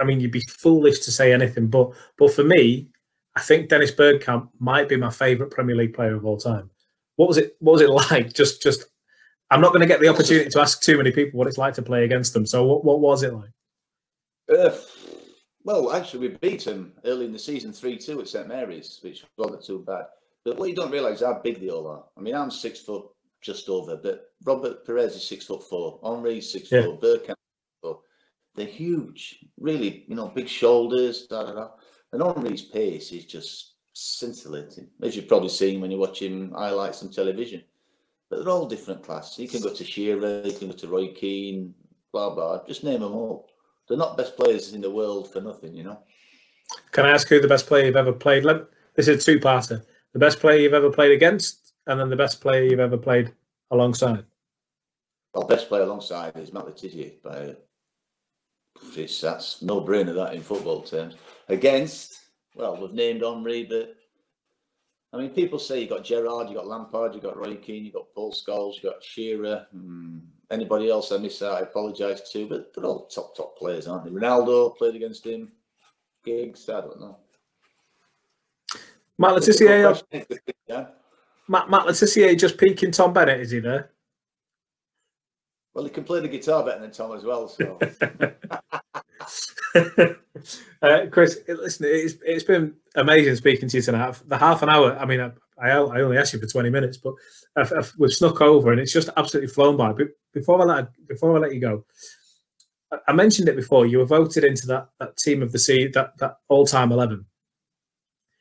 I 0.00 0.04
mean, 0.04 0.20
you'd 0.20 0.32
be 0.32 0.42
foolish 0.48 1.00
to 1.00 1.12
say 1.12 1.32
anything, 1.32 1.68
but 1.68 1.92
but 2.18 2.32
for 2.32 2.44
me, 2.44 2.88
I 3.36 3.40
think 3.40 3.68
Dennis 3.68 3.92
Bergkamp 3.92 4.48
might 4.58 4.88
be 4.88 4.96
my 4.96 5.10
favourite 5.10 5.52
Premier 5.52 5.76
League 5.76 5.94
player 5.94 6.16
of 6.16 6.24
all 6.24 6.38
time. 6.38 6.70
What 7.16 7.28
was 7.28 7.36
it? 7.36 7.56
What 7.60 7.72
was 7.72 7.82
it 7.82 7.90
like? 7.90 8.32
Just, 8.32 8.62
just 8.62 8.86
I'm 9.50 9.60
not 9.60 9.68
going 9.68 9.82
to 9.82 9.86
get 9.86 10.00
the 10.00 10.08
opportunity 10.08 10.48
to 10.50 10.60
ask 10.60 10.80
too 10.82 10.96
many 10.96 11.12
people 11.12 11.38
what 11.38 11.46
it's 11.46 11.58
like 11.58 11.74
to 11.74 11.82
play 11.82 12.04
against 12.04 12.32
them. 12.32 12.46
So, 12.46 12.64
what, 12.64 12.84
what 12.84 13.00
was 13.00 13.22
it 13.22 13.34
like? 13.34 13.50
Uh, 14.52 14.76
well, 15.64 15.92
actually, 15.92 16.28
we 16.28 16.36
beat 16.36 16.64
them 16.64 16.92
early 17.04 17.26
in 17.26 17.32
the 17.32 17.38
season 17.38 17.72
3 17.72 17.98
2 17.98 18.20
at 18.20 18.28
St 18.28 18.48
Mary's, 18.48 18.98
which 19.02 19.24
wasn't 19.36 19.64
too 19.64 19.84
bad. 19.86 20.06
But 20.44 20.58
what 20.58 20.68
you 20.68 20.74
don't 20.74 20.92
realise 20.92 21.16
is 21.16 21.26
how 21.26 21.40
big 21.42 21.60
they 21.60 21.70
all 21.70 21.88
are. 21.88 22.04
I 22.16 22.20
mean, 22.20 22.34
I'm 22.34 22.50
six 22.50 22.80
foot 22.80 23.06
just 23.42 23.68
over, 23.68 23.96
but 23.96 24.30
Robert 24.44 24.86
Pires 24.86 25.16
is 25.16 25.28
six 25.28 25.44
foot 25.44 25.62
four, 25.64 26.00
Henry's 26.02 26.52
six 26.52 26.70
yeah. 26.70 26.82
foot, 26.82 27.00
Bergkamp. 27.00 27.34
They're 28.54 28.64
huge, 28.64 29.44
really, 29.60 30.06
you 30.08 30.14
know, 30.14 30.28
big 30.28 30.48
shoulders, 30.48 31.26
da 31.26 31.44
da 31.44 31.52
da. 31.52 31.68
And 32.16 32.34
Henry's 32.34 32.62
pace 32.62 33.12
is 33.12 33.26
just 33.26 33.74
scintillating, 33.92 34.88
as 35.02 35.14
you've 35.14 35.28
probably 35.28 35.50
seen 35.50 35.82
when 35.82 35.90
you're 35.90 36.00
watching 36.00 36.50
highlights 36.50 37.02
on 37.02 37.10
television. 37.10 37.62
But 38.30 38.38
they're 38.38 38.48
all 38.48 38.66
different 38.66 39.02
class. 39.02 39.38
You 39.38 39.46
can 39.46 39.60
go 39.60 39.72
to 39.72 39.84
Shearer, 39.84 40.40
you 40.42 40.52
can 40.52 40.68
go 40.68 40.74
to 40.76 40.88
Roy 40.88 41.12
Keane, 41.12 41.74
blah 42.12 42.34
blah. 42.34 42.64
Just 42.66 42.84
name 42.84 43.00
them 43.00 43.12
all. 43.12 43.50
They're 43.86 43.98
not 43.98 44.16
best 44.16 44.34
players 44.34 44.72
in 44.72 44.80
the 44.80 44.90
world 44.90 45.30
for 45.30 45.42
nothing, 45.42 45.74
you 45.74 45.84
know. 45.84 45.98
Can 46.90 47.04
I 47.04 47.10
ask 47.10 47.28
who 47.28 47.38
the 47.38 47.48
best 47.48 47.66
player 47.66 47.84
you've 47.84 47.96
ever 47.96 48.12
played? 48.12 48.44
This 48.94 49.08
is 49.08 49.22
a 49.22 49.24
two-parter. 49.24 49.84
The 50.14 50.18
best 50.18 50.40
player 50.40 50.58
you've 50.58 50.72
ever 50.72 50.90
played 50.90 51.12
against, 51.12 51.74
and 51.86 52.00
then 52.00 52.08
the 52.08 52.16
best 52.16 52.40
player 52.40 52.62
you've 52.62 52.80
ever 52.80 52.96
played 52.96 53.34
alongside. 53.70 54.24
Well, 55.34 55.46
best 55.46 55.68
player 55.68 55.82
alongside 55.82 56.34
is 56.36 56.50
Matt 56.50 56.64
Le 56.64 56.72
Tissier. 56.72 57.22
By 57.22 57.56
it's 58.96 59.20
that's 59.20 59.60
no 59.60 59.82
brainer 59.82 60.14
that 60.14 60.34
in 60.34 60.40
football 60.40 60.82
terms. 60.82 61.14
Against, 61.48 62.20
well, 62.54 62.80
we've 62.80 62.92
named 62.92 63.22
Henry, 63.22 63.64
but 63.64 63.94
I 65.12 65.18
mean, 65.18 65.30
people 65.30 65.58
say 65.58 65.80
you 65.80 65.88
got 65.88 66.04
Gerrard, 66.04 66.48
you 66.48 66.56
got 66.56 66.66
Lampard, 66.66 67.14
you 67.14 67.20
got 67.20 67.36
Roy 67.36 67.56
Keane, 67.56 67.84
you 67.84 67.92
got 67.92 68.12
Paul 68.14 68.32
Scholes, 68.32 68.76
you 68.76 68.90
got 68.90 69.02
Shearer. 69.02 69.66
Hmm. 69.72 70.18
Anybody 70.50 70.90
else 70.90 71.10
I 71.10 71.16
miss 71.18 71.42
out, 71.42 71.58
I 71.58 71.60
apologise 71.60 72.30
to, 72.32 72.46
but 72.46 72.74
they're 72.74 72.84
all 72.84 73.06
top 73.06 73.36
top 73.36 73.56
players, 73.58 73.86
aren't 73.86 74.04
they? 74.04 74.10
Ronaldo 74.10 74.76
played 74.76 74.94
against 74.94 75.26
him. 75.26 75.50
Giggs, 76.24 76.68
I 76.68 76.80
don't 76.80 77.00
know. 77.00 77.18
Matt 79.18 79.34
Le 79.34 79.40
Tissier, 79.40 80.02
yeah. 80.68 80.86
Matt, 81.48 81.70
Matt 81.70 81.86
Le 81.86 81.92
Tissier 81.92 82.38
just 82.38 82.58
peeking 82.58 82.90
Tom 82.90 83.12
Bennett, 83.12 83.40
is 83.40 83.52
he 83.52 83.60
there? 83.60 83.90
Well, 85.72 85.84
he 85.84 85.90
can 85.90 86.04
play 86.04 86.20
the 86.20 86.28
guitar 86.28 86.64
better 86.64 86.80
than 86.80 86.90
Tom 86.90 87.16
as 87.16 87.24
well. 87.24 87.48
So, 87.48 87.78
uh, 90.82 91.06
Chris, 91.10 91.38
listen, 91.48 91.86
it's 91.88 92.14
it's 92.24 92.44
been 92.44 92.74
amazing 92.94 93.36
speaking 93.36 93.68
to 93.68 93.76
you 93.76 93.82
tonight. 93.82 94.20
The 94.26 94.38
half 94.38 94.62
an 94.62 94.68
hour. 94.68 94.96
I 94.98 95.04
mean, 95.04 95.20
I, 95.20 95.30
I 95.58 95.72
only 95.72 96.18
asked 96.18 96.32
you 96.32 96.40
for 96.40 96.46
twenty 96.46 96.70
minutes, 96.70 96.96
but 96.96 97.14
I've, 97.56 97.72
I've, 97.72 97.92
we've 97.98 98.12
snuck 98.12 98.40
over, 98.40 98.72
and 98.72 98.80
it's 98.80 98.92
just 98.92 99.10
absolutely 99.16 99.48
flown 99.48 99.76
by. 99.76 99.92
But 99.92 100.08
before 100.32 100.60
I 100.60 100.64
let 100.64 100.88
before 101.08 101.36
I 101.36 101.40
let 101.40 101.54
you 101.54 101.60
go, 101.60 101.84
I, 102.92 102.98
I 103.08 103.12
mentioned 103.12 103.48
it 103.48 103.56
before. 103.56 103.86
You 103.86 103.98
were 103.98 104.06
voted 104.06 104.44
into 104.44 104.66
that 104.68 104.88
that 105.00 105.16
team 105.16 105.42
of 105.42 105.52
the 105.52 105.58
sea, 105.58 105.88
that 105.88 106.16
that 106.18 106.36
all 106.48 106.66
time 106.66 106.92
eleven. 106.92 107.26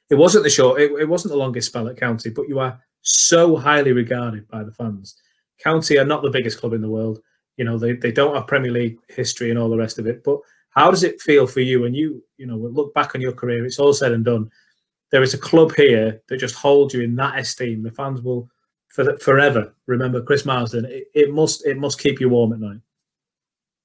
It 0.09 0.15
wasn't 0.15 0.43
the 0.43 0.51
short. 0.51 0.79
It, 0.79 0.91
it 0.91 1.09
wasn't 1.09 1.31
the 1.31 1.39
longest 1.39 1.67
spell 1.67 1.87
at 1.87 1.97
County, 1.97 2.29
but 2.29 2.47
you 2.47 2.59
are 2.59 2.79
so 3.01 3.55
highly 3.55 3.91
regarded 3.91 4.47
by 4.47 4.63
the 4.63 4.71
fans. 4.71 5.15
County 5.63 5.97
are 5.97 6.05
not 6.05 6.21
the 6.21 6.29
biggest 6.29 6.59
club 6.59 6.73
in 6.73 6.81
the 6.81 6.89
world. 6.89 7.21
You 7.57 7.65
know, 7.65 7.77
they, 7.77 7.93
they 7.93 8.11
don't 8.11 8.35
have 8.35 8.47
Premier 8.47 8.71
League 8.71 8.99
history 9.07 9.49
and 9.49 9.57
all 9.57 9.69
the 9.69 9.77
rest 9.77 9.97
of 9.97 10.05
it. 10.05 10.23
But 10.23 10.39
how 10.75 10.91
does 10.91 11.03
it 11.03 11.21
feel 11.21 11.47
for 11.47 11.61
you 11.61 11.81
when 11.81 11.93
you, 11.93 12.23
you 12.37 12.45
know, 12.45 12.57
look 12.57 12.93
back 12.93 13.15
on 13.15 13.21
your 13.21 13.31
career? 13.31 13.65
It's 13.65 13.79
all 13.79 13.93
said 13.93 14.11
and 14.11 14.25
done. 14.25 14.51
There 15.11 15.23
is 15.23 15.33
a 15.33 15.37
club 15.37 15.73
here 15.75 16.21
that 16.27 16.37
just 16.37 16.55
holds 16.55 16.93
you 16.93 17.01
in 17.01 17.15
that 17.15 17.39
esteem. 17.39 17.83
The 17.83 17.91
fans 17.91 18.21
will 18.21 18.49
for 18.89 19.17
forever 19.17 19.73
remember 19.87 20.21
Chris 20.21 20.45
Marsden. 20.45 20.85
It, 20.85 21.07
it 21.13 21.33
must 21.33 21.65
it 21.65 21.77
must 21.77 21.99
keep 21.99 22.19
you 22.19 22.29
warm 22.29 22.53
at 22.53 22.59
night. 22.59 22.81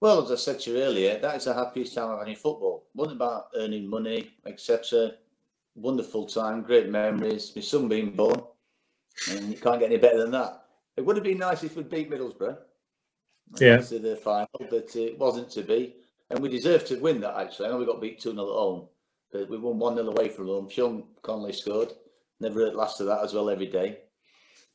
Well, 0.00 0.24
as 0.24 0.32
I 0.32 0.36
said 0.36 0.60
to 0.60 0.70
you 0.70 0.82
earlier, 0.82 1.18
that 1.18 1.36
is 1.36 1.44
the 1.44 1.54
happiest 1.54 1.94
time 1.94 2.10
of 2.10 2.22
any 2.22 2.34
football. 2.34 2.86
It 2.94 2.98
wasn't 2.98 3.18
about 3.18 3.48
earning 3.54 3.88
money, 3.88 4.30
etc. 4.46 5.12
Wonderful 5.74 6.26
time, 6.26 6.62
great 6.62 6.88
memories. 6.88 7.52
My 7.54 7.62
son 7.62 7.86
being 7.86 8.12
born, 8.12 8.40
and 9.30 9.50
you 9.50 9.58
can't 9.58 9.78
get 9.78 9.90
any 9.90 9.98
better 9.98 10.18
than 10.18 10.30
that. 10.32 10.62
It 10.96 11.04
would 11.04 11.16
have 11.16 11.24
been 11.24 11.38
nice 11.38 11.62
if 11.62 11.76
we'd 11.76 11.90
beat 11.90 12.10
Middlesbrough. 12.10 12.56
Yeah. 13.58 13.78
To 13.78 13.98
the 13.98 14.16
final, 14.16 14.48
but 14.70 14.94
it 14.96 15.18
wasn't 15.18 15.50
to 15.50 15.62
be. 15.62 15.96
And 16.30 16.40
we 16.40 16.48
deserved 16.48 16.86
to 16.88 17.00
win 17.00 17.20
that, 17.20 17.36
actually. 17.36 17.66
I 17.66 17.70
know 17.70 17.78
we 17.78 17.86
got 17.86 18.00
beat 18.00 18.20
2 18.20 18.32
0 18.32 18.42
at 18.42 18.52
home, 18.52 18.88
but 19.32 19.50
we 19.50 19.58
won 19.58 19.78
1 19.78 19.96
0 19.96 20.08
away 20.08 20.28
from 20.28 20.46
home. 20.46 20.68
Sean 20.68 21.04
Connelly 21.22 21.52
scored. 21.52 21.92
Never 22.38 22.66
at 22.66 22.76
last 22.76 23.00
of 23.00 23.06
that 23.06 23.22
as 23.22 23.34
well 23.34 23.50
every 23.50 23.66
day. 23.66 23.98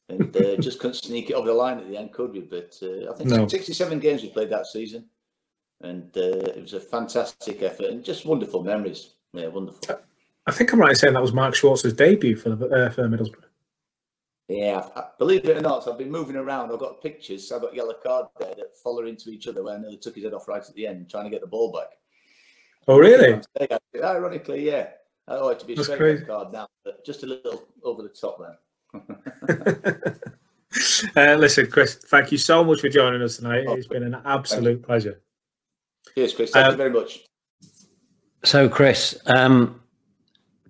And 0.09 0.35
uh, 0.35 0.55
just 0.59 0.79
couldn't 0.79 0.95
sneak 0.95 1.29
it 1.29 1.33
over 1.33 1.47
the 1.47 1.53
line 1.53 1.79
at 1.79 1.87
the 1.87 1.97
end, 1.97 2.13
could 2.13 2.33
we? 2.33 2.41
But 2.41 2.77
uh, 2.83 3.11
I 3.11 3.15
think 3.15 3.29
no. 3.29 3.47
67 3.47 3.99
games 3.99 4.21
we 4.21 4.29
played 4.29 4.49
that 4.51 4.67
season. 4.67 5.05
And 5.81 6.15
uh, 6.15 6.51
it 6.55 6.61
was 6.61 6.73
a 6.73 6.79
fantastic 6.79 7.61
effort 7.61 7.87
and 7.87 8.03
just 8.03 8.25
wonderful 8.25 8.63
memories. 8.63 9.15
Yeah, 9.33 9.47
wonderful. 9.47 9.99
I 10.47 10.51
think 10.51 10.71
I'm 10.71 10.79
right 10.79 10.91
in 10.91 10.95
saying 10.95 11.13
that 11.13 11.21
was 11.21 11.33
Mark 11.33 11.55
Schwarzer's 11.55 11.93
debut 11.93 12.35
for, 12.35 12.49
the, 12.49 12.67
uh, 12.67 12.89
for 12.91 13.07
Middlesbrough. 13.07 13.44
Yeah, 14.47 14.87
believe 15.17 15.45
it 15.45 15.57
or 15.57 15.61
not, 15.61 15.87
I've 15.87 15.97
been 15.97 16.11
moving 16.11 16.35
around. 16.35 16.71
I've 16.71 16.79
got 16.79 17.01
pictures. 17.01 17.51
I've 17.51 17.61
got 17.61 17.73
yellow 17.73 17.95
card 17.95 18.27
there 18.39 18.53
that 18.55 18.77
follow 18.83 19.05
into 19.05 19.31
each 19.31 19.47
other 19.47 19.63
where 19.63 19.75
I 19.75 19.79
nearly 19.79 19.97
took 19.97 20.13
his 20.13 20.23
head 20.23 20.33
off 20.33 20.47
right 20.47 20.61
at 20.61 20.75
the 20.75 20.85
end, 20.85 21.09
trying 21.09 21.23
to 21.23 21.31
get 21.31 21.41
the 21.41 21.47
ball 21.47 21.71
back. 21.71 21.97
Oh, 22.87 22.99
really? 22.99 23.41
Ironically, 24.03 24.67
yeah. 24.67 24.89
Oh, 25.27 25.49
it 25.49 25.59
to 25.59 25.65
be 25.65 25.73
a 25.73 25.83
straight 25.83 26.27
card 26.27 26.53
now, 26.53 26.67
but 26.83 27.03
just 27.03 27.23
a 27.23 27.25
little 27.25 27.67
over 27.83 28.03
the 28.03 28.09
top 28.09 28.39
there. 28.39 28.59
uh, 31.15 31.35
listen, 31.35 31.65
Chris, 31.71 31.95
thank 31.95 32.31
you 32.31 32.37
so 32.37 32.63
much 32.63 32.81
for 32.81 32.89
joining 32.89 33.23
us 33.23 33.37
tonight. 33.37 33.65
It's 33.69 33.87
been 33.87 34.03
an 34.03 34.21
absolute 34.25 34.83
pleasure. 34.83 35.21
Yes, 36.15 36.33
Chris. 36.33 36.51
Thank 36.51 36.67
um, 36.67 36.71
you 36.73 36.77
very 36.77 36.91
much. 36.91 37.25
So, 38.43 38.69
Chris, 38.69 39.19
um, 39.25 39.81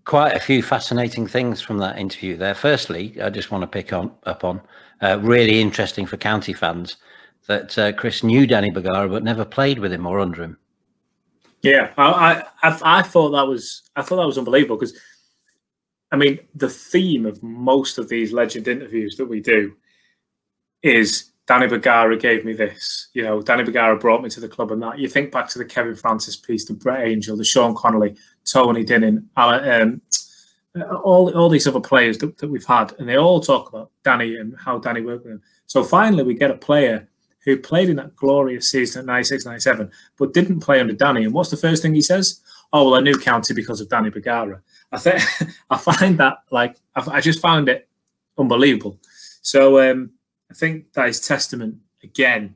quite 0.05 0.35
a 0.35 0.39
few 0.39 0.61
fascinating 0.61 1.27
things 1.27 1.61
from 1.61 1.79
that 1.79 1.97
interview 1.97 2.37
there. 2.37 2.55
Firstly, 2.55 3.19
I 3.21 3.29
just 3.29 3.51
want 3.51 3.63
to 3.63 3.67
pick 3.67 3.91
on 3.91 4.11
up 4.23 4.43
on 4.43 4.61
uh, 5.01 5.19
really 5.21 5.59
interesting 5.59 6.05
for 6.05 6.17
county 6.17 6.53
fans 6.53 6.97
that 7.47 7.77
uh, 7.77 7.91
Chris 7.91 8.23
knew 8.23 8.47
Danny 8.47 8.69
Bergara 8.69 9.09
but 9.09 9.23
never 9.23 9.43
played 9.43 9.79
with 9.79 9.91
him 9.91 10.05
or 10.05 10.19
under 10.19 10.43
him. 10.43 10.57
Yeah, 11.61 11.91
I, 11.97 12.43
I 12.61 12.79
I 12.83 13.01
thought 13.01 13.31
that 13.31 13.47
was 13.47 13.89
I 13.95 14.03
thought 14.03 14.17
that 14.17 14.27
was 14.27 14.37
unbelievable 14.37 14.77
because 14.77 14.97
I 16.11 16.15
mean 16.15 16.39
the 16.53 16.69
theme 16.69 17.25
of 17.25 17.41
most 17.41 17.97
of 17.97 18.07
these 18.07 18.31
legend 18.31 18.67
interviews 18.67 19.17
that 19.17 19.25
we 19.25 19.41
do 19.41 19.75
is 20.83 21.31
Danny 21.47 21.67
Bergara 21.67 22.17
gave 22.17 22.43
me 22.43 22.53
this. 22.53 23.09
You 23.13 23.23
know, 23.23 23.41
Danny 23.41 23.63
Bergara 23.63 23.97
brought 23.97 24.23
me 24.23 24.29
to 24.29 24.39
the 24.39 24.49
club 24.49 24.71
and 24.71 24.81
that. 24.81 24.97
You 24.97 25.07
think 25.07 25.31
back 25.31 25.47
to 25.49 25.59
the 25.59 25.65
Kevin 25.65 25.95
Francis 25.95 26.35
piece, 26.35 26.65
the 26.65 26.73
Brett 26.73 27.07
Angell, 27.07 27.37
the 27.37 27.43
Sean 27.43 27.75
Connelly, 27.75 28.15
Tony 28.45 28.83
Dinning, 28.83 29.29
um, 29.37 30.01
all 31.03 31.31
all 31.37 31.49
these 31.49 31.67
other 31.67 31.79
players 31.79 32.17
that, 32.17 32.37
that, 32.39 32.49
we've 32.49 32.65
had, 32.65 32.93
and 32.99 33.07
they 33.07 33.17
all 33.17 33.39
talk 33.39 33.69
about 33.69 33.91
Danny 34.03 34.37
and 34.37 34.55
how 34.57 34.79
Danny 34.79 35.01
worked 35.01 35.23
with 35.23 35.33
him. 35.33 35.41
So 35.67 35.83
finally, 35.83 36.23
we 36.23 36.33
get 36.33 36.51
a 36.51 36.55
player 36.55 37.07
who 37.43 37.57
played 37.57 37.89
in 37.89 37.97
that 37.97 38.15
glorious 38.15 38.71
season 38.71 39.01
at 39.01 39.05
96 39.05 39.45
97, 39.45 39.91
but 40.17 40.33
didn't 40.33 40.61
play 40.61 40.79
under 40.79 40.93
Danny. 40.93 41.23
And 41.23 41.33
what's 41.33 41.51
the 41.51 41.57
first 41.57 41.83
thing 41.83 41.93
he 41.93 42.01
says? 42.01 42.41
Oh, 42.73 42.85
well, 42.85 42.95
I 42.95 43.01
knew 43.01 43.17
County 43.17 43.53
because 43.53 43.79
of 43.79 43.87
Danny 43.87 44.09
Bergara. 44.09 44.61
I 44.91 44.97
think 44.97 45.21
I 45.69 45.77
find 45.77 46.17
that 46.19 46.39
like 46.49 46.75
I, 46.95 47.17
I 47.17 47.21
just 47.21 47.39
found 47.39 47.69
it 47.69 47.87
unbelievable. 48.37 48.97
So 49.41 49.79
um, 49.79 50.11
I 50.49 50.53
think 50.53 50.93
that 50.93 51.09
is 51.09 51.19
testament 51.19 51.77
again 52.03 52.55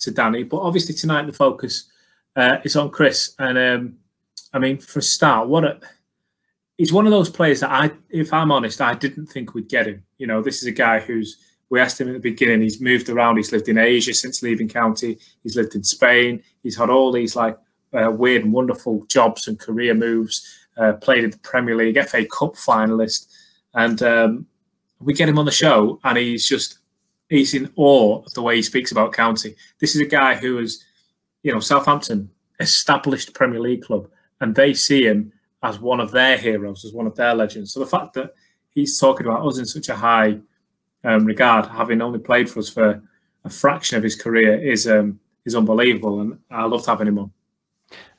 to 0.00 0.10
Danny. 0.10 0.42
But 0.42 0.58
obviously 0.60 0.94
tonight 0.94 1.26
the 1.26 1.32
focus 1.32 1.90
uh, 2.36 2.58
is 2.64 2.76
on 2.76 2.90
Chris, 2.90 3.34
and 3.38 3.58
um, 3.58 3.98
I 4.52 4.58
mean 4.58 4.78
for 4.78 4.98
a 4.98 5.02
start, 5.02 5.48
what 5.48 5.64
a 5.64 5.80
he's 6.78 6.92
one 6.92 7.06
of 7.06 7.10
those 7.10 7.28
players 7.28 7.60
that 7.60 7.70
I, 7.70 7.90
if 8.08 8.32
I'm 8.32 8.52
honest, 8.52 8.80
I 8.80 8.94
didn't 8.94 9.26
think 9.26 9.54
we'd 9.54 9.68
get 9.68 9.86
him. 9.86 10.04
You 10.16 10.26
know, 10.26 10.40
this 10.40 10.62
is 10.62 10.68
a 10.68 10.72
guy 10.72 11.00
who's 11.00 11.36
we 11.70 11.80
asked 11.80 12.00
him 12.00 12.08
at 12.08 12.14
the 12.14 12.20
beginning. 12.20 12.62
He's 12.62 12.80
moved 12.80 13.10
around. 13.10 13.36
He's 13.36 13.52
lived 13.52 13.68
in 13.68 13.76
Asia 13.76 14.14
since 14.14 14.42
leaving 14.42 14.68
county. 14.68 15.18
He's 15.42 15.56
lived 15.56 15.74
in 15.74 15.84
Spain. 15.84 16.42
He's 16.62 16.78
had 16.78 16.88
all 16.88 17.12
these 17.12 17.36
like 17.36 17.58
uh, 17.92 18.10
weird 18.10 18.44
and 18.44 18.52
wonderful 18.52 19.04
jobs 19.06 19.48
and 19.48 19.58
career 19.58 19.92
moves. 19.92 20.46
Uh, 20.78 20.92
played 20.92 21.24
in 21.24 21.30
the 21.30 21.38
Premier 21.38 21.74
League, 21.74 22.00
FA 22.04 22.24
Cup 22.24 22.54
finalist, 22.54 23.26
and 23.74 24.00
um, 24.00 24.46
we 25.00 25.12
get 25.12 25.28
him 25.28 25.38
on 25.38 25.44
the 25.44 25.50
show, 25.50 25.98
and 26.04 26.16
he's 26.16 26.48
just 26.48 26.78
he's 27.28 27.54
in 27.54 27.70
awe 27.76 28.22
of 28.24 28.32
the 28.34 28.42
way 28.42 28.56
he 28.56 28.62
speaks 28.62 28.92
about 28.92 29.12
county. 29.12 29.54
This 29.80 29.94
is 29.94 30.00
a 30.00 30.06
guy 30.06 30.34
who 30.34 30.58
is, 30.58 30.84
you 31.42 31.52
know, 31.52 31.60
Southampton 31.60 32.30
established 32.60 33.34
Premier 33.34 33.60
League 33.60 33.82
club, 33.82 34.08
and 34.40 34.54
they 34.54 34.74
see 34.74 35.04
him 35.06 35.32
as 35.62 35.80
one 35.80 36.00
of 36.00 36.10
their 36.10 36.36
heroes, 36.36 36.84
as 36.84 36.92
one 36.92 37.06
of 37.06 37.16
their 37.16 37.34
legends. 37.34 37.72
So 37.72 37.80
the 37.80 37.86
fact 37.86 38.14
that 38.14 38.34
he's 38.70 38.98
talking 38.98 39.26
about 39.26 39.46
us 39.46 39.58
in 39.58 39.66
such 39.66 39.88
a 39.88 39.96
high 39.96 40.38
um, 41.04 41.24
regard, 41.24 41.66
having 41.66 42.00
only 42.00 42.18
played 42.18 42.48
for 42.48 42.60
us 42.60 42.68
for 42.68 43.02
a 43.44 43.50
fraction 43.50 43.96
of 43.96 44.02
his 44.02 44.16
career, 44.16 44.60
is 44.60 44.86
um, 44.86 45.20
is 45.44 45.54
unbelievable, 45.54 46.20
and 46.20 46.38
I 46.50 46.64
loved 46.64 46.86
having 46.86 47.08
him 47.08 47.18
on. 47.18 47.32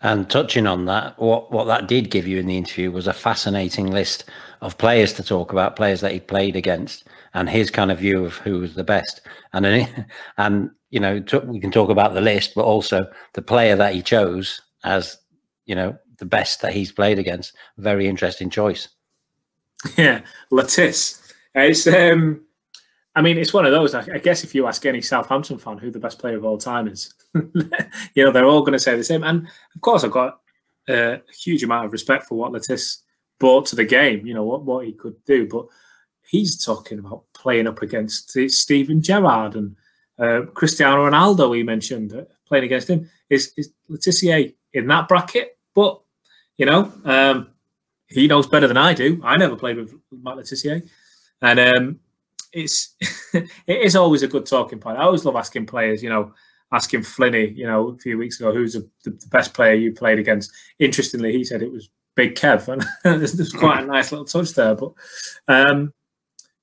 And 0.02 0.30
touching 0.30 0.66
on 0.66 0.86
that, 0.86 1.20
what, 1.20 1.52
what 1.52 1.66
that 1.66 1.88
did 1.88 2.10
give 2.10 2.26
you 2.26 2.40
in 2.40 2.48
the 2.48 2.58
interview 2.58 2.90
was 2.90 3.06
a 3.06 3.14
fascinating 3.14 3.92
list 3.92 4.26
of 4.62 4.78
players 4.78 5.14
to 5.14 5.24
talk 5.24 5.52
about, 5.52 5.76
players 5.76 6.02
that 6.02 6.14
he 6.14 6.20
played 6.20 6.56
against, 6.56 7.06
and 7.34 7.50
his 7.50 7.70
kind 7.72 7.92
of 7.92 8.00
view 8.00 8.26
of 8.26 8.36
who 8.38 8.60
was 8.60 8.76
the 8.76 8.84
best. 8.84 9.22
And 9.54 9.66
then, 9.66 10.06
and 10.38 10.72
you 10.90 11.00
know, 11.00 11.24
we 11.46 11.60
can 11.60 11.72
talk 11.72 11.90
about 11.90 12.14
the 12.14 12.22
list, 12.22 12.54
but 12.56 12.66
also 12.66 13.08
the 13.34 13.42
player 13.42 13.76
that 13.76 13.94
he 13.94 14.02
chose 14.02 14.62
as 14.84 15.18
you 15.66 15.76
know 15.76 15.98
the 16.18 16.26
best 16.26 16.62
that 16.62 16.74
he's 16.74 16.92
played 16.92 17.20
against. 17.20 17.54
Very 17.78 18.08
interesting 18.08 18.50
choice. 18.50 18.90
Yeah, 19.98 20.22
Le 20.52 20.64
It's 21.56 21.88
um, 21.88 22.42
I 23.16 23.22
mean, 23.22 23.38
it's 23.38 23.54
one 23.54 23.66
of 23.66 23.72
those. 23.72 23.96
I 23.96 24.20
guess 24.20 24.44
if 24.44 24.54
you 24.54 24.68
ask 24.68 24.86
any 24.86 25.02
Southampton 25.02 25.58
fan 25.58 25.78
who 25.78 25.92
the 25.92 26.00
best 26.00 26.20
player 26.20 26.38
of 26.38 26.46
all 26.46 26.58
time 26.58 26.88
is, 26.88 27.14
you 28.14 28.24
know, 28.24 28.32
they're 28.32 28.46
all 28.46 28.62
going 28.62 28.74
to 28.74 28.80
say 28.80 28.96
the 28.96 29.04
same. 29.04 29.24
And 29.24 29.48
of 29.76 29.82
course, 29.82 30.04
I've 30.04 30.12
got 30.12 30.40
a 30.88 31.22
huge 31.44 31.64
amount 31.64 31.86
of 31.86 31.92
respect 31.92 32.26
for 32.28 32.36
what 32.36 32.52
Le 32.52 32.62
brought 33.40 33.66
to 33.68 33.76
the 33.76 33.86
game. 33.86 34.26
You 34.26 34.34
know 34.34 34.44
what 34.44 34.64
what 34.64 34.86
he 34.86 34.94
could 34.94 35.16
do, 35.26 35.48
but 35.48 35.66
he's 36.30 36.64
talking 36.64 37.00
about 37.00 37.24
playing 37.34 37.68
up 37.68 37.82
against 37.82 38.38
Steven 38.50 39.02
Gerrard 39.02 39.56
and 39.56 39.76
uh, 40.20 40.42
Cristiano 40.54 41.10
Ronaldo. 41.10 41.56
He 41.56 41.64
mentioned 41.64 42.14
uh, 42.14 42.24
playing 42.46 42.66
against 42.66 42.90
him. 42.90 43.10
Is 43.30 43.54
is 43.58 43.72
Le 43.90 44.46
in 44.74 44.88
that 44.88 45.08
bracket? 45.08 45.58
But 45.74 46.00
you 46.58 46.66
know, 46.66 46.92
um, 47.04 47.50
he 48.08 48.28
knows 48.28 48.48
better 48.48 48.68
than 48.68 48.78
I 48.78 48.94
do. 48.94 49.20
I 49.24 49.38
never 49.38 49.56
played 49.56 49.78
with 49.78 49.94
Matt 50.12 50.38
Le 50.38 50.82
and 51.42 51.60
um, 51.60 52.00
it's 52.54 52.96
it 53.34 53.50
is 53.68 53.96
always 53.96 54.24
a 54.24 54.28
good 54.28 54.46
talking 54.46 54.80
point. 54.80 54.98
I 54.98 55.04
always 55.04 55.26
love 55.26 55.36
asking 55.36 55.66
players. 55.66 56.04
You 56.04 56.10
know, 56.10 56.34
asking 56.72 57.02
Flinny. 57.02 57.56
You 57.56 57.66
know, 57.66 57.90
a 57.90 57.98
few 57.98 58.18
weeks 58.18 58.40
ago, 58.40 58.54
who's 58.54 58.74
the, 58.74 58.88
the, 59.04 59.28
best 59.32 59.54
player 59.54 59.74
you 59.74 59.94
played 59.94 60.20
against? 60.20 60.52
Interestingly, 60.78 61.32
he 61.32 61.44
said 61.44 61.62
it 61.62 61.72
was 61.72 61.90
Big 62.16 62.36
Kev, 62.36 62.68
and 62.68 62.86
there's, 63.22 63.54
quite 63.54 63.84
a 63.84 63.88
nice 63.88 64.12
little 64.12 64.26
touch 64.26 64.54
there. 64.54 64.76
But 64.76 64.92
um, 65.48 65.94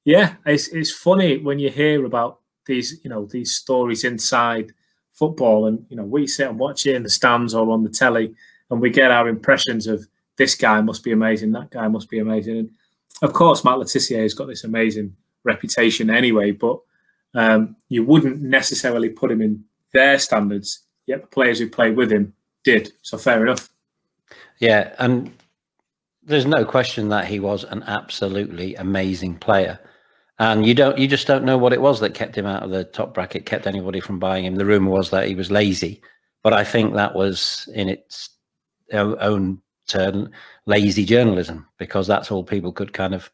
yeah, 0.06 0.34
it's 0.46 0.68
it's 0.68 0.92
funny 0.92 1.38
when 1.38 1.58
you 1.58 1.68
hear 1.68 2.04
about 2.04 2.38
these 2.64 3.00
you 3.02 3.10
know 3.10 3.26
these 3.26 3.56
stories 3.56 4.04
inside 4.04 4.72
football, 5.12 5.66
and 5.66 5.84
you 5.88 5.96
know 5.96 6.04
we 6.04 6.28
sit 6.28 6.48
and 6.48 6.60
watch 6.60 6.86
it 6.86 6.94
in 6.94 7.02
the 7.02 7.10
stands 7.10 7.54
or 7.54 7.68
on 7.70 7.82
the 7.82 7.90
telly, 7.90 8.32
and 8.70 8.80
we 8.80 8.88
get 8.88 9.10
our 9.10 9.28
impressions 9.28 9.88
of 9.88 10.06
this 10.36 10.54
guy 10.54 10.80
must 10.80 11.02
be 11.02 11.10
amazing, 11.10 11.50
that 11.52 11.70
guy 11.70 11.88
must 11.88 12.08
be 12.08 12.20
amazing. 12.20 12.56
And 12.56 12.70
of 13.20 13.32
course, 13.32 13.64
Matt 13.64 13.78
Le 13.78 13.84
Tissier 13.84 14.22
has 14.22 14.32
got 14.32 14.46
this 14.46 14.62
amazing 14.62 15.16
reputation 15.42 16.08
anyway, 16.08 16.52
but 16.52 16.78
um, 17.34 17.74
you 17.88 18.04
wouldn't 18.04 18.40
necessarily 18.40 19.08
put 19.08 19.32
him 19.32 19.42
in 19.42 19.64
their 19.92 20.20
standards. 20.20 20.84
Yet 21.06 21.22
the 21.22 21.26
players 21.28 21.58
who 21.58 21.68
played 21.68 21.96
with 21.96 22.12
him 22.12 22.32
did. 22.62 22.92
So 23.02 23.18
fair 23.18 23.44
enough. 23.44 23.70
Yeah, 24.60 24.94
and 25.00 25.32
there's 26.22 26.46
no 26.46 26.64
question 26.64 27.08
that 27.08 27.26
he 27.26 27.40
was 27.40 27.64
an 27.64 27.82
absolutely 27.84 28.76
amazing 28.76 29.36
player. 29.36 29.80
And 30.38 30.66
you 30.66 30.74
don't, 30.74 30.98
you 30.98 31.08
just 31.08 31.26
don't 31.26 31.44
know 31.44 31.56
what 31.56 31.72
it 31.72 31.80
was 31.80 32.00
that 32.00 32.14
kept 32.14 32.36
him 32.36 32.46
out 32.46 32.62
of 32.62 32.70
the 32.70 32.84
top 32.84 33.14
bracket, 33.14 33.46
kept 33.46 33.66
anybody 33.66 34.00
from 34.00 34.18
buying 34.18 34.44
him. 34.44 34.56
The 34.56 34.66
rumor 34.66 34.90
was 34.90 35.10
that 35.10 35.28
he 35.28 35.34
was 35.34 35.50
lazy, 35.50 36.02
but 36.42 36.52
I 36.52 36.62
think 36.62 36.94
that 36.94 37.14
was 37.14 37.68
in 37.74 37.88
its 37.88 38.30
own 38.92 39.62
turn 39.86 40.30
lazy 40.66 41.04
journalism 41.04 41.66
because 41.78 42.06
that's 42.06 42.30
all 42.30 42.44
people 42.44 42.72
could 42.72 42.92
kind 42.92 43.14
of 43.14 43.30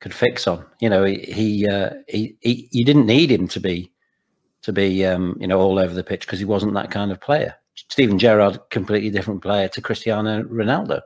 could 0.00 0.14
fix 0.14 0.46
on. 0.46 0.64
You 0.80 0.90
know, 0.90 1.04
he 1.04 1.18
he, 1.18 1.68
uh, 1.68 1.90
he, 2.06 2.36
he 2.40 2.68
you 2.70 2.84
didn't 2.84 3.06
need 3.06 3.32
him 3.32 3.48
to 3.48 3.60
be 3.60 3.90
to 4.62 4.72
be 4.72 5.04
um, 5.04 5.36
you 5.40 5.46
know 5.46 5.60
all 5.60 5.78
over 5.78 5.94
the 5.94 6.04
pitch 6.04 6.20
because 6.20 6.38
he 6.38 6.44
wasn't 6.44 6.74
that 6.74 6.90
kind 6.90 7.10
of 7.10 7.20
player. 7.20 7.54
Steven 7.74 8.18
Gerrard, 8.18 8.58
completely 8.70 9.10
different 9.10 9.42
player 9.42 9.68
to 9.68 9.80
Cristiano 9.80 10.42
Ronaldo. 10.42 11.00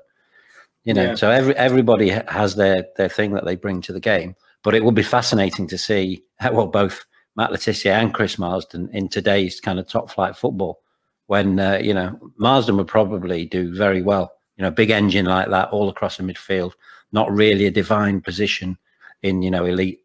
You 0.85 0.95
know, 0.95 1.03
yeah. 1.05 1.15
so 1.15 1.31
every 1.31 1.57
everybody 1.57 2.09
has 2.09 2.57
their 2.57 2.85
their 2.97 3.09
thing 3.09 3.33
that 3.33 3.45
they 3.45 3.57
bring 3.57 3.81
to 3.83 3.93
the 3.93 4.01
game. 4.01 4.35
But 4.63 4.75
it 4.75 4.85
will 4.85 4.93
be 4.93 5.03
fascinating 5.03 5.67
to 5.69 5.79
see 5.79 6.25
well 6.53 6.67
both 6.67 7.05
Matt 7.37 7.51
Le 7.51 7.59
Tissier 7.59 7.93
and 7.93 8.13
Chris 8.13 8.39
Marsden 8.39 8.91
in 8.93 9.09
today's 9.09 9.61
kind 9.61 9.79
of 9.79 9.89
top 9.89 10.11
flight 10.11 10.37
football. 10.37 10.81
When 11.27 11.59
uh, 11.59 11.79
you 11.83 11.95
know 11.95 12.19
Marsden 12.37 12.77
would 12.77 12.89
probably 12.89 13.47
do 13.47 13.75
very 13.75 14.03
well. 14.03 14.33
You 14.57 14.63
know, 14.63 14.71
big 14.71 14.91
engine 14.91 15.27
like 15.27 15.49
that 15.49 15.71
all 15.71 15.89
across 15.89 16.19
the 16.19 16.23
midfield. 16.23 16.73
Not 17.11 17.33
really 17.33 17.67
a 17.67 17.71
divine 17.71 18.21
position 18.21 18.77
in 19.23 19.43
you 19.43 19.51
know 19.51 19.65
elite 19.65 20.01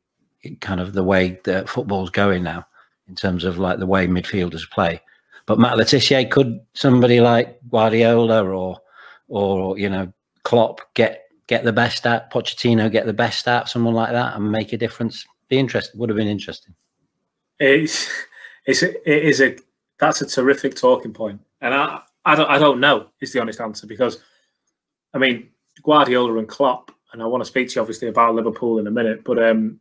kind 0.61 0.79
of 0.79 0.93
the 0.93 1.03
way 1.03 1.39
that 1.43 1.67
football's 1.67 2.09
going 2.09 2.43
now 2.43 2.65
in 3.07 3.15
terms 3.15 3.43
of 3.43 3.57
like 3.57 3.79
the 3.79 3.85
way 3.85 4.07
midfielders 4.07 4.69
play. 4.69 5.01
But 5.45 5.59
Matt 5.59 5.77
Le 5.77 5.85
Tissier 5.85 6.29
could 6.29 6.59
somebody 6.73 7.19
like 7.19 7.59
Guardiola 7.69 8.43
or 8.43 8.79
or 9.27 9.77
you 9.77 9.89
know 9.89 10.11
Klopp 10.43 10.81
get 10.93 11.26
get 11.47 11.63
the 11.63 11.73
best 11.73 12.05
at 12.05 12.31
Pochettino 12.31 12.91
get 12.91 13.05
the 13.05 13.13
best 13.13 13.47
at 13.47 13.69
someone 13.69 13.93
like 13.93 14.11
that 14.11 14.35
and 14.35 14.51
make 14.51 14.73
a 14.73 14.77
difference. 14.77 15.25
Be 15.49 15.57
interesting. 15.57 15.99
Would 15.99 16.09
have 16.09 16.17
been 16.17 16.27
interesting. 16.27 16.75
It's 17.59 18.09
it's 18.65 18.83
a, 18.83 18.89
it 19.09 19.23
is 19.23 19.41
a 19.41 19.57
that's 19.97 20.21
a 20.21 20.27
terrific 20.27 20.75
talking 20.75 21.13
point, 21.13 21.41
and 21.61 21.73
I 21.73 22.01
I 22.25 22.35
don't 22.35 22.49
I 22.49 22.59
don't 22.59 22.79
know 22.79 23.07
is 23.21 23.33
the 23.33 23.41
honest 23.41 23.61
answer 23.61 23.87
because 23.87 24.19
I 25.13 25.17
mean 25.17 25.49
Guardiola 25.83 26.37
and 26.37 26.47
Klopp, 26.47 26.91
and 27.13 27.23
I 27.23 27.25
want 27.25 27.41
to 27.41 27.47
speak 27.47 27.69
to 27.69 27.75
you 27.75 27.81
obviously 27.81 28.09
about 28.09 28.35
Liverpool 28.35 28.79
in 28.79 28.87
a 28.87 28.91
minute, 28.91 29.23
but 29.23 29.41
um, 29.41 29.79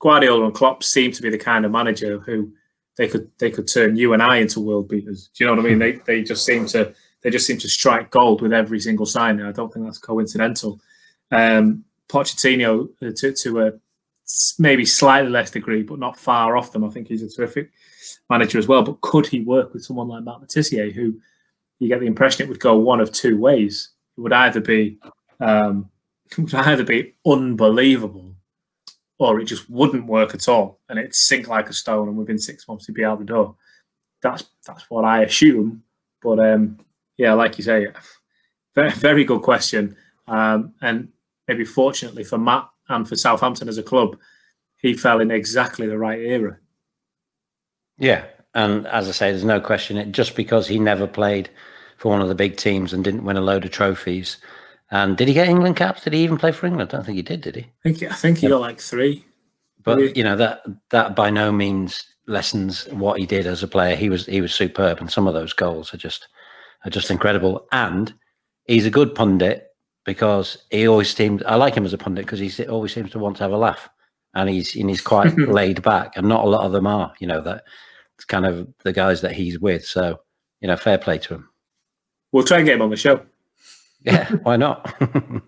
Guardiola 0.00 0.44
and 0.44 0.54
Klopp 0.54 0.84
seem 0.84 1.10
to 1.12 1.22
be 1.22 1.30
the 1.30 1.38
kind 1.38 1.64
of 1.64 1.72
manager 1.72 2.18
who 2.18 2.52
they 2.96 3.08
could 3.08 3.30
they 3.38 3.50
could 3.50 3.66
turn 3.66 3.96
you 3.96 4.12
and 4.12 4.22
I 4.22 4.36
into 4.36 4.60
world 4.60 4.88
beaters. 4.88 5.30
Do 5.34 5.42
you 5.42 5.48
know 5.48 5.56
what 5.56 5.64
I 5.64 5.68
mean? 5.68 5.78
They 5.78 5.92
they 6.06 6.22
just 6.22 6.44
seem 6.44 6.66
to 6.66 6.94
they 7.22 7.30
just 7.30 7.46
seem 7.46 7.58
to 7.58 7.68
strike 7.68 8.10
gold 8.10 8.42
with 8.42 8.52
every 8.52 8.80
single 8.80 9.06
signing. 9.06 9.46
I 9.46 9.52
don't 9.52 9.72
think 9.72 9.86
that's 9.86 9.98
coincidental. 9.98 10.80
Um, 11.30 11.84
Pochettino 12.08 12.88
uh, 13.02 13.12
to 13.16 13.32
to 13.32 13.60
a 13.60 13.72
maybe 14.58 14.84
slightly 14.84 15.30
less 15.30 15.50
degree, 15.50 15.82
but 15.82 15.98
not 15.98 16.18
far 16.18 16.56
off 16.56 16.72
them. 16.72 16.84
I 16.84 16.88
think 16.88 17.08
he's 17.08 17.22
a 17.22 17.28
terrific 17.28 17.70
manager 18.30 18.58
as 18.58 18.68
well. 18.68 18.82
But 18.82 19.00
could 19.00 19.26
he 19.26 19.40
work 19.40 19.72
with 19.72 19.84
someone 19.84 20.08
like 20.08 20.24
Matt 20.24 20.40
Le 20.40 20.46
Tissier, 20.46 20.92
who 20.92 21.18
you 21.78 21.88
get 21.88 22.00
the 22.00 22.06
impression 22.06 22.44
it 22.44 22.48
would 22.48 22.60
go 22.60 22.76
one 22.76 23.00
of 23.00 23.12
two 23.12 23.38
ways? 23.38 23.90
It 24.16 24.20
would 24.20 24.32
either 24.32 24.60
be 24.60 24.98
um, 25.40 25.90
would 26.38 26.54
either 26.54 26.84
be 26.84 27.14
unbelievable 27.26 28.34
or 29.18 29.40
it 29.40 29.46
just 29.46 29.68
wouldn't 29.68 30.06
work 30.06 30.34
at 30.34 30.48
all 30.48 30.78
and 30.88 30.98
it'd 30.98 31.14
sink 31.14 31.48
like 31.48 31.68
a 31.68 31.72
stone 31.72 32.08
and 32.08 32.16
within 32.16 32.38
six 32.38 32.68
months 32.68 32.86
he'd 32.86 32.94
be 32.94 33.04
out 33.04 33.18
the 33.18 33.24
door. 33.24 33.56
That's 34.22 34.44
that's 34.66 34.88
what 34.90 35.04
I 35.04 35.22
assume. 35.22 35.82
But 36.22 36.38
um, 36.40 36.78
yeah, 37.16 37.34
like 37.34 37.58
you 37.58 37.64
say, 37.64 37.88
very, 38.74 38.90
very 38.90 39.24
good 39.24 39.42
question. 39.42 39.96
Um, 40.26 40.74
and 40.82 41.08
maybe 41.48 41.64
fortunately 41.64 42.22
for 42.22 42.38
Matt 42.38 42.68
and 42.88 43.08
for 43.08 43.16
Southampton 43.16 43.68
as 43.68 43.78
a 43.78 43.82
club, 43.82 44.16
he 44.76 44.94
fell 44.94 45.20
in 45.20 45.30
exactly 45.30 45.86
the 45.86 45.98
right 45.98 46.20
era. 46.20 46.58
Yeah, 47.98 48.24
and 48.54 48.86
as 48.86 49.08
I 49.08 49.12
say, 49.12 49.30
there's 49.30 49.44
no 49.44 49.60
question. 49.60 49.96
It 49.96 50.12
just 50.12 50.36
because 50.36 50.68
he 50.68 50.78
never 50.78 51.06
played 51.08 51.50
for 51.96 52.10
one 52.10 52.22
of 52.22 52.28
the 52.28 52.34
big 52.34 52.56
teams 52.56 52.92
and 52.92 53.02
didn't 53.02 53.24
win 53.24 53.36
a 53.36 53.40
load 53.40 53.64
of 53.64 53.72
trophies 53.72 54.36
and 54.90 55.16
did 55.16 55.28
he 55.28 55.34
get 55.34 55.48
England 55.48 55.76
caps? 55.76 56.02
Did 56.02 56.14
he 56.14 56.24
even 56.24 56.38
play 56.38 56.52
for 56.52 56.66
England? 56.66 56.90
I 56.90 56.96
don't 56.96 57.04
think 57.04 57.16
he 57.16 57.22
did. 57.22 57.42
Did 57.42 57.56
he? 57.56 57.66
I 57.84 57.92
think 57.92 58.02
I 58.10 58.14
think 58.14 58.38
he 58.38 58.46
yeah. 58.46 58.50
got 58.50 58.60
like 58.60 58.80
three. 58.80 59.24
But 59.84 60.16
you 60.16 60.24
know 60.24 60.36
that 60.36 60.62
that 60.90 61.14
by 61.14 61.30
no 61.30 61.52
means 61.52 62.04
lessens 62.26 62.86
what 62.92 63.18
he 63.18 63.26
did 63.26 63.46
as 63.46 63.62
a 63.62 63.68
player. 63.68 63.96
He 63.96 64.08
was 64.08 64.26
he 64.26 64.40
was 64.40 64.54
superb, 64.54 64.98
and 64.98 65.10
some 65.10 65.26
of 65.26 65.34
those 65.34 65.52
goals 65.52 65.92
are 65.92 65.98
just 65.98 66.28
are 66.84 66.90
just 66.90 67.10
incredible. 67.10 67.66
And 67.72 68.12
he's 68.64 68.86
a 68.86 68.90
good 68.90 69.14
pundit 69.14 69.67
because 70.08 70.56
he 70.70 70.88
always 70.88 71.14
seems. 71.14 71.42
I 71.42 71.56
like 71.56 71.74
him 71.74 71.84
as 71.84 71.92
a 71.92 71.98
pundit 71.98 72.24
because 72.24 72.38
he 72.38 72.66
always 72.66 72.94
seems 72.94 73.10
to 73.10 73.18
want 73.18 73.36
to 73.36 73.42
have 73.42 73.52
a 73.52 73.58
laugh, 73.58 73.90
and 74.34 74.48
he's 74.48 74.74
and 74.74 74.88
he's 74.88 75.02
quite 75.02 75.36
laid 75.38 75.82
back, 75.82 76.16
and 76.16 76.26
not 76.26 76.46
a 76.46 76.48
lot 76.48 76.64
of 76.64 76.72
them 76.72 76.86
are. 76.86 77.12
You 77.20 77.26
know 77.26 77.42
that 77.42 77.64
it's 78.16 78.24
kind 78.24 78.46
of 78.46 78.66
the 78.84 78.94
guys 78.94 79.20
that 79.20 79.32
he's 79.32 79.60
with. 79.60 79.84
So 79.84 80.18
you 80.62 80.68
know, 80.68 80.78
fair 80.78 80.96
play 80.96 81.18
to 81.18 81.34
him. 81.34 81.50
We'll 82.32 82.44
try 82.44 82.56
and 82.56 82.64
get 82.64 82.76
him 82.76 82.82
on 82.82 82.88
the 82.88 82.96
show. 82.96 83.20
Yeah, 84.00 84.30
why 84.44 84.56
not? 84.56 84.94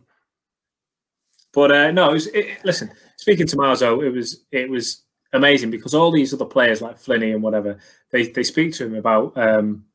but 1.55 1.73
uh, 1.73 1.91
no, 1.93 2.11
it 2.11 2.13
was, 2.13 2.27
it, 2.27 2.63
listen. 2.63 2.91
Speaking 3.17 3.47
to 3.47 3.57
Marzo, 3.57 4.05
it 4.05 4.11
was 4.11 4.45
it 4.53 4.69
was 4.69 5.03
amazing 5.33 5.71
because 5.71 5.95
all 5.95 6.13
these 6.13 6.35
other 6.35 6.45
players 6.45 6.83
like 6.83 7.01
Flinny 7.01 7.33
and 7.33 7.43
whatever 7.43 7.79
they 8.11 8.27
they 8.27 8.43
speak 8.43 8.75
to 8.75 8.85
him 8.85 8.95
about. 8.95 9.39
Um, 9.39 9.87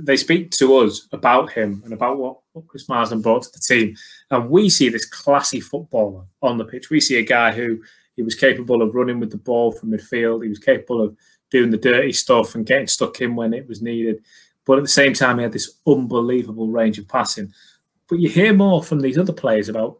they 0.00 0.16
speak 0.16 0.52
to 0.52 0.76
us 0.76 1.08
about 1.10 1.50
him 1.50 1.82
and 1.84 1.92
about 1.92 2.18
what, 2.18 2.38
what 2.58 2.68
Chris 2.68 2.88
Marsden 2.88 3.22
brought 3.22 3.42
to 3.42 3.52
the 3.52 3.60
team, 3.60 3.96
and 4.30 4.50
we 4.50 4.68
see 4.68 4.88
this 4.88 5.06
classy 5.06 5.60
footballer 5.60 6.24
on 6.42 6.58
the 6.58 6.64
pitch. 6.64 6.90
We 6.90 7.00
see 7.00 7.18
a 7.18 7.22
guy 7.22 7.52
who 7.52 7.80
he 8.16 8.22
was 8.22 8.34
capable 8.34 8.82
of 8.82 8.94
running 8.94 9.20
with 9.20 9.30
the 9.30 9.38
ball 9.38 9.72
from 9.72 9.92
midfield. 9.92 10.42
He 10.42 10.48
was 10.48 10.58
capable 10.58 11.00
of 11.00 11.16
doing 11.50 11.70
the 11.70 11.76
dirty 11.76 12.12
stuff 12.12 12.54
and 12.54 12.66
getting 12.66 12.88
stuck 12.88 13.20
in 13.20 13.36
when 13.36 13.54
it 13.54 13.68
was 13.68 13.80
needed. 13.80 14.22
But 14.64 14.78
at 14.78 14.84
the 14.84 14.88
same 14.88 15.14
time, 15.14 15.38
he 15.38 15.44
had 15.44 15.52
this 15.52 15.78
unbelievable 15.86 16.68
range 16.68 16.98
of 16.98 17.08
passing. 17.08 17.52
But 18.08 18.18
you 18.18 18.28
hear 18.28 18.52
more 18.52 18.82
from 18.82 19.00
these 19.00 19.18
other 19.18 19.32
players 19.32 19.68
about 19.68 19.98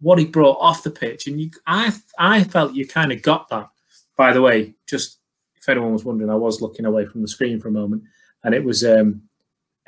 what 0.00 0.18
he 0.18 0.24
brought 0.24 0.58
off 0.60 0.84
the 0.84 0.90
pitch, 0.90 1.26
and 1.26 1.40
you, 1.40 1.50
I, 1.66 1.92
I 2.18 2.44
felt 2.44 2.74
you 2.74 2.86
kind 2.86 3.10
of 3.10 3.22
got 3.22 3.48
that. 3.48 3.68
By 4.16 4.32
the 4.32 4.42
way, 4.42 4.74
just 4.86 5.18
if 5.56 5.68
anyone 5.68 5.92
was 5.92 6.04
wondering, 6.04 6.30
I 6.30 6.36
was 6.36 6.62
looking 6.62 6.86
away 6.86 7.06
from 7.06 7.22
the 7.22 7.28
screen 7.28 7.60
for 7.60 7.68
a 7.68 7.72
moment, 7.72 8.04
and 8.44 8.54
it 8.54 8.62
was 8.62 8.84
um, 8.84 9.22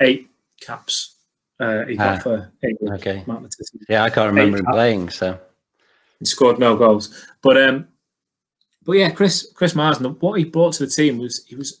eight 0.01 0.29
caps 0.59 1.10
uh, 1.61 1.85
he 1.85 1.95
got 1.95 2.17
ah, 2.17 2.21
for 2.21 2.51
England. 2.63 2.95
Okay. 2.95 3.23
Yeah, 3.87 4.03
I 4.03 4.09
can't 4.09 4.27
remember 4.27 4.57
him 4.57 4.65
playing, 4.65 5.09
so 5.09 5.39
he 6.19 6.25
scored 6.25 6.57
no 6.57 6.75
goals. 6.75 7.25
But 7.43 7.61
um, 7.61 7.87
but 8.83 8.93
yeah, 8.93 9.11
Chris 9.11 9.51
Chris 9.53 9.75
Marsden, 9.75 10.05
what 10.19 10.39
he 10.39 10.45
brought 10.45 10.73
to 10.73 10.85
the 10.85 10.91
team 10.91 11.19
was 11.19 11.45
he 11.45 11.55
was. 11.55 11.79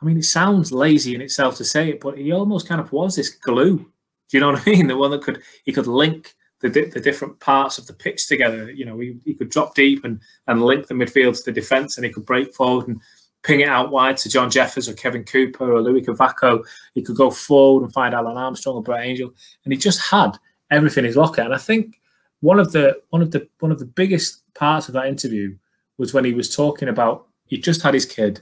I 0.00 0.06
mean, 0.06 0.18
it 0.18 0.24
sounds 0.24 0.72
lazy 0.72 1.14
in 1.14 1.20
itself 1.20 1.56
to 1.56 1.64
say 1.64 1.90
it, 1.90 2.00
but 2.00 2.18
he 2.18 2.32
almost 2.32 2.68
kind 2.68 2.80
of 2.80 2.92
was 2.92 3.16
this 3.16 3.30
glue. 3.30 3.78
Do 3.78 3.86
you 4.32 4.40
know 4.40 4.52
what 4.52 4.66
I 4.66 4.70
mean? 4.70 4.86
The 4.86 4.96
one 4.96 5.10
that 5.10 5.22
could 5.22 5.42
he 5.64 5.72
could 5.72 5.86
link 5.86 6.34
the, 6.60 6.68
the 6.68 7.00
different 7.00 7.38
parts 7.40 7.76
of 7.76 7.86
the 7.86 7.92
pitch 7.92 8.26
together. 8.26 8.70
You 8.70 8.86
know, 8.86 8.98
he, 8.98 9.18
he 9.24 9.34
could 9.34 9.50
drop 9.50 9.74
deep 9.74 10.04
and 10.04 10.20
and 10.46 10.62
link 10.62 10.86
the 10.86 10.94
midfield 10.94 11.36
to 11.36 11.44
the 11.44 11.52
defence, 11.52 11.96
and 11.96 12.06
he 12.06 12.12
could 12.12 12.24
break 12.24 12.54
forward 12.54 12.88
and 12.88 13.00
ping 13.44 13.60
it 13.60 13.68
out 13.68 13.90
wide 13.90 14.16
to 14.16 14.28
John 14.28 14.50
Jeffers 14.50 14.88
or 14.88 14.94
Kevin 14.94 15.22
Cooper 15.22 15.72
or 15.72 15.82
Luis 15.82 16.06
Cavaco. 16.06 16.64
He 16.94 17.02
could 17.02 17.16
go 17.16 17.30
forward 17.30 17.84
and 17.84 17.92
find 17.92 18.14
Alun 18.14 18.36
Armstrong 18.36 18.76
or 18.76 18.82
Brett 18.82 19.04
Angell, 19.04 19.32
and 19.64 19.72
he 19.72 19.78
just 19.78 20.00
had 20.00 20.36
everything 20.70 21.04
in 21.04 21.08
his 21.08 21.16
locker. 21.16 21.42
And 21.42 21.54
I 21.54 21.58
think 21.58 22.00
one 22.40 22.58
of 22.58 22.72
the 22.72 23.00
one 23.10 23.22
of 23.22 23.30
the 23.30 23.48
one 23.60 23.70
of 23.70 23.78
the 23.78 23.86
biggest 23.86 24.42
parts 24.54 24.88
of 24.88 24.94
that 24.94 25.06
interview 25.06 25.56
was 25.98 26.12
when 26.12 26.24
he 26.24 26.32
was 26.32 26.54
talking 26.54 26.88
about 26.88 27.26
he 27.46 27.58
just 27.58 27.82
had 27.82 27.94
his 27.94 28.06
kid. 28.06 28.40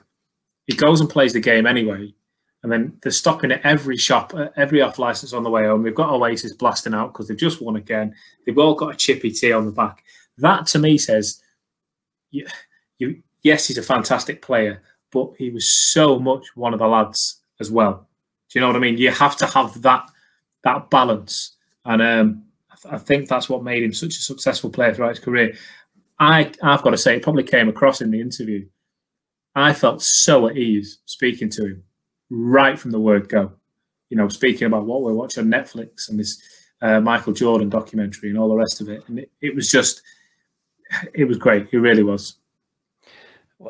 He 0.67 0.75
goes 0.75 1.01
and 1.01 1.11
plays 1.11 1.33
the 1.33 1.41
game 1.41 1.67
anyway, 1.67 2.15
and 2.63 2.71
then 2.71 2.99
they're 3.03 3.13
stopping 3.13 3.51
at 3.51 3.65
every 3.65 3.97
shop, 3.97 4.33
every 4.57 4.81
off 4.81 4.99
license 4.99 5.33
on 5.33 5.43
the 5.43 5.51
way 5.51 5.67
home. 5.67 5.83
We've 5.83 5.95
got 5.95 6.11
Oasis 6.11 6.53
blasting 6.53 6.95
out 6.95 7.13
because 7.13 7.29
they've 7.29 7.37
just 7.37 7.61
won 7.61 7.77
again. 7.77 8.15
They've 8.47 8.59
all 8.59 8.75
got 8.75 8.95
a 8.95 8.97
chippy 8.97 9.33
tea 9.33 9.53
on 9.53 9.67
the 9.67 9.73
back. 9.73 10.05
That 10.39 10.67
to 10.67 10.79
me 10.79 10.99
says, 10.99 11.43
you, 12.31 12.47
you, 12.99 13.23
yes, 13.43 13.67
he's 13.67 13.79
a 13.79 13.83
fantastic 13.83 14.41
player, 14.41 14.83
but 15.13 15.33
he 15.39 15.51
was 15.51 15.73
so 15.93 16.19
much 16.19 16.57
one 16.57 16.73
of 16.73 16.81
the 16.81 16.89
lads 16.89 17.41
as 17.61 17.71
well. 17.71 18.09
Do 18.51 18.59
you 18.59 18.61
know 18.61 18.67
what 18.67 18.77
I 18.77 18.81
mean? 18.81 18.99
You 18.99 19.11
have 19.11 19.37
to 19.37 19.47
have 19.47 19.81
that 19.83 20.11
that 20.65 20.91
balance, 20.91 21.57
and 21.85 22.03
um, 22.03 22.45
I, 22.71 22.75
th- 22.83 22.95
I, 22.95 22.99
think 22.99 23.29
that's 23.29 23.49
what 23.49 23.65
made 23.65 23.83
him 23.83 23.93
such 23.93 24.17
a 24.17 24.23
successful 24.23 24.71
player 24.71 24.95
throughout 24.95 25.17
his 25.17 25.19
career. 25.19 25.55
I 26.19 26.53
I've 26.63 26.83
got 26.83 26.91
to 26.91 26.99
say, 26.99 27.17
it 27.17 27.23
probably 27.23 27.45
came 27.45 27.69
across 27.69 28.01
in 28.01 28.11
the 28.11 28.21
interview. 28.21 28.67
I 29.55 29.73
felt 29.75 30.03
so 30.03 30.49
at 30.49 30.57
ease 30.57 30.99
speaking 31.05 31.51
to 31.51 31.67
him 31.67 31.85
right 32.31 32.79
from 32.79 32.91
the 32.91 33.01
word 33.01 33.29
go. 33.29 33.53
You 34.09 34.17
know, 34.17 34.29
speaking 34.29 34.67
about 34.67 34.87
what 34.87 35.03
we're 35.03 35.15
watching 35.15 35.45
on 35.45 35.51
Netflix 35.51 36.09
and 36.09 36.19
this 36.19 36.41
uh, 36.81 37.01
Michael 37.01 37.33
Jordan 37.33 37.69
documentary 37.69 38.31
and 38.31 38.39
all 38.39 38.49
the 38.49 38.55
rest 38.55 38.81
of 38.81 38.89
it, 38.89 39.03
and 39.09 39.19
it, 39.21 39.31
it 39.41 39.55
was 39.55 39.71
just, 39.71 40.03
it 41.15 41.25
was 41.25 41.39
great. 41.39 41.69
It 41.73 41.79
really 41.79 42.03
was. 42.03 42.37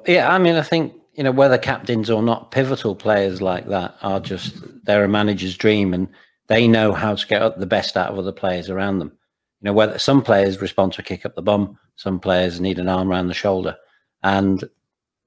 Yeah, 0.07 0.33
I 0.33 0.39
mean, 0.39 0.57
I 0.57 0.63
think 0.63 0.95
you 1.13 1.23
know, 1.23 1.33
whether 1.33 1.59
captains 1.59 2.11
or 2.11 2.23
not, 2.23 2.51
pivotal 2.51 2.95
players 2.95 3.43
like 3.43 3.69
that 3.69 3.97
are 4.03 4.21
just 4.21 4.57
they're 4.85 5.05
a 5.05 5.09
manager's 5.09 5.57
dream 5.57 5.93
and 5.93 6.09
they 6.49 6.67
know 6.67 6.93
how 6.93 7.15
to 7.15 7.27
get 7.27 7.59
the 7.59 7.67
best 7.67 7.97
out 7.97 8.11
of 8.11 8.19
other 8.19 8.33
players 8.33 8.71
around 8.71 8.99
them. 8.99 9.13
You 9.61 9.67
know, 9.67 9.73
whether 9.75 9.99
some 9.99 10.23
players 10.23 10.61
respond 10.61 10.95
to 10.95 11.03
a 11.03 11.05
kick 11.05 11.25
up 11.25 11.35
the 11.35 11.43
bum, 11.43 11.79
some 11.97 12.19
players 12.19 12.61
need 12.61 12.79
an 12.79 12.89
arm 12.89 13.11
around 13.11 13.29
the 13.29 13.35
shoulder. 13.35 13.77
And, 14.23 14.65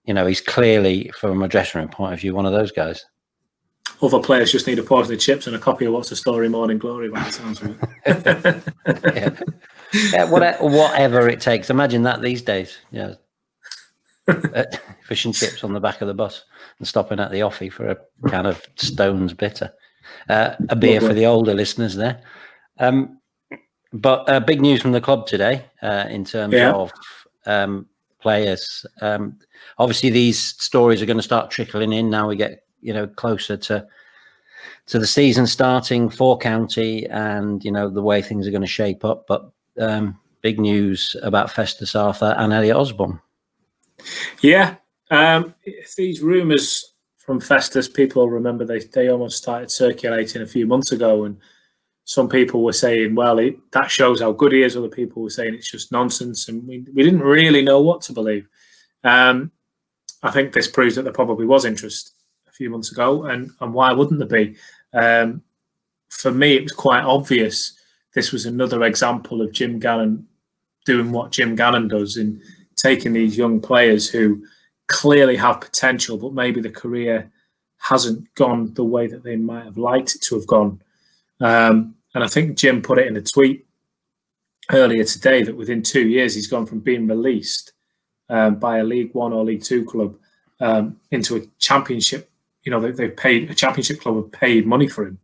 you 0.03 0.13
know, 0.13 0.25
he's 0.25 0.41
clearly, 0.41 1.11
from 1.17 1.41
a 1.41 1.47
dressing 1.47 1.79
room 1.79 1.89
point 1.89 2.13
of 2.13 2.19
view, 2.19 2.33
one 2.33 2.45
of 2.45 2.51
those 2.51 2.71
guys. 2.71 3.05
Other 4.01 4.19
players 4.19 4.51
just 4.51 4.67
need 4.67 4.79
a 4.79 4.83
pause 4.83 5.07
the 5.07 5.15
chips 5.15 5.47
and 5.47 5.55
a 5.55 5.59
copy 5.59 5.85
of 5.85 5.93
What's 5.93 6.09
the 6.09 6.15
Story 6.17 6.49
Morning 6.49 6.77
Glory 6.77 7.09
by 7.09 7.23
the 7.23 7.31
sounds 7.31 7.61
of 7.61 7.81
it. 8.05 8.63
yeah. 9.15 9.39
yeah, 10.11 10.29
whatever, 10.29 10.65
whatever 10.65 11.29
it 11.29 11.39
takes. 11.39 11.69
Imagine 11.69 12.03
that 12.03 12.21
these 12.21 12.41
days. 12.41 12.77
Yeah. 12.91 13.13
fish 15.03 15.25
and 15.25 15.35
chips 15.35 15.63
on 15.63 15.73
the 15.73 15.79
back 15.79 16.01
of 16.01 16.07
the 16.07 16.13
bus 16.13 16.43
and 16.79 16.87
stopping 16.87 17.19
at 17.19 17.31
the 17.31 17.39
offie 17.39 17.71
for 17.71 17.89
a 17.89 17.97
can 18.29 18.45
of 18.45 18.65
Stones 18.75 19.33
bitter. 19.33 19.71
Uh, 20.29 20.55
a 20.69 20.75
beer 20.75 21.01
for 21.01 21.13
the 21.13 21.25
older 21.25 21.53
listeners 21.53 21.95
there. 21.95 22.21
Um, 22.79 23.19
but 23.93 24.27
uh, 24.29 24.39
big 24.39 24.61
news 24.61 24.81
from 24.81 24.91
the 24.91 25.01
club 25.01 25.25
today 25.25 25.65
uh, 25.81 26.05
in 26.09 26.25
terms 26.25 26.53
yeah. 26.53 26.71
of 26.71 26.91
um, 27.45 27.87
players. 28.19 28.85
Um, 29.01 29.39
obviously, 29.77 30.09
these 30.09 30.39
stories 30.39 31.01
are 31.01 31.05
going 31.05 31.17
to 31.17 31.23
start 31.23 31.51
trickling 31.51 31.93
in 31.93 32.09
now. 32.09 32.27
We 32.27 32.35
get 32.35 32.65
you 32.81 32.93
know 32.93 33.07
closer 33.07 33.57
to 33.57 33.87
to 34.87 34.99
the 34.99 35.07
season 35.07 35.47
starting 35.47 36.09
for 36.09 36.37
County, 36.37 37.07
and 37.07 37.63
you 37.63 37.71
know 37.71 37.89
the 37.89 38.01
way 38.01 38.21
things 38.21 38.47
are 38.47 38.51
going 38.51 38.61
to 38.61 38.67
shape 38.67 39.05
up. 39.05 39.25
But 39.27 39.49
um, 39.79 40.19
big 40.41 40.59
news 40.59 41.15
about 41.23 41.51
Festus 41.51 41.95
Arthur 41.95 42.35
and 42.37 42.51
Elliot 42.51 42.75
Osborne. 42.75 43.19
Yeah, 44.41 44.75
um, 45.11 45.53
these 45.97 46.21
rumours 46.21 46.93
from 47.17 47.39
Festus, 47.39 47.87
people 47.87 48.29
remember 48.29 48.65
they 48.65 48.79
they 48.79 49.09
almost 49.09 49.37
started 49.37 49.71
circulating 49.71 50.41
a 50.41 50.47
few 50.47 50.67
months 50.67 50.91
ago, 50.91 51.25
and 51.25 51.37
some 52.03 52.29
people 52.29 52.63
were 52.63 52.73
saying, 52.73 53.15
"Well, 53.15 53.39
it, 53.39 53.57
that 53.71 53.89
shows 53.89 54.21
how 54.21 54.31
good 54.31 54.51
he 54.51 54.63
is." 54.63 54.77
Other 54.77 54.89
people 54.89 55.23
were 55.23 55.29
saying 55.29 55.55
it's 55.55 55.71
just 55.71 55.91
nonsense, 55.91 56.47
and 56.47 56.67
we 56.67 56.85
we 56.93 57.03
didn't 57.03 57.21
really 57.21 57.61
know 57.61 57.81
what 57.81 58.01
to 58.03 58.13
believe. 58.13 58.47
Um, 59.03 59.51
I 60.23 60.31
think 60.31 60.53
this 60.53 60.67
proves 60.67 60.95
that 60.95 61.03
there 61.03 61.13
probably 61.13 61.45
was 61.45 61.65
interest 61.65 62.13
a 62.47 62.51
few 62.51 62.69
months 62.69 62.91
ago, 62.91 63.25
and 63.25 63.51
and 63.61 63.73
why 63.73 63.91
wouldn't 63.91 64.19
there 64.19 64.45
be? 64.45 64.55
Um, 64.93 65.41
for 66.09 66.31
me, 66.31 66.55
it 66.55 66.63
was 66.63 66.71
quite 66.71 67.03
obvious. 67.03 67.73
This 68.13 68.31
was 68.31 68.45
another 68.45 68.83
example 68.83 69.41
of 69.41 69.51
Jim 69.51 69.79
Gannon 69.79 70.27
doing 70.85 71.11
what 71.11 71.31
Jim 71.31 71.55
Gannon 71.55 71.87
does 71.87 72.17
in 72.17 72.41
taking 72.85 73.13
these 73.13 73.35
young 73.35 73.59
players 73.59 74.07
who 74.07 74.45
clearly 74.87 75.35
have 75.35 75.59
potential, 75.59 76.17
but 76.17 76.33
maybe 76.33 76.61
the 76.61 76.69
career 76.69 77.31
hasn't 77.79 78.31
gone 78.35 78.71
the 78.75 78.83
way 78.83 79.07
that 79.07 79.23
they 79.23 79.35
might 79.35 79.65
have 79.65 79.77
liked 79.77 80.13
it 80.13 80.21
to 80.21 80.35
have 80.35 80.45
gone. 80.45 80.79
Um, 81.39 81.95
and 82.13 82.23
I 82.23 82.27
think 82.27 82.57
Jim 82.57 82.83
put 82.83 82.99
it 82.99 83.07
in 83.07 83.17
a 83.17 83.23
tweet 83.23 83.65
earlier 84.71 85.03
today 85.03 85.41
that 85.41 85.57
within 85.57 85.81
two 85.81 86.07
years 86.07 86.35
he's 86.35 86.45
gone 86.47 86.67
from 86.67 86.79
being 86.79 87.07
released 87.07 87.73
um, 88.29 88.59
by 88.59 88.77
a 88.77 88.83
League 88.83 89.13
One 89.13 89.33
or 89.33 89.43
League 89.43 89.63
Two 89.63 89.83
club 89.83 90.15
um, 90.59 90.97
into 91.09 91.37
a 91.37 91.41
championship. 91.57 92.29
You 92.65 92.71
know, 92.71 92.79
they, 92.79 93.05
have 93.05 93.17
paid 93.17 93.49
a 93.49 93.55
championship 93.55 93.99
club 93.99 94.15
have 94.17 94.31
paid 94.31 94.67
money 94.67 94.87
for 94.87 95.07
him. 95.07 95.17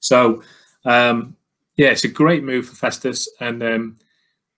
So, 0.00 0.42
um, 0.84 1.36
yeah, 1.76 1.90
it's 1.90 2.04
a 2.04 2.08
great 2.08 2.42
move 2.42 2.66
for 2.66 2.74
Festus. 2.74 3.28
And 3.40 3.62
um, 3.62 3.98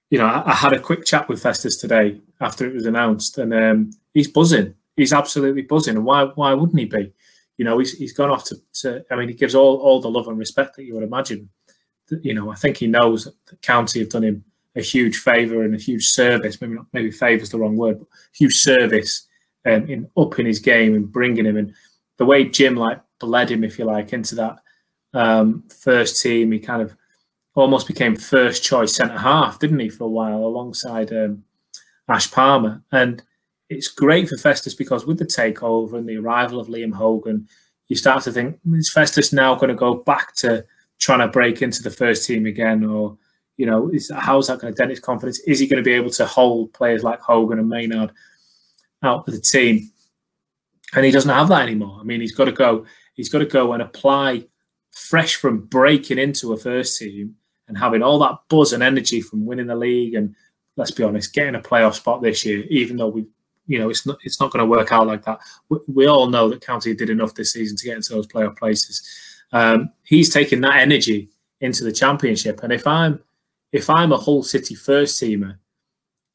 you 0.09 0.19
know, 0.19 0.27
I, 0.27 0.53
I, 0.53 0.55
had 0.55 0.73
a 0.73 0.81
quick 0.81 1.05
chat 1.05 1.29
with 1.29 1.43
Festus 1.43 1.77
today 1.77 2.21
after 2.41 2.67
it 2.67 2.75
was 2.75 2.87
announced, 2.87 3.39
and 3.39 3.55
um, 3.55 3.91
he's 4.15 4.29
buzzing. 4.29 4.75
He's 4.97 5.13
absolutely 5.13 5.63
buzzing, 5.63 5.97
and 5.97 6.05
why 6.05 6.25
why 6.35 6.55
wouldn't 6.55 6.79
he 6.79 6.87
be? 6.87 7.13
You 7.59 7.65
know, 7.65 7.79
he's, 7.79 7.97
he's 7.97 8.13
gone 8.13 8.31
off 8.31 8.45
to, 8.45 8.57
to. 8.81 9.05
I 9.11 9.17
mean, 9.17 9.29
he 9.29 9.35
gives 9.35 9.55
all 9.55 9.77
all 9.77 10.01
the 10.01 10.11
love 10.11 10.29
and 10.29 10.39
respect 10.39 10.77
that 10.77 10.85
you 10.85 10.95
would 10.95 11.03
imagine. 11.03 11.49
You 12.23 12.35
know, 12.35 12.51
I 12.51 12.55
think 12.55 12.77
he 12.77 12.87
knows 12.87 13.25
that 13.25 13.35
the 13.47 13.57
county 13.57 13.99
have 14.01 14.11
done 14.11 14.25
him 14.25 14.45
a 14.77 14.83
huge 14.83 15.17
favour 15.17 15.63
and 15.63 15.75
a 15.75 15.79
huge 15.79 16.07
service. 16.07 16.61
Maybe 16.61 16.75
not, 16.75 16.87
maybe 16.93 17.11
favour 17.11 17.43
is 17.43 17.51
the 17.51 17.59
wrong 17.59 17.77
word, 17.77 17.99
but 17.99 18.09
huge 18.33 18.55
service 18.55 19.27
um, 19.65 19.89
in 19.89 20.09
upping 20.17 20.47
his 20.47 20.61
game 20.61 20.95
and 20.95 21.11
bringing 21.11 21.47
him. 21.47 21.57
And 21.57 21.75
the 22.19 22.27
way 22.27 22.45
Jim 22.45 22.77
like 22.77 23.01
bled 23.19 23.51
him, 23.51 23.65
if 23.65 23.79
you 23.79 23.87
like, 23.87 24.13
into 24.13 24.35
that 24.37 24.59
um, 25.15 25.65
first 25.81 26.21
team, 26.21 26.53
he 26.53 26.59
kind 26.59 26.83
of 26.83 26.95
almost 27.55 27.87
became 27.87 28.15
first 28.15 28.63
choice 28.63 28.95
centre 28.95 29.19
half, 29.19 29.59
didn't 29.59 29.81
he, 29.81 29.89
for 29.89 30.05
a 30.05 30.09
while 30.09 30.45
alongside 30.45 31.11
um, 31.13 31.43
Ash 32.09 32.31
Palmer. 32.31 32.83
And 32.93 33.23
it's 33.69 33.89
great 33.89 34.29
for 34.29 34.37
Festus 34.37 34.75
because 34.75 35.07
with 35.07 35.19
the 35.19 35.25
takeover 35.25 35.95
and 35.95 36.09
the 36.09 36.17
arrival 36.17 36.61
of 36.61 36.69
Liam 36.69 36.93
Hogan, 36.93 37.49
you 37.89 37.97
start 37.97 38.23
to 38.25 38.33
think, 38.33 38.59
is 38.73 38.91
Festus 38.93 39.33
now 39.33 39.55
going 39.55 39.69
to 39.69 39.75
go 39.75 39.95
back 39.95 40.35
to 40.37 40.65
trying 40.99 41.21
to 41.21 41.29
break 41.29 41.63
into 41.63 41.83
the 41.83 41.91
first 41.91 42.27
team 42.27 42.47
again? 42.47 42.85
Or, 42.85 43.17
you 43.57 43.67
know, 43.67 43.89
is, 43.91 44.11
how's 44.15 44.49
that 44.49 44.61
going 44.61 44.73
to 44.73 44.77
dent 44.77 44.91
his 44.91 45.01
confidence? 45.01 45.39
Is 45.41 45.59
he 45.59 45.67
going 45.67 45.83
to 45.83 45.89
be 45.89 45.95
able 45.95 46.11
to 46.11 46.27
hold 46.27 46.73
players 46.73 47.03
like 47.03 47.21
Hogan 47.21 47.59
and 47.59 47.69
Maynard 47.69 48.13
out 49.03 49.27
of 49.27 49.35
the 49.35 49.41
team? 49.41 49.91
And 50.95 51.05
he 51.05 51.11
doesn't 51.11 51.31
have 51.31 51.49
that 51.49 51.63
anymore. 51.63 51.99
I 52.01 52.05
mean, 52.05 52.21
he's 52.21 52.35
got 52.35 52.45
to 52.47 52.53
go. 52.53 52.87
He's 53.15 53.29
got 53.29 53.39
to 53.39 53.47
go 53.47 53.73
and 53.73 53.83
apply 53.83 54.47
fresh 54.93 55.37
from 55.37 55.67
breaking 55.67 56.19
into 56.19 56.53
a 56.53 56.57
first 56.57 56.99
team 56.99 57.35
and 57.69 57.77
having 57.77 58.03
all 58.03 58.19
that 58.21 58.39
buzz 58.49 58.73
and 58.73 58.83
energy 58.83 59.21
from 59.21 59.45
winning 59.45 59.67
the 59.67 59.77
league 59.77 60.15
and 60.15 60.35
let's 60.77 60.91
be 60.91 61.03
honest, 61.03 61.33
getting 61.33 61.55
a 61.55 61.61
playoff 61.61 61.95
spot 61.95 62.23
this 62.23 62.45
year, 62.45 62.65
even 62.69 62.97
though 62.97 63.09
we, 63.09 63.27
you 63.67 63.79
know, 63.79 63.89
it's 63.89 64.07
not 64.07 64.19
it's 64.23 64.41
not 64.41 64.53
going 64.53 64.65
to 64.65 64.71
work 64.71 64.93
out 64.93 65.07
like 65.07 65.25
that. 65.25 65.41
We, 65.69 65.79
we, 65.89 66.07
all 66.07 66.29
know 66.29 66.49
that 66.49 66.61
County 66.61 66.95
did 66.95 67.11
enough 67.11 67.35
this 67.35 67.53
season 67.53 67.77
to 67.79 67.85
get 67.85 67.97
into 67.97 68.13
those 68.13 68.27
playoff 68.27 68.57
places. 68.57 69.03
Um, 69.53 69.91
he's 70.05 70.33
taking 70.33 70.61
that 70.61 70.77
energy 70.77 71.31
into 71.61 71.85
the 71.85 71.93
championship, 71.93 72.63
and 72.63 72.73
if 72.73 72.87
I'm 72.87 73.21
if 73.73 73.91
I'm 73.91 74.13
a 74.13 74.19
Hull 74.19 74.43
City 74.43 74.75
first 74.75 75.21
teamer 75.21 75.57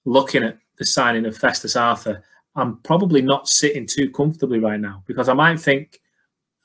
looking 0.05 0.43
at 0.43 0.57
the 0.77 0.85
signing 0.85 1.25
of 1.25 1.37
Festus 1.37 1.75
Arthur, 1.75 2.23
I'm 2.55 2.77
probably 2.77 3.21
not 3.21 3.47
sitting 3.47 3.85
too 3.85 4.09
comfortably 4.09 4.59
right 4.59 4.79
now 4.79 5.03
because 5.05 5.29
I 5.29 5.33
might 5.33 5.59
think 5.59 6.01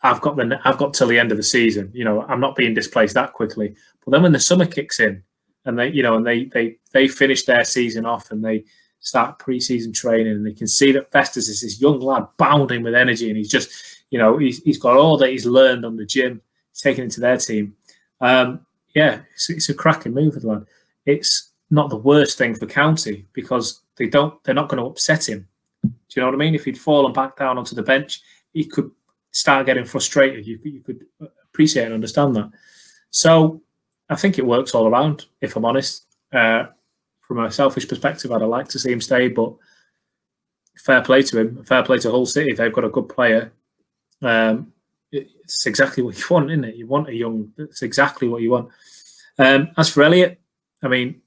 I've 0.02 0.20
got 0.20 0.36
the 0.36 0.60
I've 0.64 0.78
got 0.78 0.94
till 0.94 1.06
the 1.06 1.18
end 1.18 1.30
of 1.30 1.36
the 1.36 1.44
season. 1.44 1.90
You 1.92 2.04
know, 2.04 2.22
I'm 2.22 2.40
not 2.40 2.56
being 2.56 2.74
displaced 2.74 3.14
that 3.14 3.32
quickly. 3.32 3.76
But 4.04 4.12
then 4.12 4.22
when 4.22 4.32
the 4.32 4.40
summer 4.40 4.66
kicks 4.66 5.00
in, 5.00 5.22
and 5.66 5.78
they, 5.78 5.88
you 5.88 6.02
know, 6.02 6.16
and 6.16 6.26
they 6.26 6.44
they 6.44 6.78
they 6.92 7.08
finish 7.08 7.44
their 7.44 7.64
season 7.64 8.06
off 8.06 8.30
and 8.30 8.42
they 8.42 8.64
start 9.00 9.38
preseason 9.38 9.92
training, 9.92 10.32
and 10.32 10.46
they 10.46 10.52
can 10.52 10.66
see 10.66 10.92
that 10.92 11.12
Festus 11.12 11.48
is 11.48 11.60
this 11.60 11.80
young 11.80 12.00
lad 12.00 12.26
bounding 12.38 12.82
with 12.82 12.94
energy, 12.94 13.28
and 13.28 13.36
he's 13.36 13.50
just, 13.50 13.70
you 14.10 14.18
know, 14.18 14.38
he's, 14.38 14.62
he's 14.62 14.78
got 14.78 14.96
all 14.96 15.16
that 15.18 15.30
he's 15.30 15.46
learned 15.46 15.84
on 15.84 15.96
the 15.96 16.06
gym, 16.06 16.40
taken 16.74 17.04
into 17.04 17.20
their 17.20 17.36
team. 17.36 17.76
Um, 18.20 18.66
yeah, 18.94 19.20
it's, 19.34 19.50
it's 19.50 19.68
a 19.68 19.74
cracking 19.74 20.14
move 20.14 20.34
for 20.34 20.40
the 20.40 20.48
lad. 20.48 20.66
It's 21.04 21.52
not 21.70 21.90
the 21.90 21.96
worst 21.96 22.38
thing 22.38 22.54
for 22.54 22.66
County 22.66 23.26
because 23.32 23.82
they 23.96 24.06
don't 24.06 24.42
they're 24.44 24.54
not 24.54 24.68
going 24.68 24.82
to 24.82 24.88
upset 24.88 25.28
him. 25.28 25.46
Do 25.82 25.90
you 26.14 26.22
know 26.22 26.28
what 26.28 26.34
I 26.34 26.38
mean? 26.38 26.54
If 26.54 26.64
he'd 26.64 26.78
fallen 26.78 27.12
back 27.12 27.36
down 27.36 27.58
onto 27.58 27.74
the 27.74 27.82
bench, 27.82 28.22
he 28.52 28.64
could 28.64 28.90
start 29.32 29.66
getting 29.66 29.84
frustrated. 29.84 30.46
You, 30.46 30.58
you 30.62 30.80
could 30.80 31.04
appreciate 31.44 31.84
and 31.84 31.94
understand 31.94 32.34
that. 32.36 32.50
So 33.10 33.62
I 34.08 34.16
think 34.16 34.38
it 34.38 34.46
works 34.46 34.74
all 34.74 34.86
around. 34.86 35.26
If 35.40 35.56
I'm 35.56 35.64
honest, 35.64 36.06
uh, 36.32 36.66
from 37.20 37.44
a 37.44 37.50
selfish 37.50 37.88
perspective, 37.88 38.30
I'd 38.30 38.42
like 38.42 38.68
to 38.68 38.78
see 38.78 38.92
him 38.92 39.00
stay, 39.00 39.28
but 39.28 39.54
fair 40.78 41.02
play 41.02 41.22
to 41.22 41.40
him. 41.40 41.64
Fair 41.64 41.82
play 41.82 41.98
to 41.98 42.10
Hull 42.10 42.26
City. 42.26 42.52
They've 42.52 42.72
got 42.72 42.84
a 42.84 42.90
good 42.90 43.08
player. 43.08 43.52
Um, 44.22 44.72
it's 45.12 45.66
exactly 45.66 46.02
what 46.02 46.18
you 46.18 46.24
want, 46.30 46.50
isn't 46.50 46.64
it? 46.64 46.76
You 46.76 46.86
want 46.86 47.08
a 47.08 47.14
young. 47.14 47.52
It's 47.58 47.82
exactly 47.82 48.28
what 48.28 48.42
you 48.42 48.50
want. 48.50 48.68
Um, 49.38 49.70
as 49.76 49.90
for 49.90 50.02
Elliot, 50.02 50.40
I 50.82 50.88
mean, 50.88 51.20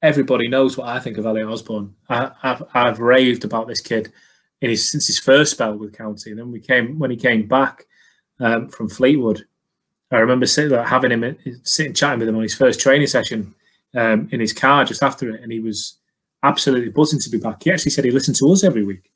everybody 0.00 0.48
knows 0.48 0.76
what 0.76 0.88
I 0.88 0.98
think 0.98 1.18
of 1.18 1.26
Elliot 1.26 1.48
Osborne. 1.48 1.94
I, 2.08 2.32
have 2.40 2.64
I've 2.74 2.98
raved 2.98 3.44
about 3.44 3.68
this 3.68 3.80
kid 3.80 4.12
in 4.60 4.70
his 4.70 4.90
since 4.90 5.06
his 5.06 5.18
first 5.18 5.52
spell 5.52 5.76
with 5.76 5.96
County, 5.96 6.30
and 6.30 6.38
then 6.38 6.50
we 6.50 6.60
came 6.60 6.98
when 6.98 7.10
he 7.10 7.16
came 7.16 7.46
back 7.46 7.86
um, 8.40 8.68
from 8.68 8.88
Fleetwood. 8.88 9.44
I 10.12 10.18
remember 10.18 10.46
sitting 10.46 10.78
having 10.78 11.10
him 11.10 11.36
sitting 11.64 11.94
chatting 11.94 12.20
with 12.20 12.28
him 12.28 12.36
on 12.36 12.42
his 12.42 12.54
first 12.54 12.80
training 12.80 13.06
session 13.06 13.54
um, 13.96 14.28
in 14.30 14.40
his 14.40 14.52
car 14.52 14.84
just 14.84 15.02
after 15.02 15.30
it, 15.30 15.42
and 15.42 15.50
he 15.50 15.60
was 15.60 15.98
absolutely 16.42 16.90
buzzing 16.90 17.20
to 17.20 17.30
be 17.30 17.38
back. 17.38 17.62
He 17.62 17.70
actually 17.70 17.92
said 17.92 18.04
he 18.04 18.10
listened 18.10 18.36
to 18.36 18.52
us 18.52 18.62
every 18.62 18.84
week. 18.84 19.10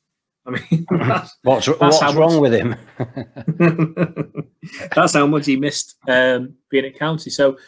I 0.47 0.51
mean, 0.51 0.87
that's, 0.91 1.37
what's, 1.43 1.67
that's 1.67 1.79
what's 1.79 2.15
wrong 2.15 2.41
much, 2.41 2.41
with 2.41 2.55
him? 2.55 2.77
that's 4.95 5.15
how 5.15 5.27
much 5.27 5.47
he 5.47 5.57
missed 5.57 5.97
um, 6.09 6.55
being 6.71 6.85
at 6.85 6.99
County. 6.99 7.31
So, 7.31 7.59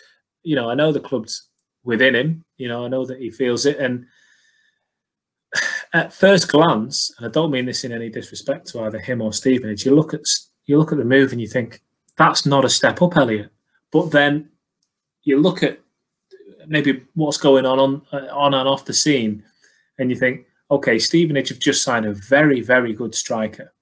you 0.43 0.57
know, 0.57 0.70
I 0.70 0.74
know 0.74 0.93
the 0.93 1.01
club's 1.01 1.49
within 1.85 2.14
him. 2.14 2.45
You 2.57 2.68
know, 2.68 2.85
I 2.85 2.89
know 2.89 3.05
that 3.05 3.18
he 3.18 3.31
feels 3.31 3.66
it. 3.66 3.79
And 3.79 4.07
at 5.93 6.12
first 6.12 6.49
glance, 6.49 7.12
and 7.18 7.26
I 7.26 7.31
don't 7.31 7.51
mean 7.51 7.66
this 7.66 7.85
in 7.85 7.93
any 7.93 8.11
disrespect 8.11 8.68
to 8.68 8.83
either 8.83 9.01
him 9.01 9.20
or 9.20 9.33
Stevenage, 9.33 9.85
you 9.85 9.95
look 9.95 10.14
at 10.14 10.20
you 10.66 10.79
look 10.79 10.93
at 10.93 10.99
the 10.99 11.05
move 11.05 11.33
and 11.33 11.41
you 11.41 11.49
think 11.49 11.81
that's 12.18 12.44
not 12.44 12.64
a 12.64 12.68
step 12.68 13.00
up, 13.00 13.16
Elliot. 13.16 13.50
But 13.90 14.10
then 14.10 14.50
you 15.22 15.40
look 15.40 15.62
at 15.62 15.80
maybe 16.66 17.04
what's 17.14 17.38
going 17.38 17.64
on 17.64 17.78
on 17.78 18.02
uh, 18.12 18.26
on 18.32 18.52
and 18.52 18.68
off 18.68 18.84
the 18.84 18.92
scene, 18.92 19.42
and 19.98 20.10
you 20.10 20.16
think, 20.16 20.44
okay, 20.70 20.98
Stevenage 20.98 21.48
have 21.48 21.58
just 21.58 21.82
signed 21.82 22.04
a 22.04 22.12
very 22.12 22.60
very 22.60 22.92
good 22.92 23.14
striker. 23.14 23.72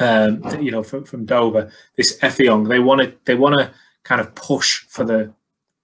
Um, 0.00 0.44
you 0.60 0.70
know, 0.70 0.84
from, 0.84 1.04
from 1.04 1.24
Dover, 1.24 1.72
this 1.96 2.18
Effiong, 2.20 2.68
they 2.68 2.78
want 2.78 3.02
to 3.02 3.14
they 3.24 3.34
want 3.34 3.58
to 3.58 3.72
kind 4.04 4.20
of 4.20 4.34
push 4.34 4.86
for 4.88 5.04
the 5.04 5.32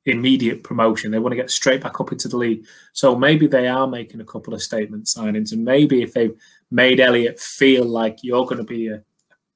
immediate 0.06 0.62
promotion. 0.62 1.10
They 1.10 1.18
want 1.18 1.32
to 1.32 1.36
get 1.36 1.50
straight 1.50 1.80
back 1.80 2.00
up 2.00 2.12
into 2.12 2.28
the 2.28 2.36
league. 2.36 2.64
So 2.92 3.16
maybe 3.16 3.46
they 3.46 3.66
are 3.68 3.86
making 3.86 4.20
a 4.20 4.24
couple 4.24 4.54
of 4.54 4.62
statement 4.62 5.06
signings, 5.06 5.52
and 5.52 5.64
maybe 5.64 6.02
if 6.02 6.14
they've 6.14 6.36
made 6.70 7.00
Elliot 7.00 7.40
feel 7.40 7.84
like 7.84 8.18
you're 8.22 8.44
going 8.44 8.58
to 8.58 8.64
be 8.64 8.88
a, 8.88 9.02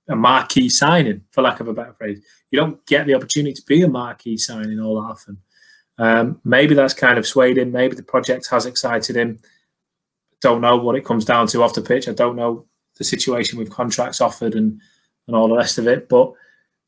a 0.08 0.16
marquee 0.16 0.68
signing, 0.68 1.22
for 1.30 1.42
lack 1.42 1.60
of 1.60 1.68
a 1.68 1.72
better 1.72 1.92
phrase, 1.92 2.24
you 2.50 2.58
don't 2.58 2.84
get 2.86 3.06
the 3.06 3.14
opportunity 3.14 3.52
to 3.54 3.62
be 3.66 3.82
a 3.82 3.88
marquee 3.88 4.36
signing 4.36 4.80
all 4.80 5.00
that 5.00 5.08
often. 5.08 5.38
Um, 5.98 6.40
maybe 6.44 6.74
that's 6.74 6.94
kind 6.94 7.18
of 7.18 7.26
swayed 7.26 7.58
him. 7.58 7.72
Maybe 7.72 7.96
the 7.96 8.02
project 8.02 8.48
has 8.50 8.66
excited 8.66 9.16
him. 9.16 9.40
Don't 10.40 10.60
know 10.60 10.76
what 10.76 10.96
it 10.96 11.04
comes 11.04 11.24
down 11.24 11.48
to 11.48 11.62
off 11.62 11.74
the 11.74 11.82
pitch. 11.82 12.08
I 12.08 12.12
don't 12.12 12.36
know 12.36 12.66
the 12.96 13.04
situation 13.04 13.58
with 13.58 13.70
contracts 13.70 14.20
offered 14.20 14.54
and 14.54 14.80
and 15.26 15.36
all 15.36 15.48
the 15.48 15.56
rest 15.56 15.78
of 15.78 15.86
it. 15.86 16.08
But 16.08 16.32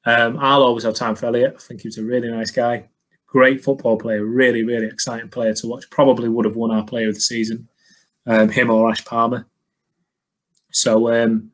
um, 0.05 0.39
I'll 0.39 0.63
always 0.63 0.85
have 0.85 0.95
time 0.95 1.15
for 1.15 1.27
Elliot. 1.27 1.55
I 1.57 1.61
think 1.61 1.83
he 1.83 1.89
was 1.89 1.99
a 1.99 2.05
really 2.05 2.31
nice 2.31 2.51
guy 2.51 2.89
great 3.31 3.63
football 3.63 3.97
player, 3.97 4.25
really, 4.25 4.65
really 4.65 4.87
exciting 4.87 5.29
player 5.29 5.55
to 5.55 5.67
watch. 5.69 5.89
Probably 5.89 6.29
would 6.29 6.45
have 6.45 6.57
won 6.57 6.73
our 6.73 6.85
player 6.85 7.09
of 7.09 7.15
the 7.15 7.21
season, 7.21 7.69
um, 8.27 8.49
him 8.51 8.71
or 8.71 8.91
Ash 8.91 9.05
Palmer. 9.05 9.47
So 10.73 11.13
um, 11.13 11.53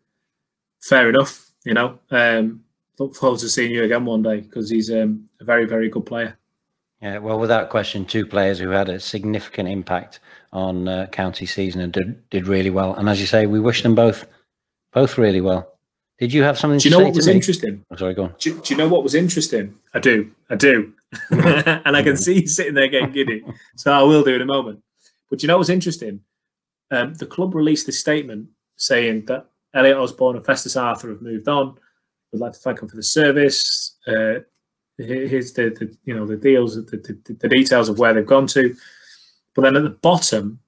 fair 0.83 1.09
enough, 1.09 1.45
you 1.67 1.75
know. 1.75 1.99
Um, 2.11 2.62
look 2.99 3.14
forward 3.14 3.41
to 3.41 3.49
seeing 3.49 3.73
you 3.73 3.85
again 3.85 4.07
one 4.07 4.23
day 4.23 4.41
because 4.41 4.71
he's 4.71 4.91
um, 4.91 5.29
a 5.41 5.45
very, 5.45 5.67
very 5.67 5.91
good 5.91 6.07
player. 6.07 6.39
Yeah, 7.03 7.19
well, 7.19 7.39
without 7.39 7.69
question, 7.69 8.07
two 8.07 8.25
players 8.25 8.59
who 8.59 8.71
had 8.71 8.89
a 8.89 8.99
significant 8.99 9.69
impact 9.69 10.21
on 10.53 10.89
uh, 10.89 11.07
county 11.12 11.45
season 11.45 11.83
and 11.83 11.93
did, 11.93 12.31
did 12.31 12.47
really 12.47 12.71
well. 12.71 12.95
And 12.95 13.09
as 13.11 13.21
you 13.21 13.27
say, 13.27 13.45
we 13.45 13.61
wish 13.61 13.83
them 13.83 13.95
both 13.95 14.27
both 14.93 15.19
really 15.19 15.43
well. 15.43 15.75
Did 16.19 16.33
you 16.33 16.43
have 16.43 16.59
something? 16.59 16.79
Do 16.79 16.89
you 16.89 16.97
know 16.97 17.05
what 17.05 17.14
was 17.14 17.27
me? 17.27 17.35
interesting? 17.35 17.85
Oh, 17.91 17.97
sorry, 17.97 18.14
go 18.14 18.25
on. 18.25 18.35
Do, 18.39 18.59
do, 18.62 18.73
you 18.73 18.79
know 18.79 18.89
what 18.89 19.03
was 19.03 19.14
interesting? 19.14 19.75
I 19.93 19.99
do, 19.99 20.33
I 20.49 20.55
do, 20.55 20.95
and 21.31 21.95
I 21.95 22.03
can 22.03 22.17
see 22.17 22.41
you 22.41 22.47
sitting 22.47 22.73
there 22.73 22.89
getting 22.89 23.12
giddy. 23.12 23.45
So 23.77 23.93
I 23.93 24.03
will 24.03 24.25
do 24.25 24.35
in 24.35 24.41
a 24.41 24.47
moment. 24.47 24.83
But 25.29 25.43
you 25.43 25.49
know 25.49 25.59
what's 25.59 25.69
interesting? 25.69 26.21
Um, 26.91 27.12
the 27.14 27.27
club 27.27 27.55
released 27.55 27.89
a 27.89 27.93
statement 27.93 28.49
saying 28.77 29.27
that 29.27 29.51
Elliot 29.77 29.99
Osborne 29.99 30.37
and 30.37 30.45
Festus 30.45 30.77
Arthur 30.77 31.11
have 31.11 31.22
moved 31.22 31.49
on. 31.49 31.79
We'd 32.33 32.41
like 32.41 32.53
to 32.53 32.59
thank 32.59 32.81
them 32.81 32.89
for 32.89 32.97
the 32.97 33.03
service. 33.03 33.97
Uh, 34.07 34.41
here's 34.99 35.53
the, 35.53 35.70
the, 35.70 35.97
you 36.05 36.14
know 36.14 36.27
the 36.27 36.37
deals, 36.37 36.77
the, 36.77 36.97
the, 36.97 37.35
the 37.35 37.49
details 37.49 37.89
of 37.89 37.99
where 37.99 38.14
they've 38.14 38.27
gone 38.27 38.47
to. 38.49 38.74
But 39.55 39.62
then 39.62 39.77
at 39.77 39.83
the 39.85 39.91
bottom, 39.91 40.61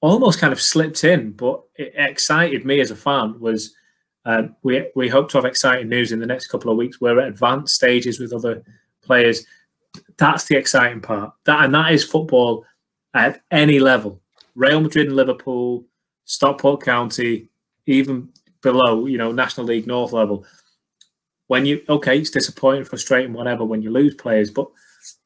almost 0.00 0.38
kind 0.38 0.52
of 0.52 0.60
slipped 0.60 1.02
in, 1.04 1.32
but 1.32 1.62
it 1.76 1.92
excited 1.96 2.66
me 2.66 2.80
as 2.80 2.90
a 2.90 2.96
fan 2.96 3.40
was 3.40 3.74
um, 4.26 4.56
we 4.62 4.90
we 4.94 5.08
hope 5.08 5.30
to 5.30 5.38
have 5.38 5.44
exciting 5.44 5.88
news 5.88 6.12
in 6.12 6.20
the 6.20 6.26
next 6.26 6.48
couple 6.48 6.70
of 6.70 6.76
weeks. 6.76 7.00
We're 7.00 7.20
at 7.20 7.28
advanced 7.28 7.74
stages 7.74 8.20
with 8.20 8.32
other 8.32 8.62
players. 9.02 9.46
That's 10.18 10.44
the 10.44 10.56
exciting 10.56 11.00
part. 11.00 11.32
That 11.44 11.64
and 11.64 11.74
that 11.74 11.92
is 11.92 12.04
football 12.04 12.64
at 13.14 13.42
any 13.50 13.78
level. 13.78 14.20
Real 14.54 14.80
Madrid 14.80 15.06
and 15.06 15.16
Liverpool, 15.16 15.84
Stockport 16.24 16.82
County, 16.82 17.48
even 17.86 18.30
below, 18.62 19.06
you 19.06 19.18
know, 19.18 19.32
National 19.32 19.66
League 19.66 19.86
North 19.86 20.12
level. 20.12 20.44
When 21.46 21.66
you 21.66 21.82
okay, 21.88 22.18
it's 22.18 22.30
disappointing, 22.30 22.84
frustrating, 22.84 23.32
whatever. 23.32 23.64
When 23.64 23.82
you 23.82 23.90
lose 23.90 24.14
players, 24.14 24.50
but 24.50 24.68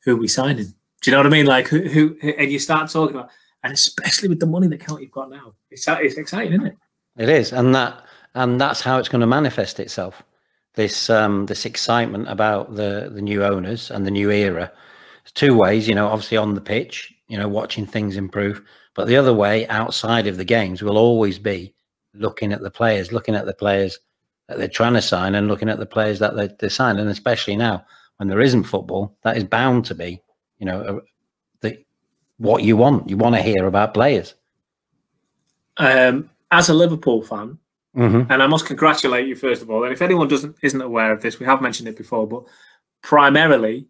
who 0.04 0.16
we 0.16 0.28
signing? 0.28 0.74
Do 1.02 1.10
you 1.10 1.12
know 1.12 1.18
what 1.18 1.26
I 1.26 1.30
mean? 1.30 1.46
Like 1.46 1.68
who, 1.68 1.82
who 1.82 2.18
and 2.20 2.50
you 2.50 2.58
start 2.58 2.90
talking 2.90 3.16
about, 3.16 3.30
and 3.62 3.72
especially 3.72 4.28
with 4.28 4.40
the 4.40 4.46
money 4.46 4.66
that 4.66 4.80
County 4.80 5.04
have 5.04 5.12
got 5.12 5.30
now, 5.30 5.54
it's 5.70 5.86
it's 5.86 6.16
exciting, 6.16 6.54
isn't 6.54 6.66
it? 6.66 6.76
It 7.16 7.28
is, 7.28 7.52
and 7.52 7.74
that 7.74 8.04
and 8.34 8.60
that's 8.60 8.80
how 8.80 8.98
it's 8.98 9.08
going 9.08 9.20
to 9.20 9.26
manifest 9.26 9.78
itself. 9.78 10.22
This 10.74 11.08
um, 11.08 11.46
this 11.46 11.64
excitement 11.64 12.28
about 12.28 12.74
the 12.74 13.10
the 13.12 13.22
new 13.22 13.44
owners 13.44 13.90
and 13.90 14.04
the 14.04 14.10
new 14.10 14.30
era. 14.30 14.72
two 15.34 15.54
ways, 15.54 15.86
you 15.86 15.94
know, 15.94 16.08
obviously 16.08 16.36
on 16.36 16.54
the 16.54 16.60
pitch, 16.60 17.14
you 17.28 17.38
know, 17.38 17.48
watching 17.48 17.86
things 17.86 18.16
improve, 18.16 18.62
but 18.94 19.06
the 19.06 19.16
other 19.16 19.34
way 19.34 19.68
outside 19.68 20.26
of 20.26 20.36
the 20.36 20.44
games 20.44 20.82
will 20.82 20.98
always 20.98 21.38
be 21.38 21.74
looking 22.14 22.52
at 22.52 22.60
the 22.60 22.70
players, 22.70 23.12
looking 23.12 23.34
at 23.34 23.46
the 23.46 23.54
players 23.54 23.98
that 24.48 24.58
they're 24.58 24.68
trying 24.68 24.94
to 24.94 25.02
sign, 25.02 25.34
and 25.34 25.48
looking 25.48 25.68
at 25.68 25.78
the 25.78 25.86
players 25.86 26.18
that 26.18 26.36
they're, 26.36 26.54
they're 26.58 26.70
signing, 26.70 27.02
and 27.02 27.10
especially 27.10 27.56
now 27.56 27.84
when 28.16 28.28
there 28.28 28.40
isn't 28.40 28.64
football, 28.64 29.16
that 29.22 29.36
is 29.36 29.44
bound 29.44 29.84
to 29.86 29.94
be, 29.94 30.20
you 30.58 30.66
know, 30.66 31.00
the 31.60 31.78
what 32.38 32.62
you 32.62 32.76
want. 32.76 33.08
You 33.08 33.16
want 33.16 33.34
to 33.34 33.42
hear 33.42 33.66
about 33.66 33.94
players. 33.94 34.34
Um, 35.76 36.30
as 36.50 36.68
a 36.68 36.74
Liverpool 36.74 37.22
fan, 37.22 37.58
Mm-hmm. 37.98 38.30
And 38.30 38.42
I 38.42 38.46
must 38.46 38.66
congratulate 38.66 39.26
you 39.26 39.34
first 39.34 39.60
of 39.60 39.70
all. 39.70 39.82
And 39.84 39.92
if 39.92 40.02
anyone 40.02 40.28
doesn't 40.28 40.56
isn't 40.62 40.80
aware 40.80 41.12
of 41.12 41.20
this, 41.20 41.40
we 41.40 41.46
have 41.46 41.60
mentioned 41.60 41.88
it 41.88 41.96
before, 41.96 42.28
but 42.28 42.44
primarily, 43.02 43.86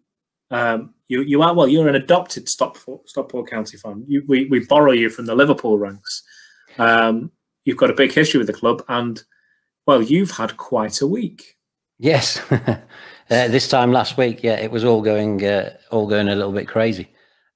um, 0.49 0.93
you 1.07 1.21
you 1.21 1.41
are 1.43 1.53
well. 1.53 1.67
You're 1.67 1.87
an 1.87 1.95
adopted 1.95 2.49
Stockport, 2.49 3.07
Stockport 3.07 3.49
County 3.49 3.77
fan. 3.77 4.03
You, 4.07 4.23
we 4.27 4.45
we 4.45 4.65
borrow 4.65 4.93
you 4.93 5.09
from 5.09 5.25
the 5.25 5.35
Liverpool 5.35 5.77
ranks. 5.77 6.23
Um, 6.79 7.31
you've 7.69 7.77
got 7.77 7.89
a 7.89 7.95
big 7.95 8.11
history 8.11 8.37
with 8.37 8.47
the 8.47 8.53
club, 8.53 8.83
and 8.89 9.23
well, 9.85 10.01
you've 10.01 10.31
had 10.31 10.57
quite 10.57 11.01
a 11.01 11.07
week. 11.07 11.57
Yes, 11.97 12.41
uh, 12.51 12.77
this 13.29 13.67
time 13.67 13.91
last 13.91 14.17
week, 14.17 14.43
yeah, 14.43 14.59
it 14.59 14.71
was 14.71 14.83
all 14.83 15.01
going 15.01 15.45
uh, 15.45 15.77
all 15.91 16.07
going 16.07 16.27
a 16.27 16.35
little 16.35 16.53
bit 16.53 16.67
crazy. 16.67 17.07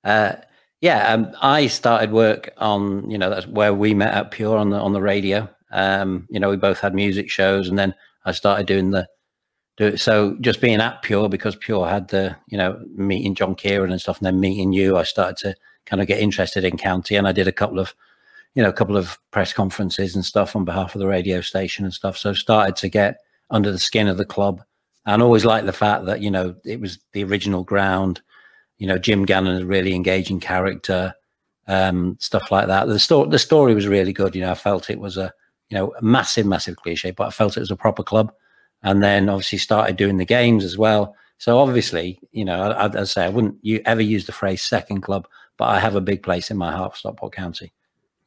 Uh, 0.03 0.34
yeah, 0.80 1.14
um, 1.14 1.32
I 1.41 1.68
started 1.68 2.11
work 2.11 2.53
on 2.57 3.09
you 3.09 3.18
know 3.18 3.30
that's 3.30 3.47
where 3.47 3.74
we 3.74 3.93
met 3.93 4.14
at 4.14 4.32
Pure 4.32 4.57
on 4.57 4.70
the 4.70 4.78
on 4.80 4.93
the 4.93 5.01
radio, 5.01 5.49
um, 5.74 6.28
you 6.30 6.39
know, 6.39 6.49
we 6.49 6.55
both 6.55 6.80
had 6.80 6.93
music 6.93 7.30
shows, 7.30 7.68
and 7.68 7.78
then 7.78 7.93
I 8.26 8.32
started 8.32 8.68
doing 8.68 8.91
the 8.91 9.07
do 9.76 9.88
it. 9.88 9.99
So 9.99 10.38
just 10.39 10.61
being 10.61 10.80
at 10.80 11.01
Pure 11.01 11.30
because 11.30 11.55
Pure 11.55 11.88
had 11.88 12.07
the 12.09 12.38
you 12.47 12.57
know 12.57 12.80
meeting 12.95 13.36
John 13.36 13.55
Kieran 13.55 13.91
and 13.91 13.99
stuff, 13.99 14.20
and 14.20 14.26
then 14.26 14.39
meeting 14.39 14.72
you, 14.72 14.97
I 14.97 15.03
started 15.03 15.38
to 15.38 15.55
kind 15.86 16.01
of 16.01 16.07
get 16.07 16.20
interested 16.20 16.64
in 16.64 16.78
county, 16.78 17.16
and 17.16 17.28
I 17.28 17.32
did 17.32 17.47
a 17.47 17.51
couple 17.51 17.80
of 17.80 17.93
you 18.56 18.64
know 18.64 18.70
a 18.70 18.74
couple 18.74 18.97
of 18.97 19.20
press 19.32 19.54
conferences 19.54 20.16
and 20.16 20.26
stuff 20.26 20.56
on 20.56 20.66
behalf 20.66 20.95
of 20.95 20.99
the 20.99 21.08
radio 21.08 21.41
station 21.41 21.86
and 21.86 21.93
stuff. 21.93 22.18
So 22.18 22.34
started 22.34 22.76
to 22.78 22.89
get 22.89 23.20
under 23.49 23.72
the 23.72 23.80
skin 23.80 24.08
of 24.08 24.18
the 24.18 24.26
club, 24.26 24.64
and 25.06 25.22
always 25.22 25.45
liked 25.45 25.66
the 25.66 25.74
fact 25.74 26.06
that 26.06 26.22
you 26.22 26.32
know 26.32 26.56
it 26.66 26.80
was 26.80 26.99
the 27.14 27.24
original 27.24 27.64
ground. 27.64 28.22
You 28.78 28.88
know, 28.88 28.97
Jim 28.97 29.26
Gannon 29.26 29.56
is 29.56 29.64
a 29.64 29.68
really 29.68 29.93
engaging 29.93 30.39
character, 30.39 31.14
um, 31.68 32.18
stuff 32.20 32.51
like 32.51 32.68
that. 32.68 32.88
The 32.88 32.99
story, 32.99 33.30
the 33.30 33.39
story 33.39 33.74
was 33.74 33.88
really 33.88 34.14
good. 34.14 34.36
You 34.36 34.41
know, 34.41 34.51
I 34.51 34.56
felt 34.56 34.89
it 34.89 34.99
was 34.99 35.18
a 35.18 35.34
you 35.74 35.80
know, 35.80 35.91
a 35.97 36.04
massive, 36.04 36.45
massive 36.45 36.76
cliche, 36.76 37.10
but 37.10 37.26
I 37.26 37.32
felt 37.32 37.58
it 37.58 37.62
was 37.62 37.72
a 37.72 37.76
proper 37.76 38.04
club. 38.04 38.32
And 38.84 39.01
then 39.01 39.28
obviously 39.28 39.58
started 39.58 39.95
doing 39.95 40.18
the 40.18 40.26
games 40.26 40.64
as 40.64 40.78
well. 40.78 41.16
So 41.39 41.58
obviously, 41.58 42.20
you 42.32 42.45
know, 42.45 42.62
I, 42.62 42.86
would 42.86 43.08
say 43.08 43.26
I 43.26 43.30
wouldn't 43.30 43.58
you 43.64 43.82
ever 43.86 44.01
use 44.01 44.28
the 44.28 44.32
phrase 44.32 44.62
second 44.62 45.01
club, 45.01 45.28
but 45.58 45.70
I 45.70 45.80
have 45.80 45.95
a 45.95 46.01
big 46.01 46.22
place 46.22 46.51
in 46.51 46.58
my 46.58 46.72
heart 46.72 46.93
for 46.93 46.99
Stockport 46.99 47.34
County. 47.34 47.74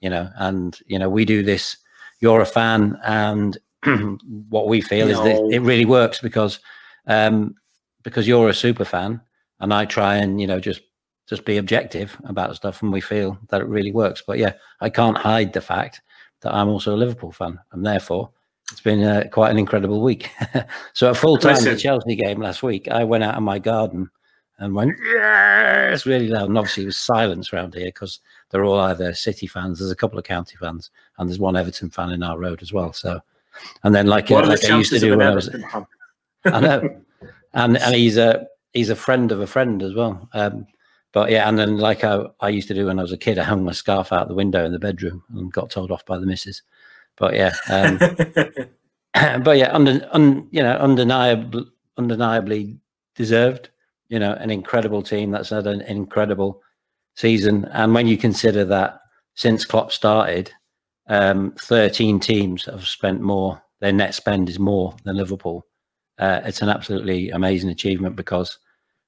You 0.01 0.11
know, 0.11 0.30
and 0.36 0.78
you 0.86 0.99
know 0.99 1.09
we 1.09 1.24
do 1.24 1.42
this. 1.42 1.76
You're 2.20 2.40
a 2.40 2.47
fan, 2.47 2.99
and 3.05 3.59
what 4.49 4.68
we 4.68 4.80
feel 4.80 5.07
no. 5.07 5.12
is 5.12 5.18
that 5.18 5.55
it 5.55 5.61
really 5.61 5.84
works 5.84 6.20
because 6.20 6.61
um, 7.07 7.55
because 8.03 8.26
you're 8.26 8.49
a 8.49 8.55
super 8.55 8.84
fan, 8.84 9.20
and 9.61 9.72
I 9.72 9.84
try 9.84 10.16
and 10.16 10.40
you 10.40 10.47
know 10.47 10.61
just 10.61 10.82
just 11.26 11.44
be 11.44 11.57
objective 11.57 12.16
about 12.24 12.57
stuff, 12.57 12.82
and 12.82 12.92
we 12.92 13.01
feel 13.01 13.38
that 13.49 13.61
it 13.61 13.68
really 13.68 13.92
works. 13.92 14.22
But 14.26 14.38
yeah, 14.38 14.53
I 14.80 14.90
can't 14.90 15.18
hide 15.18 15.53
the 15.53 15.61
fact 15.61 16.03
that 16.42 16.55
I'm 16.55 16.68
also 16.68 16.94
a 16.94 16.97
Liverpool 16.97 17.32
fan, 17.32 17.59
and 17.72 17.84
therefore 17.84 18.30
it's 18.70 18.80
been 18.80 19.03
uh, 19.03 19.24
quite 19.30 19.51
an 19.51 19.59
incredible 19.59 20.03
week. 20.03 20.30
so 20.92 21.11
at 21.11 21.16
full 21.16 21.38
time, 21.38 21.62
the 21.62 21.76
Chelsea 21.76 22.16
game 22.16 22.40
last 22.40 22.62
week, 22.62 22.88
I 22.88 23.05
went 23.05 23.24
out 23.24 23.36
in 23.36 23.42
my 23.44 23.59
garden 23.59 24.11
and 24.59 24.74
went 24.74 24.97
yes 25.05 26.07
really 26.07 26.28
loud, 26.28 26.49
and 26.49 26.59
obviously 26.59 26.84
it 26.84 26.86
was 26.86 26.97
silence 26.97 27.53
around 27.53 27.74
here 27.74 27.86
because 27.86 28.20
they're 28.51 28.64
all 28.64 28.78
either 28.80 29.14
City 29.14 29.47
fans. 29.47 29.78
There's 29.78 29.90
a 29.90 29.97
couple 29.97 30.18
of 30.18 30.24
County 30.24 30.57
fans, 30.57 30.90
and 31.18 31.28
there's 31.28 31.38
one 31.38 31.57
Everton 31.57 31.90
fan 31.90 32.11
in 32.11 32.22
our 32.22 32.38
road 32.38 32.62
as 32.62 32.72
well. 32.72 32.92
So, 32.92 33.20
and 33.82 33.94
then 33.94 34.07
like, 34.07 34.30
uh, 34.30 34.47
like 34.47 34.64
I 34.64 34.76
used 34.76 34.92
to 34.92 35.01
do 35.01 35.16
when 35.16 35.26
I 35.26 35.34
was, 35.34 35.49
I 36.44 36.61
know, 36.61 37.01
and 37.55 37.76
and 37.76 37.94
he's 37.94 38.16
a 38.16 38.47
he's 38.72 38.90
a 38.90 38.97
friend 38.97 39.32
of 39.32 39.40
a 39.40 39.47
friend 39.47 39.82
as 39.82 39.94
well. 39.94 40.28
Um, 40.32 40.66
but 41.12 41.30
yeah, 41.30 41.49
and 41.49 41.59
then 41.59 41.78
like 41.78 42.05
I, 42.05 42.24
I 42.40 42.51
used 42.51 42.68
to 42.68 42.74
do 42.74 42.86
when 42.86 42.99
I 42.99 43.03
was 43.03 43.12
a 43.12 43.16
kid, 43.16 43.38
I 43.38 43.44
hung 43.44 43.64
my 43.64 43.72
scarf 43.72 44.12
out 44.12 44.28
the 44.28 44.34
window 44.34 44.64
in 44.64 44.72
the 44.72 44.78
bedroom 44.78 45.24
and 45.34 45.53
got 45.53 45.70
told 45.70 45.90
off 45.90 46.05
by 46.05 46.18
the 46.18 46.26
missus. 46.26 46.62
But 47.16 47.34
yeah, 47.34 47.55
um, 47.70 47.99
but 49.42 49.57
yeah, 49.57 49.72
under, 49.72 50.07
un, 50.12 50.47
you 50.51 50.62
know, 50.62 50.76
undeniably, 50.76 51.64
undeniably 51.97 52.78
deserved. 53.14 53.70
You 54.09 54.18
know, 54.18 54.34
an 54.34 54.51
incredible 54.51 55.03
team 55.03 55.30
that's 55.30 55.49
had 55.51 55.66
an 55.66 55.80
incredible 55.80 56.62
season, 57.16 57.64
and 57.72 57.92
when 57.92 58.06
you 58.06 58.16
consider 58.16 58.64
that 58.66 59.00
since 59.34 59.64
Klopp 59.64 59.90
started, 59.90 60.52
um, 61.08 61.52
13 61.58 62.20
teams 62.20 62.64
have 62.66 62.86
spent 62.86 63.20
more. 63.20 63.60
Their 63.80 63.92
net 63.92 64.14
spend 64.14 64.48
is 64.48 64.58
more 64.58 64.94
than 65.04 65.16
Liverpool. 65.16 65.66
Uh, 66.18 66.40
it's 66.44 66.62
an 66.62 66.68
absolutely 66.68 67.30
amazing 67.30 67.70
achievement 67.70 68.16
because, 68.16 68.58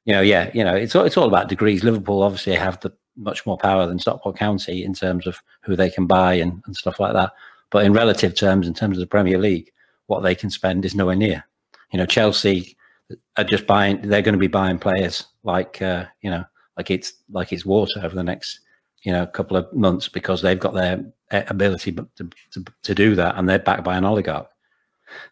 you 0.04 0.12
know, 0.12 0.20
yeah, 0.20 0.50
you 0.52 0.62
know, 0.62 0.74
it's 0.74 0.94
all, 0.94 1.04
it's 1.04 1.16
all 1.16 1.26
about 1.26 1.48
degrees. 1.48 1.84
Liverpool 1.84 2.22
obviously 2.22 2.54
have 2.54 2.78
the 2.80 2.92
much 3.16 3.44
more 3.46 3.58
power 3.58 3.86
than 3.86 3.98
Stockport 3.98 4.36
County 4.36 4.84
in 4.84 4.94
terms 4.94 5.26
of 5.26 5.40
who 5.62 5.74
they 5.74 5.90
can 5.90 6.06
buy 6.06 6.34
and, 6.34 6.62
and 6.66 6.76
stuff 6.76 7.00
like 7.00 7.14
that. 7.14 7.32
But 7.70 7.84
in 7.84 7.92
relative 7.92 8.34
terms, 8.34 8.66
in 8.66 8.74
terms 8.74 8.96
of 8.96 9.00
the 9.00 9.06
Premier 9.06 9.38
League, 9.38 9.72
what 10.06 10.20
they 10.20 10.34
can 10.34 10.50
spend 10.50 10.84
is 10.84 10.94
nowhere 10.94 11.16
near. 11.16 11.44
You 11.92 11.98
know, 11.98 12.06
Chelsea 12.06 12.76
are 13.36 13.44
just 13.44 13.66
buying. 13.66 14.00
They're 14.02 14.22
going 14.22 14.34
to 14.34 14.38
be 14.38 14.46
buying 14.46 14.78
players 14.78 15.26
like 15.42 15.82
uh, 15.82 16.06
you 16.20 16.30
know, 16.30 16.44
like 16.78 16.90
it's 16.90 17.12
like 17.30 17.52
it's 17.52 17.66
water 17.66 18.00
over 18.02 18.14
the 18.14 18.22
next 18.22 18.60
you 19.02 19.12
know 19.12 19.26
couple 19.26 19.56
of 19.56 19.70
months 19.74 20.08
because 20.08 20.40
they've 20.40 20.58
got 20.58 20.72
their 20.72 21.04
uh, 21.30 21.42
ability 21.48 21.92
to, 21.92 22.08
to, 22.52 22.64
to 22.82 22.94
do 22.94 23.14
that, 23.16 23.36
and 23.36 23.46
they're 23.46 23.58
backed 23.58 23.84
by 23.84 23.96
an 23.96 24.04
oligarch. 24.04 24.48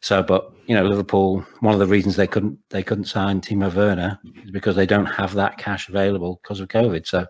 So, 0.01 0.23
but 0.23 0.53
you 0.67 0.75
know, 0.75 0.85
Liverpool. 0.85 1.47
One 1.61 1.73
of 1.73 1.81
the 1.81 1.87
reasons 1.87 2.17
they 2.17 2.27
couldn't 2.27 2.59
they 2.71 2.83
couldn't 2.83 3.05
sign 3.05 3.41
Timo 3.41 3.73
Werner 3.73 4.19
is 4.45 4.51
because 4.51 4.77
they 4.77 4.87
don't 4.87 5.07
have 5.07 5.35
that 5.35 5.59
cash 5.59 5.89
available 5.89 6.41
because 6.43 6.61
of 6.61 6.69
COVID. 6.69 7.07
So, 7.07 7.27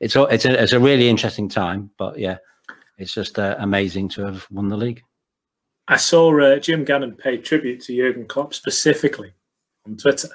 it's 0.00 0.16
a, 0.16 0.22
it's 0.24 0.44
a 0.44 0.62
it's 0.62 0.72
a 0.72 0.80
really 0.80 1.08
interesting 1.08 1.48
time. 1.48 1.90
But 1.98 2.18
yeah, 2.18 2.38
it's 2.98 3.14
just 3.14 3.38
uh, 3.38 3.56
amazing 3.58 4.08
to 4.10 4.24
have 4.24 4.46
won 4.50 4.68
the 4.68 4.76
league. 4.76 5.02
I 5.88 5.96
saw 5.96 6.40
uh, 6.40 6.58
Jim 6.58 6.84
Gannon 6.84 7.16
pay 7.16 7.36
tribute 7.38 7.80
to 7.82 7.96
Jurgen 7.96 8.26
Klopp 8.26 8.54
specifically 8.54 9.32
on 9.86 9.96
Twitter. 9.96 10.28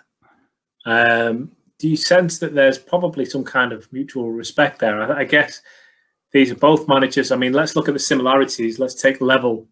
Um, 0.86 1.55
do 1.80 1.90
you 1.90 1.98
sense 1.98 2.40
that 2.40 2.54
there's 2.54 2.78
probably 2.78 3.26
some 3.26 3.44
kind 3.44 3.72
of 3.72 3.92
mutual 3.92 4.32
respect 4.32 4.80
there? 4.80 5.02
I, 5.02 5.22
I, 5.22 5.24
guess 5.26 5.62
these 6.32 6.52
are 6.52 6.56
both 6.56 6.88
managers. 6.88 7.32
I 7.32 7.36
mean, 7.36 7.54
let's 7.54 7.76
look 7.76 7.88
at 7.88 7.94
the 7.94 8.00
similarities. 8.00 8.80
Let's 8.80 8.96
take 8.96 9.20
level, 9.22 9.68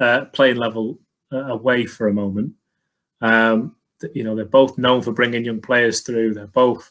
uh, 0.00 0.26
playing 0.26 0.56
level 0.56 0.98
uh, 1.32 1.44
away 1.44 1.86
for 1.86 2.08
a 2.08 2.14
moment. 2.14 2.54
Um, 3.20 3.76
you 4.14 4.24
know, 4.24 4.34
they're 4.34 4.44
both 4.44 4.78
known 4.78 5.02
for 5.02 5.12
bringing 5.12 5.44
young 5.44 5.60
players 5.60 6.00
through. 6.00 6.34
They're 6.34 6.46
both 6.46 6.90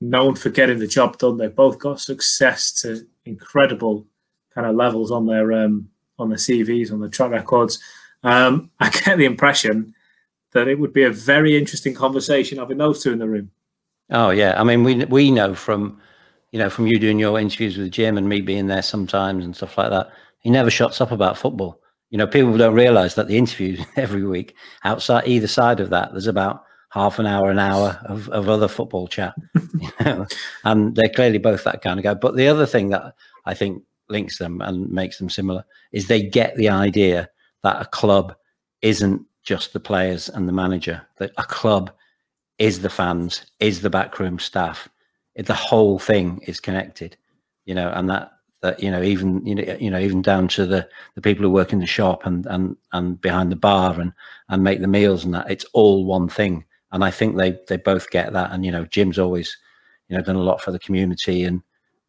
known 0.00 0.36
for 0.36 0.50
getting 0.50 0.78
the 0.78 0.86
job 0.86 1.18
done. 1.18 1.36
They've 1.36 1.54
both 1.54 1.78
got 1.78 2.00
success 2.00 2.72
to 2.82 3.06
incredible 3.24 4.06
kind 4.54 4.66
of 4.66 4.76
levels 4.76 5.10
on 5.10 5.26
their 5.26 5.52
um, 5.52 5.88
on 6.18 6.28
their 6.28 6.38
CVs, 6.38 6.92
on 6.92 7.00
their 7.00 7.08
track 7.08 7.30
records. 7.30 7.80
Um, 8.22 8.70
I 8.80 8.90
get 8.90 9.18
the 9.18 9.24
impression 9.24 9.94
that 10.52 10.68
it 10.68 10.78
would 10.78 10.92
be 10.92 11.04
a 11.04 11.10
very 11.10 11.56
interesting 11.56 11.94
conversation 11.94 12.58
having 12.58 12.78
those 12.78 13.02
two 13.02 13.12
in 13.12 13.18
the 13.18 13.28
room. 13.28 13.50
Oh 14.10 14.30
yeah, 14.30 14.60
I 14.60 14.64
mean 14.64 14.84
we 14.84 15.04
we 15.06 15.30
know 15.30 15.54
from 15.54 16.00
you 16.52 16.58
know 16.58 16.70
from 16.70 16.86
you 16.86 16.98
doing 16.98 17.18
your 17.18 17.38
interviews 17.38 17.76
with 17.76 17.90
Jim 17.92 18.16
and 18.16 18.28
me 18.28 18.40
being 18.40 18.66
there 18.66 18.82
sometimes 18.82 19.44
and 19.44 19.54
stuff 19.54 19.76
like 19.78 19.90
that. 19.90 20.10
He 20.40 20.50
never 20.50 20.70
shuts 20.70 21.00
up 21.00 21.10
about 21.10 21.36
football. 21.36 21.80
You 22.10 22.18
know, 22.18 22.26
people 22.26 22.56
don't 22.56 22.74
realise 22.74 23.14
that 23.14 23.28
the 23.28 23.36
interviews 23.36 23.80
every 23.96 24.24
week 24.24 24.54
outside 24.84 25.26
either 25.26 25.46
side 25.48 25.80
of 25.80 25.90
that, 25.90 26.12
there's 26.12 26.26
about 26.26 26.64
half 26.90 27.18
an 27.18 27.26
hour, 27.26 27.50
an 27.50 27.58
hour 27.58 28.00
of, 28.06 28.28
of 28.30 28.48
other 28.48 28.68
football 28.68 29.06
chat. 29.08 29.34
you 29.78 29.90
know? 30.00 30.26
And 30.64 30.96
they're 30.96 31.10
clearly 31.10 31.36
both 31.38 31.64
that 31.64 31.82
kind 31.82 31.98
of 31.98 32.04
guy. 32.04 32.14
But 32.14 32.34
the 32.36 32.48
other 32.48 32.64
thing 32.64 32.88
that 32.90 33.14
I 33.44 33.52
think 33.52 33.82
links 34.08 34.38
them 34.38 34.62
and 34.62 34.90
makes 34.90 35.18
them 35.18 35.28
similar 35.28 35.64
is 35.92 36.06
they 36.06 36.22
get 36.22 36.56
the 36.56 36.70
idea 36.70 37.28
that 37.62 37.82
a 37.82 37.84
club 37.86 38.34
isn't 38.80 39.22
just 39.42 39.72
the 39.72 39.80
players 39.80 40.28
and 40.30 40.48
the 40.48 40.52
manager 40.52 41.02
that 41.18 41.32
a 41.36 41.42
club 41.42 41.90
is 42.58 42.80
the 42.80 42.90
fans 42.90 43.46
is 43.60 43.80
the 43.80 43.90
backroom 43.90 44.38
staff 44.38 44.88
it, 45.34 45.46
the 45.46 45.54
whole 45.54 45.98
thing 45.98 46.40
is 46.46 46.60
connected 46.60 47.16
you 47.64 47.74
know 47.74 47.90
and 47.94 48.08
that 48.08 48.32
that 48.60 48.82
you 48.82 48.90
know 48.90 49.02
even 49.02 49.44
you 49.46 49.54
know 49.54 49.76
you 49.78 49.90
know 49.90 49.98
even 49.98 50.20
down 50.20 50.48
to 50.48 50.66
the 50.66 50.88
the 51.14 51.22
people 51.22 51.44
who 51.44 51.50
work 51.50 51.72
in 51.72 51.78
the 51.78 51.86
shop 51.86 52.26
and 52.26 52.46
and 52.46 52.76
and 52.92 53.20
behind 53.20 53.52
the 53.52 53.56
bar 53.56 53.98
and 54.00 54.12
and 54.48 54.64
make 54.64 54.80
the 54.80 54.88
meals 54.88 55.24
and 55.24 55.34
that 55.34 55.50
it's 55.50 55.64
all 55.72 56.04
one 56.04 56.28
thing 56.28 56.64
and 56.92 57.04
i 57.04 57.10
think 57.10 57.36
they 57.36 57.56
they 57.68 57.76
both 57.76 58.10
get 58.10 58.32
that 58.32 58.50
and 58.52 58.64
you 58.64 58.72
know 58.72 58.84
jim's 58.86 59.18
always 59.18 59.56
you 60.08 60.16
know 60.16 60.22
done 60.22 60.36
a 60.36 60.40
lot 60.40 60.60
for 60.60 60.72
the 60.72 60.78
community 60.78 61.44
and 61.44 61.62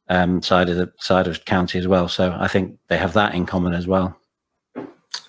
um, 0.10 0.42
side 0.42 0.70
of 0.70 0.76
the 0.76 0.92
side 0.98 1.28
of 1.28 1.46
county 1.46 1.80
as 1.80 1.88
well. 1.88 2.08
So 2.08 2.36
I 2.38 2.48
think 2.48 2.78
they 2.88 2.98
have 2.98 3.14
that 3.14 3.36
in 3.36 3.46
common 3.46 3.74
as 3.74 3.88
well. 3.88 4.18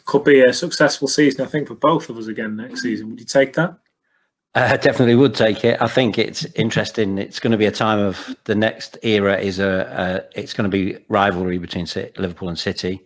Could 0.06 0.24
be 0.24 0.40
a 0.40 0.52
successful 0.52 1.06
season, 1.06 1.44
I 1.44 1.48
think, 1.48 1.68
for 1.68 1.74
both 1.74 2.08
of 2.08 2.18
us 2.18 2.26
again 2.26 2.56
next 2.56 2.82
season. 2.82 3.10
Would 3.10 3.20
you 3.20 3.26
take 3.26 3.52
that? 3.54 3.78
I 4.54 4.76
definitely 4.76 5.14
would 5.14 5.34
take 5.34 5.64
it. 5.64 5.80
I 5.80 5.86
think 5.86 6.18
it's 6.18 6.44
interesting. 6.56 7.18
It's 7.18 7.38
going 7.38 7.52
to 7.52 7.56
be 7.56 7.66
a 7.66 7.70
time 7.70 8.00
of 8.00 8.34
the 8.44 8.56
next 8.56 8.98
era 9.02 9.38
is 9.38 9.60
a, 9.60 10.26
a 10.34 10.40
it's 10.40 10.54
going 10.54 10.68
to 10.68 10.76
be 10.76 10.98
rivalry 11.08 11.58
between 11.58 11.86
Liverpool 12.16 12.48
and 12.48 12.58
City, 12.58 13.00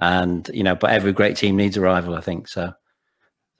and 0.00 0.50
you 0.52 0.64
know, 0.64 0.74
but 0.74 0.90
every 0.90 1.12
great 1.12 1.36
team 1.36 1.56
needs 1.56 1.76
a 1.76 1.80
rival. 1.80 2.16
I 2.16 2.20
think 2.20 2.48
so. 2.48 2.72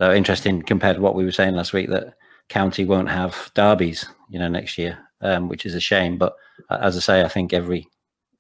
So 0.01 0.13
interesting 0.13 0.63
compared 0.63 0.97
to 0.97 1.03
what 1.03 1.15
we 1.15 1.25
were 1.25 1.33
saying 1.33 1.55
last 1.55 1.73
week 1.73 1.91
that 1.91 2.15
County 2.49 2.85
won't 2.85 3.11
have 3.11 3.51
derbies, 3.55 4.07
you 4.31 4.39
know, 4.39 4.49
next 4.49 4.79
year, 4.79 4.99
um, 5.21 5.49
which 5.49 5.67
is 5.67 5.75
a 5.75 5.81
shame. 5.81 6.19
But 6.19 6.35
as 6.71 6.97
I 6.97 7.01
say, 7.01 7.23
I 7.23 7.29
think 7.29 7.53
every, 7.53 7.87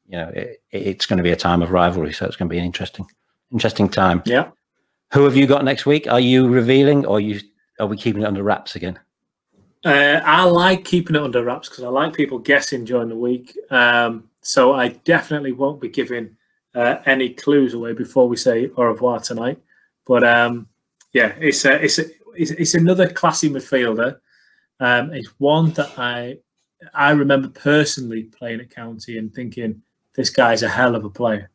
you 0.07 0.19
know, 0.19 0.29
it, 0.29 0.63
it's 0.71 1.07
going 1.07 1.19
to 1.19 1.23
be 1.23 1.33
a 1.33 1.37
time 1.37 1.63
of 1.63 1.71
rivalry, 1.71 2.13
so 2.13 2.27
it's 2.27 2.37
going 2.37 2.49
to 2.49 2.53
be 2.53 2.59
an 2.59 2.65
interesting, 2.65 3.07
interesting 3.53 3.89
time. 3.89 4.23
Yeah. 4.25 4.51
Who 5.13 5.25
have 5.25 5.37
you 5.37 5.47
got 5.47 5.65
next 5.65 5.87
week? 5.87 6.07
Are 6.07 6.21
you 6.21 6.49
revealing, 6.49 7.07
or 7.07 7.17
are 7.17 7.21
you 7.21 7.41
are 7.79 7.87
we 7.87 7.97
keeping 7.97 8.23
it 8.23 8.27
under 8.27 8.43
wraps 8.43 8.77
again? 8.77 8.99
Uh, 9.85 10.21
I 10.25 10.45
like 10.45 10.85
keeping 10.85 11.17
it 11.17 11.23
under 11.23 11.45
wraps 11.45 11.69
because 11.69 11.85
I 11.85 11.89
like 11.89 12.13
people 12.13 12.39
guessing 12.39 12.85
during 12.85 13.09
the 13.09 13.17
week. 13.17 13.57
Um, 13.71 14.29
so 14.41 14.73
I 14.73 14.89
definitely 14.89 15.53
won't 15.53 15.81
be 15.81 15.89
giving 15.89 16.37
uh, 16.75 16.97
any 17.07 17.31
clues 17.31 17.75
away 17.75 17.93
before 17.93 18.29
we 18.29 18.37
say 18.37 18.71
au 18.77 18.85
revoir 18.85 19.21
tonight. 19.21 19.61
But 20.07 20.25
um, 20.25 20.69
yeah, 21.13 21.35
it's 21.39 21.65
a, 21.65 21.83
it's, 21.83 21.99
a, 21.99 22.05
it's, 22.35 22.51
it's 22.53 22.75
another 22.75 23.09
classy 23.09 23.51
midfielder. 23.51 24.19
Um, 24.81 25.13
it's 25.13 25.29
one 25.39 25.73
that 25.73 25.99
I 25.99 26.39
I 26.95 27.11
remember 27.11 27.49
personally 27.49 28.25
playing 28.25 28.61
at 28.61 28.71
County 28.71 29.19
and 29.19 29.35
thinking 29.35 29.83
this 30.15 30.31
guy's 30.31 30.63
a 30.63 30.69
hell 30.69 30.95
of 30.95 31.05
a 31.05 31.11
player. 31.11 31.51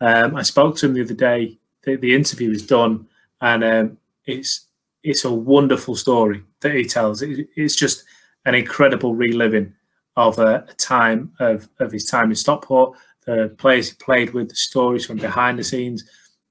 Um, 0.00 0.36
I 0.36 0.42
spoke 0.42 0.76
to 0.76 0.86
him 0.86 0.94
the 0.94 1.02
other 1.02 1.14
day. 1.14 1.58
The, 1.82 1.96
the 1.96 2.14
interview 2.14 2.50
is 2.50 2.66
done, 2.66 3.08
and 3.40 3.64
um, 3.64 3.98
it's 4.26 4.66
it's 5.02 5.24
a 5.24 5.32
wonderful 5.32 5.96
story 5.96 6.42
that 6.60 6.74
he 6.74 6.84
tells. 6.84 7.22
It, 7.22 7.48
it's 7.56 7.76
just 7.76 8.04
an 8.44 8.54
incredible 8.54 9.14
reliving 9.14 9.74
of 10.16 10.38
a, 10.38 10.64
a, 10.68 10.74
time 10.74 11.32
of, 11.38 11.68
of 11.78 11.92
his 11.92 12.04
time 12.04 12.30
in 12.30 12.36
Stockport, 12.36 12.96
the 13.24 13.54
players 13.58 13.90
he 13.90 13.96
played 13.96 14.34
with, 14.34 14.48
the 14.48 14.56
stories 14.56 15.06
from 15.06 15.18
behind 15.18 15.58
the 15.58 15.64
scenes. 15.64 16.04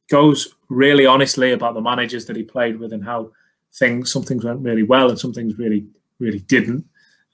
Goes 0.10 0.56
really 0.70 1.06
honestly 1.06 1.52
about 1.52 1.74
the 1.74 1.82
managers 1.82 2.26
that 2.28 2.38
he 2.38 2.44
played 2.44 2.80
with 2.80 2.94
and 2.94 3.04
how 3.04 3.32
things 3.74 4.12
some 4.12 4.24
things 4.24 4.46
went 4.46 4.62
really 4.62 4.84
well 4.84 5.10
and 5.10 5.20
some 5.20 5.34
things 5.34 5.58
really 5.58 5.86
really 6.20 6.40
didn't. 6.40 6.86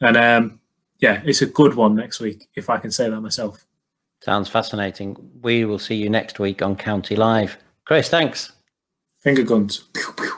And 0.01 0.17
um, 0.17 0.59
yeah, 0.99 1.21
it's 1.25 1.41
a 1.41 1.45
good 1.45 1.75
one 1.75 1.95
next 1.95 2.19
week, 2.19 2.47
if 2.55 2.69
I 2.69 2.77
can 2.77 2.89
say 2.91 3.09
that 3.09 3.21
myself. 3.21 3.65
Sounds 4.21 4.49
fascinating. 4.49 5.17
We 5.41 5.65
will 5.65 5.79
see 5.79 5.95
you 5.95 6.09
next 6.09 6.39
week 6.39 6.61
on 6.61 6.75
County 6.75 7.15
Live. 7.15 7.57
Chris, 7.85 8.09
thanks. 8.09 8.53
Finger 9.19 9.43
guns. 9.43 9.85
Pew, 9.93 10.13
pew. 10.17 10.32